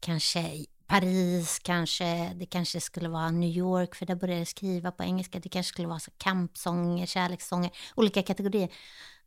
kanske 0.00 0.64
Paris, 0.86 1.58
kanske, 1.58 2.34
det 2.34 2.46
kanske 2.46 2.80
skulle 2.80 3.08
vara 3.08 3.30
New 3.30 3.50
York, 3.50 3.94
för 3.94 4.06
där 4.06 4.14
började 4.14 4.40
jag 4.40 4.48
skriva 4.48 4.90
på 4.90 5.02
engelska. 5.02 5.40
Det 5.40 5.48
kanske 5.48 5.72
skulle 5.72 5.88
vara 5.88 5.98
så 5.98 6.10
kampsånger, 6.18 7.06
kärlekssånger, 7.06 7.70
olika 7.94 8.22
kategorier. 8.22 8.68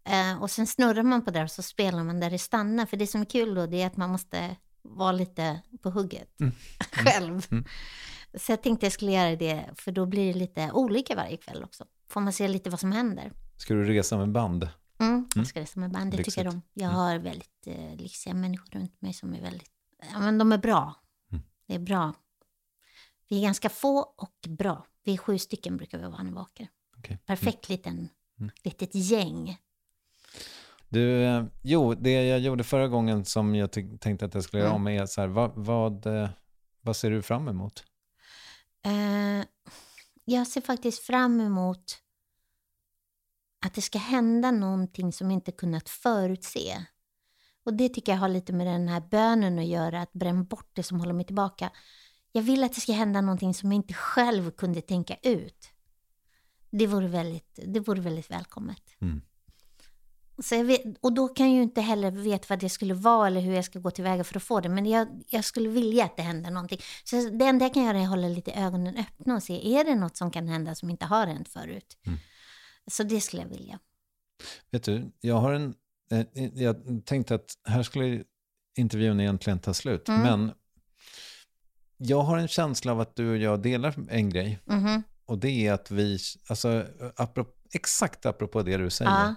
Eh, 0.03 0.41
och 0.41 0.51
sen 0.51 0.67
snurrar 0.67 1.03
man 1.03 1.25
på 1.25 1.31
det 1.31 1.43
och 1.43 1.51
så 1.51 1.63
spelar 1.63 2.03
man 2.03 2.19
där 2.19 2.29
det 2.29 2.39
stannar. 2.39 2.85
För 2.85 2.97
det 2.97 3.07
som 3.07 3.21
är 3.21 3.25
kul 3.25 3.55
då, 3.55 3.65
det 3.65 3.81
är 3.81 3.87
att 3.87 3.97
man 3.97 4.09
måste 4.09 4.55
vara 4.81 5.11
lite 5.11 5.61
på 5.81 5.89
hugget 5.89 6.29
själv. 6.91 7.45
Mm. 7.51 7.65
Så 8.33 8.51
jag 8.51 8.63
tänkte 8.63 8.85
jag 8.85 8.93
skulle 8.93 9.11
göra 9.11 9.35
det, 9.35 9.69
för 9.75 9.91
då 9.91 10.05
blir 10.05 10.33
det 10.33 10.39
lite 10.39 10.71
olika 10.71 11.15
varje 11.15 11.37
kväll 11.37 11.63
också. 11.63 11.85
Får 12.09 12.21
man 12.21 12.33
se 12.33 12.47
lite 12.47 12.69
vad 12.69 12.79
som 12.79 12.91
händer. 12.91 13.31
Ska 13.57 13.73
du 13.73 13.83
resa 13.83 14.17
med 14.17 14.31
band? 14.31 14.69
Mm, 14.99 15.27
jag 15.35 15.47
ska 15.47 15.59
resa 15.59 15.79
med 15.79 15.91
band, 15.91 16.11
det 16.11 16.17
tycker 16.17 16.43
jag 16.43 16.53
Lyxigt. 16.53 16.63
om. 16.75 16.83
Jag 16.83 16.89
har 16.89 17.17
väldigt 17.17 17.67
eh, 17.67 17.95
lyxiga 17.95 18.33
människor 18.33 18.79
runt 18.79 19.01
mig 19.01 19.13
som 19.13 19.33
är 19.33 19.41
väldigt, 19.41 19.71
ja 20.11 20.19
men 20.19 20.37
de 20.37 20.51
är 20.51 20.57
bra. 20.57 20.95
Mm. 21.69 21.85
Det 21.85 21.91
är 21.93 21.95
bra. 21.95 22.13
Vi 23.27 23.37
är 23.37 23.41
ganska 23.41 23.69
få 23.69 23.99
och 23.99 24.47
bra. 24.49 24.85
Vi 25.03 25.13
är 25.13 25.17
sju 25.17 25.37
stycken 25.37 25.77
brukar 25.77 25.97
vi 25.97 26.03
vara 26.07 26.23
vi 26.23 26.31
åker. 26.33 26.67
Okej. 26.97 27.17
Perfekt 27.25 27.69
liten, 27.69 28.09
Mm. 28.39 28.51
litet 28.63 28.95
gäng. 28.95 29.57
Du, 30.89 31.23
eh, 31.23 31.45
jo, 31.61 31.93
det 31.93 32.11
jag 32.11 32.39
gjorde 32.39 32.63
förra 32.63 32.87
gången 32.87 33.25
som 33.25 33.55
jag 33.55 33.71
tänkte 33.99 34.25
att 34.25 34.33
jag 34.33 34.43
skulle 34.43 34.59
göra 34.63 34.69
Mm. 34.71 34.81
om 34.81 34.87
är 34.87 35.05
så 35.05 35.21
här, 35.21 35.27
vad, 35.27 35.51
vad, 35.55 36.05
eh, 36.05 36.29
vad 36.81 36.95
ser 36.95 37.11
du 37.11 37.21
fram 37.21 37.47
emot? 37.47 37.83
Eh, 38.85 39.45
jag 40.25 40.47
ser 40.47 40.61
faktiskt 40.61 41.03
fram 41.03 41.41
emot 41.41 41.97
att 43.65 43.73
det 43.73 43.81
ska 43.81 43.97
hända 43.99 44.51
någonting 44.51 45.13
som 45.13 45.31
inte 45.31 45.51
kunnat 45.51 45.89
förutse. 45.89 46.85
Och 47.63 47.73
det 47.73 47.89
tycker 47.89 48.11
jag 48.11 48.19
har 48.19 48.29
lite 48.29 48.53
med 48.53 48.67
den 48.67 48.87
här 48.87 49.01
bönen 49.11 49.59
att 49.59 49.65
göra, 49.65 50.01
att 50.01 50.13
bränna 50.13 50.43
bort 50.43 50.69
det 50.73 50.83
som 50.83 50.99
håller 50.99 51.13
mig 51.13 51.25
tillbaka. 51.25 51.71
Jag 52.31 52.41
vill 52.41 52.63
att 52.63 52.73
det 52.73 52.81
ska 52.81 52.91
hända 52.91 53.21
någonting 53.21 53.53
som 53.53 53.71
jag 53.71 53.75
inte 53.75 53.93
själv 53.93 54.51
kunde 54.51 54.81
tänka 54.81 55.15
ut. 55.23 55.69
Det 56.69 56.87
vore 56.87 57.07
väldigt, 57.07 57.59
det 57.65 57.79
vore 57.79 58.01
väldigt 58.01 58.31
välkommet. 58.31 58.83
Mm. 59.01 59.21
Så 60.43 60.63
vet, 60.63 60.81
och 61.01 61.13
då 61.13 61.27
kan 61.27 61.45
jag 61.45 61.55
ju 61.55 61.63
inte 61.63 61.81
heller 61.81 62.11
veta 62.11 62.45
vad 62.49 62.59
det 62.59 62.69
skulle 62.69 62.93
vara 62.93 63.27
eller 63.27 63.41
hur 63.41 63.53
jag 63.53 63.65
ska 63.65 63.79
gå 63.79 63.91
tillväga 63.91 64.23
för 64.23 64.37
att 64.37 64.43
få 64.43 64.59
det. 64.59 64.69
Men 64.69 64.85
jag, 64.85 65.07
jag 65.27 65.45
skulle 65.45 65.69
vilja 65.69 66.05
att 66.05 66.17
det 66.17 66.23
händer 66.23 66.51
någonting. 66.51 66.79
Så 67.03 67.15
det 67.29 67.45
enda 67.45 67.65
jag 67.65 67.73
kan 67.73 67.83
göra 67.83 67.97
är 67.97 68.03
att 68.03 68.09
hålla 68.09 68.27
lite 68.27 68.51
ögonen 68.51 68.97
öppna 68.97 69.35
och 69.35 69.43
se, 69.43 69.75
är 69.75 69.83
det 69.83 69.95
något 69.95 70.17
som 70.17 70.31
kan 70.31 70.47
hända 70.47 70.75
som 70.75 70.89
inte 70.89 71.05
har 71.05 71.27
hänt 71.27 71.49
förut? 71.49 71.97
Så 72.87 73.03
det 73.03 73.21
skulle 73.21 73.41
jag 73.41 73.49
vilja. 73.49 73.79
Vet 74.71 74.83
du, 74.83 75.11
jag 75.21 75.35
har 75.35 75.53
en... 75.53 75.75
eh, 76.11 76.25
Jag 76.53 77.01
tänkte 77.05 77.35
att 77.35 77.57
här 77.67 77.83
skulle 77.83 78.23
intervjun 78.77 79.19
egentligen 79.19 79.59
ta 79.59 79.73
slut. 79.73 80.07
Mm. 80.09 80.21
Men 80.21 80.51
jag 81.97 82.21
har 82.21 82.37
en 82.37 82.47
känsla 82.47 82.91
av 82.91 82.99
att 82.99 83.15
du 83.15 83.29
och 83.31 83.37
jag 83.37 83.61
delar 83.61 83.95
en 84.09 84.29
grej. 84.29 84.59
Mhm. 84.65 85.03
Och 85.25 85.37
det 85.37 85.67
är 85.67 85.73
att 85.73 85.91
vi, 85.91 86.19
alltså 86.49 86.85
apropå, 87.15 87.51
exakt 87.73 88.25
apropå 88.25 88.61
det 88.63 88.77
du 88.77 88.89
säger. 88.89 89.11
Ja. 89.11 89.35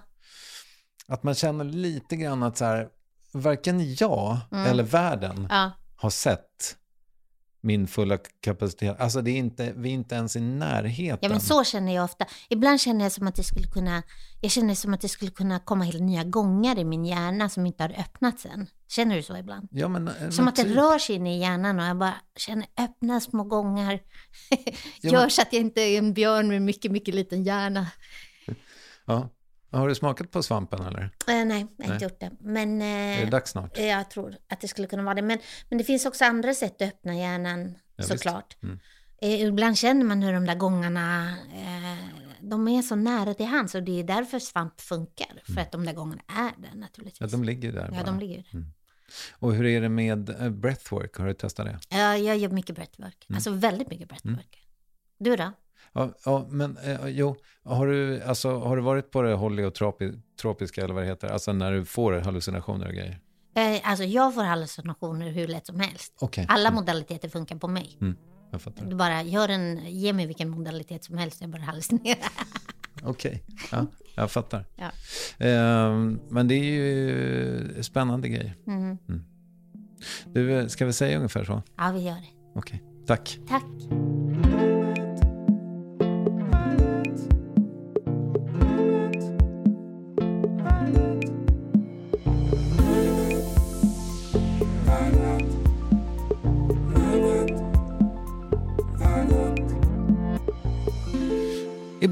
Att 1.07 1.23
man 1.23 1.35
känner 1.35 1.63
lite 1.65 2.15
grann 2.15 2.43
att 2.43 2.57
så 2.57 2.65
här, 2.65 2.89
varken 3.31 3.95
jag 3.95 4.37
eller 4.51 4.83
världen 4.83 5.31
Mm. 5.37 5.47
Ja. 5.49 5.71
har 5.95 6.09
sett 6.09 6.77
min 7.65 7.87
fulla 7.87 8.17
kapacitet. 8.41 8.99
Alltså 8.99 9.21
det 9.21 9.31
är 9.31 9.37
inte, 9.37 9.73
vi 9.75 9.89
är 9.89 9.93
inte 9.93 10.15
ens 10.15 10.35
i 10.35 10.39
närheten. 10.39 11.19
Ja 11.21 11.29
men 11.29 11.39
så 11.41 11.63
känner 11.63 11.95
jag 11.95 12.03
ofta. 12.05 12.25
Ibland 12.49 12.81
känner 12.81 13.05
jag 13.05 13.11
som 13.11 13.27
att 13.27 13.35
det 13.35 13.43
skulle 13.43 13.67
kunna, 13.67 14.03
jag 14.41 14.51
känner 14.51 14.75
som 14.75 14.93
att 14.93 15.01
det 15.01 15.09
skulle 15.09 15.31
kunna 15.31 15.59
komma 15.59 15.83
helt 15.83 16.01
nya 16.01 16.23
gångar 16.23 16.79
i 16.79 16.83
min 16.83 17.05
hjärna 17.05 17.49
som 17.49 17.65
inte 17.65 17.83
har 17.83 17.89
öppnats 17.99 18.45
än. 18.45 18.67
Känner 18.87 19.15
du 19.15 19.23
så 19.23 19.37
ibland? 19.37 19.67
Ja, 19.71 19.87
men, 19.87 20.07
Som 20.31 20.45
men 20.45 20.47
att 20.47 20.55
det 20.55 20.63
typ. 20.63 20.75
rör 20.77 20.99
sig 20.99 21.15
inne 21.15 21.37
i 21.37 21.39
hjärnan 21.39 21.79
och 21.79 21.85
jag 21.85 21.97
bara 21.97 22.13
känner 22.35 22.67
öppna 22.79 23.19
små 23.19 23.43
gångar. 23.43 23.99
Ja, 24.49 24.57
Gör 25.11 25.21
men- 25.21 25.29
så 25.29 25.41
att 25.41 25.53
jag 25.53 25.61
inte 25.61 25.81
är 25.81 25.97
en 25.97 26.13
björn 26.13 26.47
med 26.47 26.61
mycket, 26.61 26.91
mycket 26.91 27.15
liten 27.15 27.43
hjärna. 27.43 27.87
Ja. 29.05 29.29
Har 29.73 29.87
du 29.87 29.95
smakat 29.95 30.31
på 30.31 30.43
svampen 30.43 30.85
eller? 30.85 31.01
Eh, 31.01 31.09
nej, 31.27 31.45
jag 31.47 31.55
har 31.57 31.67
Nej. 31.77 31.93
inte 31.93 32.05
gjort 32.05 32.19
det. 32.19 32.31
Men 32.39 32.81
Är 32.81 33.19
eh, 33.19 33.25
det 33.25 33.31
dags 33.31 33.51
snart? 33.51 33.77
jag 33.77 34.09
tror 34.09 34.35
att 34.49 34.61
det 34.61 34.67
skulle 34.67 34.87
kunna 34.87 35.03
vara 35.03 35.15
det. 35.15 35.21
Men, 35.21 35.39
men 35.69 35.77
det 35.77 35.83
finns 35.83 36.05
också 36.05 36.25
andra 36.25 36.53
sätt 36.53 36.81
att 36.81 36.87
öppna 36.87 37.15
hjärnan 37.15 37.75
Ja, 37.95 38.03
såklart. 38.03 38.57
Mm. 38.63 38.79
Eh, 39.21 39.41
ibland 39.41 39.77
känner 39.77 40.05
man 40.05 40.21
hur 40.21 40.33
de 40.33 40.45
där 40.45 40.55
gångarna, 40.55 41.29
eh, 41.53 42.05
de 42.41 42.67
är 42.67 42.81
så 42.81 42.95
nära 42.95 43.33
till 43.33 43.45
hands 43.45 43.75
och 43.75 43.83
det 43.83 43.99
är 43.99 44.03
därför 44.03 44.39
svamp 44.39 44.81
funkar. 44.81 45.41
För 45.53 45.61
att 45.61 45.71
de 45.71 45.85
där 45.85 45.93
gångarna 45.93 46.21
är 46.27 46.61
där 46.61 46.75
naturligtvis. 46.79 47.21
Mm. 47.21 47.29
Ja, 47.31 47.37
de 47.37 47.43
ligger 47.43 47.71
där 47.71 47.85
Ja, 47.85 47.91
bara. 47.91 48.03
de 48.03 48.19
ligger 48.19 48.43
där. 48.51 48.65
Och 49.31 49.53
hur 49.53 49.65
är 49.65 49.81
det 49.81 49.89
med 49.89 50.29
eh, 50.29 50.49
breathwork? 50.49 51.17
Har 51.17 51.27
du 51.27 51.33
testat 51.33 51.65
det? 51.65 51.79
Ja, 51.97 52.17
jag 52.17 52.37
gör 52.37 52.49
mycket 52.49 52.75
breathwork. 52.75 53.25
Mm. 53.29 53.35
Alltså 53.37 53.51
väldigt 53.51 53.89
mycket 53.89 54.07
breathwork. 54.09 54.67
Du 55.17 55.35
då? 55.35 55.51
Ja, 55.93 56.09
ja 56.25 56.45
men 56.49 56.77
eh, 56.77 57.07
jo, 57.07 57.35
har 57.63 57.87
du, 57.87 58.21
alltså, 58.21 58.57
har 58.59 58.75
du 58.75 58.81
varit 58.81 59.11
på 59.11 59.21
det 59.21 59.33
holiotropiska 59.33 60.83
eller 60.83 60.93
vad 60.93 61.03
det 61.03 61.07
heter? 61.07 61.27
Alltså 61.27 61.53
när 61.53 61.71
du 61.71 61.85
får 61.85 62.13
hallucinationer 62.13 62.87
och 62.87 62.93
grejer? 62.93 63.19
Eh, 63.55 63.89
alltså 63.89 64.03
jag 64.05 64.33
får 64.35 64.43
hallucinationer 64.43 65.29
hur 65.31 65.47
lätt 65.47 65.65
som 65.65 65.79
helst. 65.79 66.13
Okej, 66.19 66.45
Alla 66.49 66.71
modaliteter 66.71 67.29
funkar 67.29 67.55
på 67.55 67.67
mig. 67.67 67.97
jag 68.51 68.61
fattar. 68.61 68.85
Du 68.85 68.95
bara 68.95 69.21
gör 69.21 69.49
en, 69.49 69.85
ge 69.85 70.13
mig 70.13 70.25
vilken 70.27 70.49
modalitet 70.49 71.03
som 71.03 71.17
helst, 71.17 71.41
jag 71.41 71.49
bara 71.49 71.61
hallucinerar. 71.61 72.17
Okej, 73.03 73.43
ja, 73.71 73.85
jag 74.15 74.31
fattar. 74.31 74.65
Ja. 74.75 74.91
Ehm, 75.45 76.19
men 76.29 76.47
det 76.47 76.55
är 76.55 76.63
ju 76.63 77.83
spännande 77.83 78.29
grejer. 78.29 78.55
Mm. 78.67 78.97
Du, 80.25 80.59
eh, 80.59 80.67
ska 80.67 80.85
vi 80.85 80.93
säga 80.93 81.17
ungefär 81.17 81.43
så? 81.43 81.61
Ja, 81.77 81.91
vi 81.91 82.01
gör 82.01 82.15
det. 82.15 82.59
Okej, 82.59 82.83
tack. 83.07 83.39
Tack. 83.49 83.63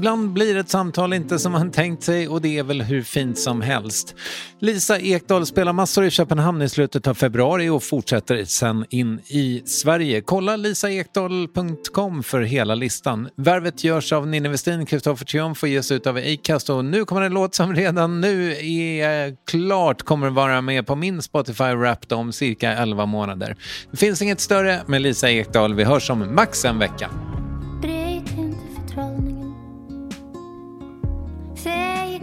Ibland 0.02 0.32
blir 0.32 0.56
ett 0.56 0.68
samtal 0.68 1.12
inte 1.12 1.38
som 1.38 1.52
man 1.52 1.70
tänkt 1.70 2.02
sig 2.02 2.28
och 2.28 2.40
det 2.40 2.58
är 2.58 2.62
väl 2.62 2.82
hur 2.82 3.02
fint 3.02 3.38
som 3.38 3.60
helst. 3.60 4.14
Lisa 4.58 4.98
Ekdahl 4.98 5.46
spelar 5.46 5.72
massor 5.72 6.04
i 6.04 6.10
Köpenhamn 6.10 6.62
i 6.62 6.68
slutet 6.68 7.06
av 7.06 7.14
februari 7.14 7.68
och 7.68 7.82
fortsätter 7.82 8.44
sen 8.44 8.84
in 8.90 9.20
i 9.26 9.62
Sverige. 9.66 10.20
Kolla 10.20 10.56
lisaekdahl.com 10.56 12.22
för 12.22 12.40
hela 12.40 12.74
listan. 12.74 13.28
Värvet 13.36 13.84
görs 13.84 14.12
av 14.12 14.26
Ninni 14.26 14.48
Westin, 14.48 14.86
Kristoffer 14.86 15.24
Triumf 15.24 15.62
och 15.62 15.68
ges 15.68 15.90
ut 15.90 16.06
av 16.06 16.16
Acast 16.16 16.70
och 16.70 16.84
nu 16.84 17.04
kommer 17.04 17.22
en 17.22 17.34
låt 17.34 17.54
som 17.54 17.74
redan 17.74 18.20
nu 18.20 18.52
är 18.52 19.36
klart 19.50 20.02
kommer 20.02 20.30
vara 20.30 20.60
med 20.60 20.86
på 20.86 20.96
min 20.96 21.22
Spotify 21.22 21.74
Wrapped 21.74 22.12
om 22.12 22.32
cirka 22.32 22.72
11 22.72 23.06
månader. 23.06 23.56
Det 23.90 23.96
finns 23.96 24.22
inget 24.22 24.40
större 24.40 24.80
med 24.86 25.02
Lisa 25.02 25.30
Ekdahl. 25.30 25.74
Vi 25.74 25.84
hörs 25.84 26.10
om 26.10 26.34
max 26.34 26.64
en 26.64 26.78
vecka. 26.78 27.10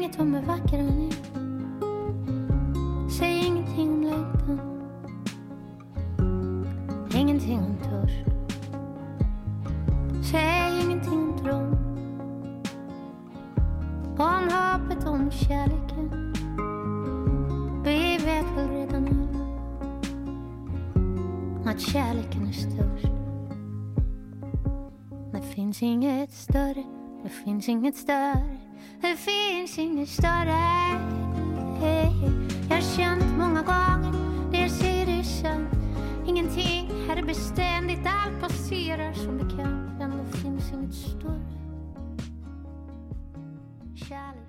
Säg 0.10 0.22
om 0.22 0.34
hur 0.34 0.42
vacker 0.42 0.78
hon 0.78 1.02
är. 1.02 1.12
Säg 3.10 3.46
ingenting 3.46 3.90
om 3.90 4.02
längtan. 4.04 4.60
Ingenting 7.16 7.60
om 7.60 7.78
törst. 7.78 8.26
Säg 10.32 10.82
ingenting 10.86 11.14
om 11.14 11.38
tron. 11.38 11.76
Om 14.18 14.50
hoppet, 14.52 15.08
om 15.08 15.32
kärleken. 15.32 16.34
Vi 17.84 18.18
vet 18.18 18.46
väl 18.58 18.70
redan 18.70 19.08
alla 19.08 19.40
att 21.72 21.82
kärleken 21.82 22.48
är 22.48 22.52
störst. 22.52 23.14
Det 25.32 25.42
finns 25.42 25.84
inget 25.84 26.32
större, 26.32 26.84
det 27.24 27.30
finns 27.30 27.70
inget 27.70 27.96
större, 27.96 28.58
det 29.02 29.16
finns 29.16 29.78
inget 29.78 30.10
större. 30.10 30.60
Jag 32.70 32.76
har 32.76 32.98
känt 32.98 33.38
många 33.38 33.62
gånger, 33.62 34.14
det 34.52 34.58
jag 34.58 34.72
säger 34.72 35.20
är 35.20 35.24
sant. 35.24 35.70
Ingenting 36.28 36.92
här 37.08 37.18
är 37.18 37.24
beständigt, 37.24 38.02
allt 38.06 38.42
passerar 38.42 39.14
som 39.14 39.38
bekant. 39.38 40.00
Men 40.00 40.12
det 40.18 40.38
finns 40.38 40.74
inget 40.74 40.94
större. 40.94 41.42
Kärlek 43.96 44.49